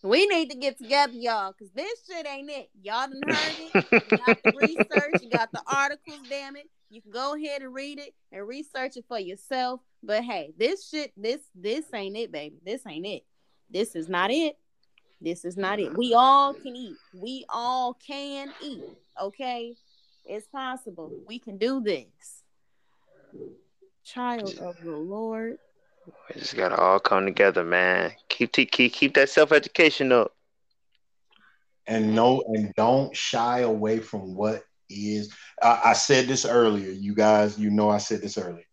We 0.03 0.25
need 0.27 0.49
to 0.49 0.57
get 0.57 0.79
together, 0.79 1.13
y'all, 1.13 1.51
because 1.51 1.71
this 1.73 2.01
shit 2.07 2.27
ain't 2.27 2.49
it. 2.49 2.69
Y'all 2.81 3.07
done 3.07 3.21
heard 3.27 3.55
it. 3.59 4.11
You 4.11 4.17
got 4.17 4.37
the 4.43 4.53
research, 4.57 5.21
you 5.21 5.29
got 5.29 5.51
the 5.51 5.61
articles, 5.67 6.19
damn 6.27 6.55
it. 6.55 6.67
You 6.89 7.01
can 7.01 7.11
go 7.11 7.35
ahead 7.35 7.61
and 7.61 7.73
read 7.73 7.99
it 7.99 8.13
and 8.31 8.47
research 8.47 8.97
it 8.97 9.05
for 9.07 9.19
yourself. 9.19 9.81
But 10.03 10.23
hey, 10.23 10.53
this 10.57 10.89
shit, 10.89 11.11
this 11.15 11.41
this 11.53 11.85
ain't 11.93 12.17
it, 12.17 12.31
baby. 12.31 12.57
This 12.65 12.81
ain't 12.87 13.05
it. 13.05 13.23
This 13.69 13.95
is 13.95 14.09
not 14.09 14.31
it. 14.31 14.57
This 15.21 15.45
is 15.45 15.55
not 15.55 15.79
it. 15.79 15.95
We 15.95 16.13
all 16.15 16.53
can 16.53 16.75
eat. 16.75 16.97
We 17.13 17.45
all 17.47 17.93
can 17.93 18.51
eat. 18.63 18.83
Okay, 19.21 19.75
it's 20.25 20.47
possible. 20.47 21.11
We 21.27 21.37
can 21.37 21.57
do 21.57 21.81
this. 21.81 22.43
Child 24.03 24.57
of 24.59 24.75
the 24.83 24.91
Lord. 24.91 25.57
We 26.33 26.39
just 26.39 26.55
gotta 26.55 26.75
all 26.75 26.99
come 26.99 27.25
together, 27.25 27.63
man. 27.63 28.13
Keep 28.29 28.53
keep 28.53 28.71
keep 28.71 29.13
that 29.13 29.29
self 29.29 29.51
education 29.51 30.11
up. 30.11 30.33
And 31.85 32.15
no, 32.15 32.43
and 32.47 32.73
don't 32.75 33.15
shy 33.15 33.59
away 33.59 33.99
from 33.99 34.33
what 34.33 34.63
is 34.89 35.33
I, 35.61 35.81
I 35.85 35.93
said 35.93 36.27
this 36.27 36.45
earlier, 36.45 36.91
you 36.91 37.13
guys, 37.13 37.59
you 37.59 37.69
know 37.69 37.89
I 37.89 37.99
said 37.99 38.21
this 38.21 38.37
earlier. 38.37 38.65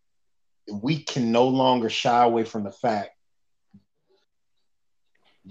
We 0.73 0.99
can 0.99 1.31
no 1.31 1.47
longer 1.49 1.91
shy 1.91 2.25
away 2.25 2.45
from 2.45 2.65
the 2.65 2.73
fact 2.73 3.11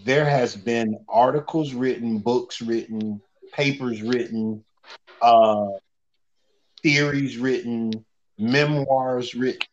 there 0.04 0.26
has 0.26 0.56
been 0.56 1.00
articles 1.10 1.74
written, 1.74 2.20
books 2.20 2.62
written, 2.62 3.22
papers 3.52 4.02
written, 4.02 4.64
uh, 5.22 5.68
theories 6.84 7.38
written, 7.38 8.06
memoirs 8.38 9.34
written. 9.34 9.68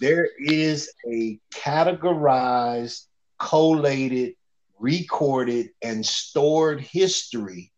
There 0.00 0.28
is 0.38 0.92
a 1.08 1.38
categorized, 1.54 3.06
collated, 3.38 4.34
recorded, 4.78 5.70
and 5.80 6.04
stored 6.04 6.80
history 6.80 7.72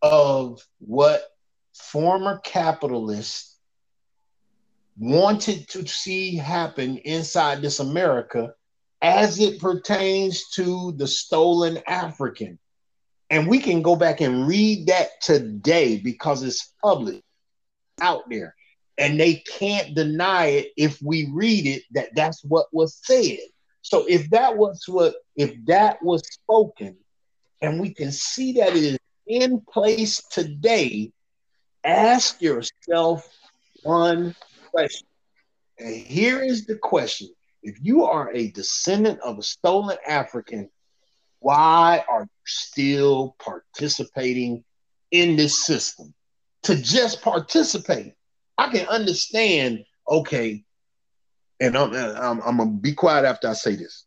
of 0.00 0.64
what 0.78 1.24
former 1.74 2.38
capitalists 2.44 3.56
wanted 4.96 5.68
to 5.70 5.86
see 5.86 6.36
happen 6.36 6.98
inside 6.98 7.60
this 7.60 7.80
America 7.80 8.54
as 9.04 9.38
it 9.38 9.60
pertains 9.60 10.48
to 10.48 10.92
the 10.92 11.06
stolen 11.06 11.78
African. 11.86 12.58
And 13.28 13.46
we 13.46 13.58
can 13.58 13.82
go 13.82 13.96
back 13.96 14.22
and 14.22 14.48
read 14.48 14.86
that 14.86 15.20
today 15.20 15.98
because 15.98 16.42
it's 16.42 16.72
public 16.82 17.20
out 18.00 18.22
there. 18.30 18.54
And 18.96 19.20
they 19.20 19.34
can't 19.58 19.94
deny 19.94 20.46
it 20.46 20.68
if 20.78 21.02
we 21.02 21.28
read 21.30 21.66
it 21.66 21.82
that 21.92 22.14
that's 22.14 22.42
what 22.44 22.64
was 22.72 22.98
said. 23.04 23.40
So 23.82 24.06
if 24.08 24.30
that 24.30 24.56
was 24.56 24.82
what, 24.86 25.16
if 25.36 25.52
that 25.66 26.02
was 26.02 26.26
spoken, 26.26 26.96
and 27.60 27.78
we 27.78 27.92
can 27.92 28.10
see 28.10 28.52
that 28.52 28.74
it 28.74 28.84
is 28.84 28.98
in 29.26 29.60
place 29.60 30.22
today, 30.30 31.12
ask 31.84 32.40
yourself 32.40 33.28
one 33.82 34.34
question. 34.70 35.06
And 35.78 35.94
here 35.94 36.42
is 36.42 36.64
the 36.64 36.76
question 36.76 37.28
if 37.64 37.78
you 37.80 38.04
are 38.04 38.30
a 38.32 38.50
descendant 38.50 39.18
of 39.20 39.38
a 39.38 39.42
stolen 39.42 39.96
African, 40.06 40.68
why 41.40 42.04
are 42.08 42.22
you 42.22 42.28
still 42.44 43.36
participating 43.40 44.62
in 45.10 45.36
this 45.36 45.64
system? 45.64 46.14
To 46.64 46.76
just 46.76 47.22
participate, 47.22 48.14
I 48.56 48.70
can 48.70 48.86
understand, 48.86 49.84
okay, 50.08 50.64
and 51.58 51.76
I'm, 51.76 51.94
I'm, 51.94 52.40
I'm 52.42 52.56
gonna 52.58 52.70
be 52.70 52.92
quiet 52.92 53.24
after 53.24 53.48
I 53.48 53.54
say 53.54 53.76
this. 53.76 54.04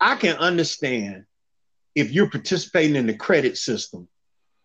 I 0.00 0.16
can 0.16 0.36
understand 0.36 1.24
if 1.94 2.12
you're 2.12 2.30
participating 2.30 2.96
in 2.96 3.06
the 3.06 3.14
credit 3.14 3.56
system 3.56 4.08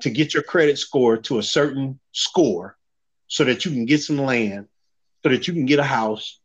to 0.01 0.09
get 0.09 0.33
your 0.33 0.43
credit 0.43 0.79
score 0.79 1.17
to 1.17 1.37
a 1.37 1.43
certain 1.43 1.99
score 2.11 2.75
so 3.27 3.43
that 3.43 3.65
you 3.65 3.71
can 3.71 3.85
get 3.85 4.01
some 4.01 4.17
land, 4.17 4.67
so 5.23 5.29
that 5.29 5.47
you 5.47 5.53
can 5.53 5.65
get 5.65 5.79
a 5.79 5.83
house, 5.83 6.40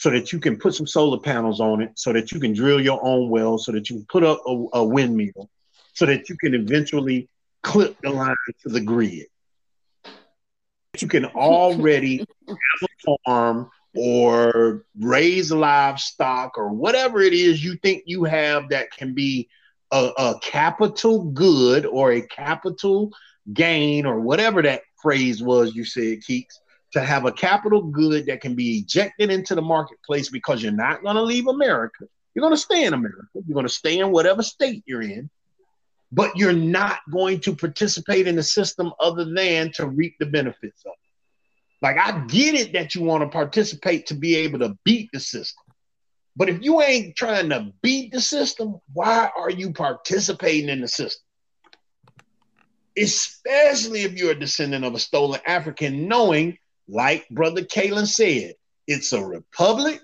so 0.00 0.08
that 0.08 0.32
you 0.32 0.40
can 0.40 0.56
put 0.56 0.74
some 0.74 0.86
solar 0.86 1.18
panels 1.18 1.60
on 1.60 1.82
it, 1.82 1.92
so 1.94 2.10
that 2.10 2.32
you 2.32 2.40
can 2.40 2.54
drill 2.54 2.80
your 2.80 2.98
own 3.04 3.28
well, 3.28 3.58
so 3.58 3.70
that 3.70 3.90
you 3.90 3.96
can 3.96 4.06
put 4.06 4.24
up 4.24 4.40
a, 4.46 4.66
a 4.72 4.82
windmill, 4.82 5.50
so 5.92 6.06
that 6.06 6.26
you 6.30 6.38
can 6.38 6.54
eventually 6.54 7.28
clip 7.62 7.94
the 8.02 8.08
line 8.08 8.34
to 8.62 8.70
the 8.70 8.80
grid. 8.80 9.26
You 10.98 11.06
can 11.06 11.26
already 11.26 12.16
have 12.48 12.56
a 12.82 13.18
farm 13.26 13.70
or 13.94 14.86
raise 14.98 15.52
livestock 15.52 16.56
or 16.56 16.70
whatever 16.70 17.20
it 17.20 17.34
is 17.34 17.62
you 17.62 17.76
think 17.82 18.04
you 18.06 18.24
have 18.24 18.70
that 18.70 18.90
can 18.92 19.12
be 19.12 19.50
a, 19.92 20.10
a 20.16 20.34
capital 20.40 21.24
good 21.24 21.84
or 21.84 22.12
a 22.12 22.22
capital 22.22 23.12
gain 23.52 24.06
or 24.06 24.18
whatever 24.20 24.62
that 24.62 24.80
phrase 25.02 25.42
was 25.42 25.74
you 25.74 25.84
said, 25.84 26.20
Keeks, 26.22 26.54
to 26.92 27.00
have 27.00 27.24
a 27.24 27.32
capital 27.32 27.82
good 27.82 28.26
that 28.26 28.40
can 28.40 28.54
be 28.54 28.78
ejected 28.78 29.30
into 29.30 29.54
the 29.54 29.62
marketplace 29.62 30.28
because 30.28 30.62
you're 30.62 30.72
not 30.72 31.02
going 31.02 31.16
to 31.16 31.22
leave 31.22 31.46
America. 31.46 32.04
You're 32.34 32.42
going 32.42 32.54
to 32.54 32.60
stay 32.60 32.84
in 32.84 32.94
America. 32.94 33.26
You're 33.46 33.54
going 33.54 33.66
to 33.66 33.72
stay 33.72 33.98
in 33.98 34.10
whatever 34.10 34.42
state 34.42 34.82
you're 34.86 35.02
in, 35.02 35.30
but 36.12 36.36
you're 36.36 36.52
not 36.52 36.98
going 37.10 37.40
to 37.40 37.54
participate 37.54 38.26
in 38.26 38.36
the 38.36 38.42
system 38.42 38.92
other 39.00 39.24
than 39.24 39.72
to 39.72 39.86
reap 39.86 40.16
the 40.18 40.26
benefits 40.26 40.82
of 40.84 40.92
it. 40.92 40.98
Like, 41.82 41.96
I 41.96 42.24
get 42.26 42.54
it 42.54 42.72
that 42.74 42.94
you 42.94 43.02
want 43.02 43.22
to 43.22 43.28
participate 43.28 44.06
to 44.06 44.14
be 44.14 44.36
able 44.36 44.58
to 44.60 44.76
beat 44.84 45.10
the 45.12 45.20
system. 45.20 45.64
But 46.36 46.48
if 46.48 46.62
you 46.62 46.80
ain't 46.82 47.16
trying 47.16 47.48
to 47.50 47.72
beat 47.82 48.12
the 48.12 48.20
system, 48.20 48.80
why 48.92 49.30
are 49.36 49.50
you 49.50 49.72
participating 49.72 50.68
in 50.68 50.80
the 50.80 50.88
system? 50.88 51.24
Especially 52.96 54.02
if 54.02 54.12
you're 54.12 54.32
a 54.32 54.38
descendant 54.38 54.84
of 54.84 54.94
a 54.94 54.98
stolen 54.98 55.40
African, 55.46 56.06
knowing, 56.06 56.58
like 56.90 57.28
Brother 57.30 57.62
Kalen 57.62 58.06
said, 58.06 58.54
it's 58.86 59.12
a 59.12 59.24
republic. 59.24 60.00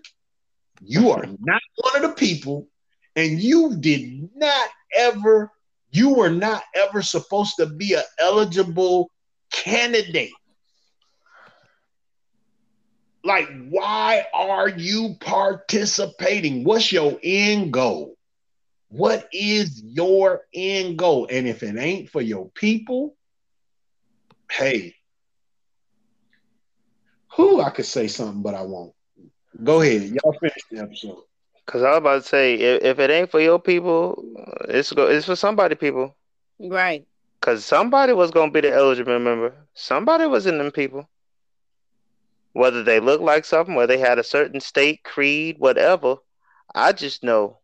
You 0.81 1.11
are 1.11 1.25
not 1.41 1.63
one 1.77 1.97
of 1.97 2.03
the 2.03 2.17
people, 2.17 2.69
and 3.15 3.41
you 3.41 3.77
did 3.77 4.31
not 4.35 4.69
ever, 4.95 5.51
you 5.91 6.15
were 6.15 6.31
not 6.31 6.63
ever 6.75 7.03
supposed 7.03 7.57
to 7.57 7.67
be 7.67 7.95
an 7.95 8.03
eligible 8.19 9.11
candidate 9.51 10.33
like, 13.27 13.49
why 13.69 14.25
are 14.33 14.69
you 14.69 15.17
participating? 15.21 16.65
What's 16.65 16.93
your 16.93 17.19
end 17.23 17.73
goal? 17.73 18.15
What 18.89 19.29
is 19.33 19.83
your 19.83 20.43
end 20.55 20.97
goal? 20.97 21.27
And 21.29 21.49
if 21.49 21.63
it 21.63 21.77
ain't 21.77 22.09
for 22.09 22.23
your 22.23 22.49
people, 22.51 23.17
hey, 24.51 24.95
who 27.37 27.61
I 27.61 27.71
could 27.71 27.87
say 27.87 28.09
something, 28.09 28.43
but 28.43 28.55
I 28.55 28.63
won't. 28.63 28.93
Go 29.63 29.81
ahead. 29.81 30.03
Y'all 30.03 30.37
finish 30.41 30.65
the 30.71 30.81
episode. 30.81 31.23
Cause 31.67 31.83
I 31.83 31.91
was 31.91 31.99
about 31.99 32.23
to 32.23 32.29
say, 32.29 32.55
if, 32.55 32.83
if 32.85 32.99
it 33.01 33.11
ain't 33.11 33.31
for 33.31 33.41
your 33.41 33.59
people, 33.59 34.25
it's 34.69 34.93
go 34.93 35.07
it's 35.07 35.27
for 35.27 35.35
somebody 35.35 35.75
people. 35.75 36.15
Right. 36.61 37.05
Cause 37.41 37.65
somebody 37.65 38.13
was 38.13 38.31
gonna 38.31 38.53
be 38.53 38.61
the 38.61 38.73
eligible 38.73 39.19
member. 39.19 39.53
Somebody 39.75 40.27
was 40.27 40.47
in 40.47 40.59
them 40.59 40.71
people 40.71 41.09
whether 42.57 42.83
they 42.83 43.01
look 43.01 43.21
like 43.21 43.45
something, 43.45 43.75
whether 43.75 43.95
they 43.95 44.01
had 44.01 44.19
a 44.19 44.25
certain 44.25 44.61
state, 44.61 45.05
creed, 45.05 45.57
whatever. 45.59 46.17
I 46.75 46.93
just 46.93 47.23
know 47.23 47.59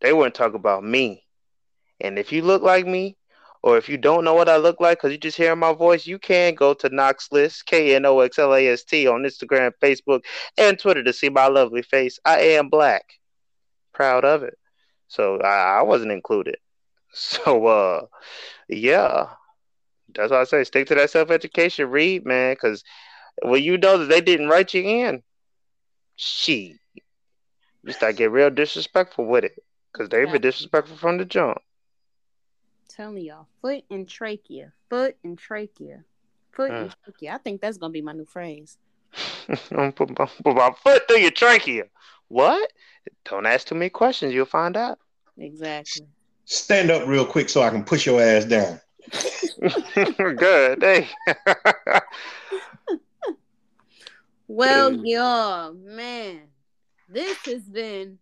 they 0.00 0.14
weren't 0.14 0.34
talking 0.34 0.56
about 0.56 0.82
me. 0.82 1.22
And 2.00 2.18
if 2.18 2.32
you 2.32 2.40
look 2.40 2.62
like 2.62 2.86
me, 2.86 3.18
or 3.62 3.76
if 3.76 3.88
you 3.88 3.96
don't 3.96 4.24
know 4.24 4.34
what 4.34 4.48
I 4.48 4.56
look 4.56 4.80
like 4.80 4.98
because 4.98 5.12
you 5.12 5.18
just 5.18 5.36
hear 5.36 5.54
my 5.56 5.72
voice, 5.72 6.06
you 6.06 6.18
can 6.18 6.54
go 6.54 6.74
to 6.74 6.90
Knoxlast, 6.90 7.64
K 7.66 7.94
N 7.94 8.06
O 8.06 8.20
X 8.20 8.38
L 8.38 8.54
A 8.54 8.68
S 8.68 8.84
T, 8.84 9.06
on 9.06 9.22
Instagram, 9.22 9.72
Facebook, 9.82 10.22
and 10.56 10.78
Twitter 10.78 11.02
to 11.04 11.12
see 11.12 11.28
my 11.28 11.46
lovely 11.48 11.82
face. 11.82 12.18
I 12.24 12.40
am 12.40 12.68
black. 12.68 13.04
Proud 13.92 14.24
of 14.24 14.42
it. 14.42 14.58
So 15.08 15.40
I, 15.40 15.78
I 15.78 15.82
wasn't 15.82 16.12
included. 16.12 16.56
So, 17.18 17.66
uh, 17.66 18.06
yeah. 18.68 19.28
That's 20.14 20.30
why 20.30 20.40
I 20.40 20.44
say 20.44 20.64
stick 20.64 20.86
to 20.88 20.94
that 20.96 21.10
self 21.10 21.30
education, 21.30 21.88
read, 21.90 22.26
man, 22.26 22.52
because 22.52 22.84
well, 23.42 23.56
you 23.56 23.78
know 23.78 23.98
that 23.98 24.08
they 24.08 24.20
didn't 24.20 24.48
write 24.48 24.74
you 24.74 24.82
in. 24.82 25.22
She, 26.16 26.76
you 27.82 27.92
start 27.92 28.16
get 28.16 28.30
real 28.30 28.50
disrespectful 28.50 29.26
with 29.26 29.44
it 29.44 29.52
because 29.92 30.08
they've 30.08 30.30
been 30.30 30.42
disrespectful 30.42 30.96
from 30.96 31.18
the 31.18 31.24
jump. 31.24 31.58
Telling 32.88 33.24
y'all, 33.24 33.46
foot 33.60 33.84
and 33.90 34.08
trachea, 34.08 34.72
foot 34.88 35.16
and 35.24 35.36
trachea, 35.36 36.04
foot 36.52 36.70
mm. 36.70 36.82
and 36.82 36.94
trachea. 37.04 37.34
I 37.34 37.38
think 37.38 37.60
that's 37.60 37.78
gonna 37.78 37.92
be 37.92 38.02
my 38.02 38.12
new 38.12 38.24
phrase. 38.24 38.78
I'm 39.72 39.92
put 39.92 40.16
my, 40.18 40.26
put 40.42 40.56
my 40.56 40.70
foot 40.82 41.02
through 41.08 41.18
your 41.18 41.30
trachea. 41.30 41.84
What? 42.28 42.72
Don't 43.24 43.46
ask 43.46 43.66
too 43.66 43.74
many 43.74 43.90
questions. 43.90 44.32
You'll 44.32 44.46
find 44.46 44.76
out. 44.76 44.98
Exactly. 45.38 46.06
Stand 46.44 46.90
up 46.90 47.06
real 47.06 47.26
quick 47.26 47.48
so 47.48 47.62
I 47.62 47.70
can 47.70 47.84
push 47.84 48.06
your 48.06 48.20
ass 48.20 48.44
down. 48.44 48.80
Good. 50.36 50.82
Hey. 50.82 51.08
Well, 54.48 55.04
y'all, 55.04 55.72
man, 55.74 56.42
this 57.08 57.36
has 57.46 57.62
been 57.62 58.20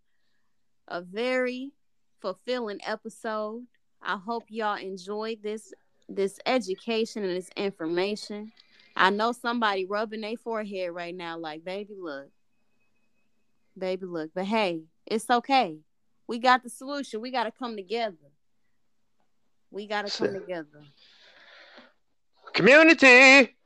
a 0.88 1.02
very 1.02 1.72
fulfilling 2.20 2.80
episode. 2.86 3.66
I 4.04 4.16
hope 4.16 4.44
y'all 4.48 4.76
enjoyed 4.76 5.42
this 5.42 5.72
this 6.08 6.38
education 6.46 7.24
and 7.24 7.36
this 7.36 7.50
information. 7.56 8.52
I 8.94 9.10
know 9.10 9.32
somebody 9.32 9.86
rubbing 9.86 10.20
their 10.20 10.36
forehead 10.36 10.92
right 10.92 11.14
now, 11.14 11.38
like, 11.38 11.64
baby, 11.64 11.94
look. 11.98 12.28
Baby, 13.76 14.06
look. 14.06 14.30
But 14.34 14.44
hey, 14.44 14.82
it's 15.06 15.28
okay. 15.30 15.78
We 16.26 16.38
got 16.38 16.62
the 16.62 16.70
solution. 16.70 17.20
We 17.20 17.30
got 17.30 17.44
to 17.44 17.50
come 17.50 17.74
together. 17.74 18.16
We 19.70 19.86
got 19.86 20.06
to 20.06 20.16
come 20.16 20.34
together. 20.34 20.84
Community. 22.52 23.56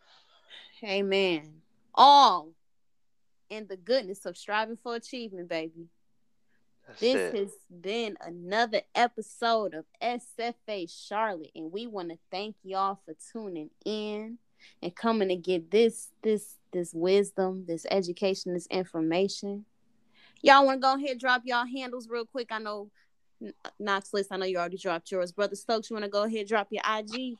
Amen 0.83 1.59
all 1.99 2.53
in 3.51 3.67
the 3.67 3.77
goodness 3.77 4.25
of 4.25 4.37
striving 4.37 4.79
for 4.83 4.95
achievement, 4.95 5.49
baby. 5.49 5.89
That's 6.89 7.01
this 7.01 7.17
it. 7.17 7.35
has 7.37 7.51
been 7.83 8.17
another 8.23 8.81
episode 8.95 9.75
of 9.75 9.85
SFA 10.03 10.91
Charlotte, 10.91 11.51
and 11.55 11.71
we 11.71 11.87
want 11.87 12.09
to 12.09 12.19
thank 12.31 12.57
y'all 12.63 12.99
for 13.05 13.15
tuning 13.31 13.69
in 13.85 14.39
and 14.83 14.97
coming 14.97 15.29
to 15.29 15.37
get 15.37 15.71
this 15.71 16.09
this 16.23 16.55
this 16.73 16.95
wisdom, 16.95 17.67
this 17.67 17.85
education, 17.91 18.55
this 18.55 18.67
information. 18.69 19.67
Y'all 20.41 20.65
want 20.65 20.81
to 20.81 20.81
go 20.81 20.95
ahead 20.95 21.19
drop 21.19 21.43
y'all 21.45 21.67
handles 21.67 22.09
real 22.09 22.25
quick. 22.25 22.49
I 22.51 22.59
know 22.59 22.91
Knoxlast, 23.81 24.29
I 24.31 24.39
know 24.39 24.47
you 24.47 24.57
already 24.57 24.79
dropped 24.79 25.11
yours. 25.11 25.31
Brother 25.31 25.57
Stokes, 25.57 25.91
you 25.91 25.95
want 25.95 26.05
to 26.05 26.11
go 26.11 26.23
ahead 26.23 26.49
drop 26.49 26.69
your 26.71 26.83
IG? 26.89 27.37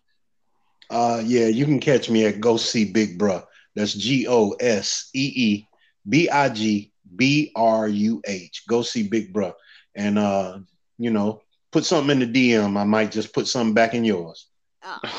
Uh 0.91 1.23
yeah, 1.25 1.47
you 1.47 1.65
can 1.65 1.81
catch 1.81 2.11
me 2.11 2.27
at 2.27 2.39
Go 2.39 2.59
See 2.59 2.93
Big 2.93 3.19
Bruh. 3.19 3.45
That's 3.75 3.95
G 3.95 4.27
O 4.29 4.51
S 4.61 5.09
E 5.15 5.33
E 5.35 5.69
B 6.07 6.29
I 6.29 6.51
G 6.51 6.93
B 7.17 7.53
R 7.55 7.89
U 7.89 8.23
H. 8.27 8.65
Go 8.69 8.83
see 8.83 9.09
Big 9.09 9.33
Bruh. 9.33 9.55
And 9.95 10.19
uh, 10.19 10.59
you 10.99 11.11
know, 11.11 11.43
put 11.71 11.85
something 11.85 12.21
in 12.21 12.33
the 12.33 12.53
DM. 12.53 12.77
I 12.77 12.85
might 12.85 13.11
just 13.11 13.33
put 13.33 13.49
something 13.49 13.75
back 13.75 13.95
in 13.95 14.05
yours. 14.05 14.49
okay, 14.85 15.13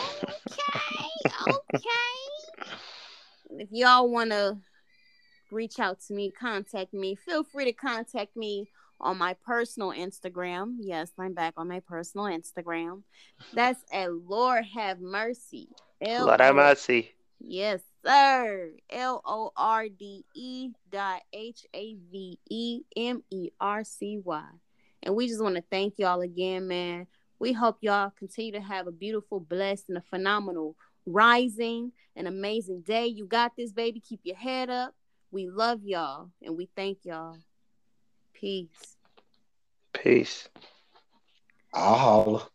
okay. 1.47 1.89
if 3.51 3.67
y'all 3.71 4.09
wanna 4.09 4.57
reach 5.51 5.79
out 5.79 5.99
to 6.07 6.13
me, 6.13 6.31
contact 6.31 6.93
me, 6.93 7.15
feel 7.15 7.43
free 7.43 7.65
to 7.65 7.73
contact 7.73 8.35
me 8.35 8.69
on 9.01 9.17
my 9.17 9.35
personal 9.45 9.91
Instagram. 9.91 10.75
Yes, 10.79 11.11
I'm 11.17 11.33
back 11.33 11.53
on 11.57 11.67
my 11.67 11.79
personal 11.81 12.27
Instagram. 12.27 13.03
That's 13.53 13.79
at 13.91 14.13
Lord 14.13 14.65
Have 14.75 14.99
Mercy. 14.99 15.69
Lord 16.01 16.41
Have 16.41 16.55
Mercy. 16.55 17.11
Yes, 17.39 17.81
sir. 18.05 18.71
L 18.89 19.21
O 19.25 19.51
R 19.55 19.87
D 19.89 20.25
E 20.35 20.69
dot 20.91 21.21
H 21.33 21.65
A 21.73 21.95
V 22.11 22.39
E 22.49 22.81
M 22.95 23.23
E 23.29 23.49
R 23.59 23.83
C 23.83 24.19
Y. 24.23 24.45
And 25.03 25.15
we 25.15 25.27
just 25.27 25.41
want 25.41 25.55
to 25.55 25.63
thank 25.71 25.97
y'all 25.97 26.21
again, 26.21 26.67
man. 26.67 27.07
We 27.39 27.53
hope 27.53 27.77
y'all 27.81 28.11
continue 28.17 28.51
to 28.51 28.61
have 28.61 28.87
a 28.87 28.91
beautiful, 28.91 29.39
blessed, 29.39 29.85
and 29.87 29.97
a 29.97 30.01
phenomenal 30.01 30.75
rising, 31.05 31.93
an 32.15 32.27
amazing 32.27 32.81
day. 32.81 33.07
You 33.07 33.25
got 33.25 33.53
this, 33.57 33.71
baby. 33.71 34.01
Keep 34.01 34.21
your 34.23 34.35
head 34.35 34.69
up. 34.69 34.93
We 35.31 35.47
love 35.49 35.83
y'all 35.83 36.31
and 36.41 36.57
we 36.57 36.67
thank 36.75 36.99
y'all. 37.03 37.37
Peace. 38.33 38.97
Peace. 39.93 40.49
I'll 41.73 41.95
holla. 41.95 42.49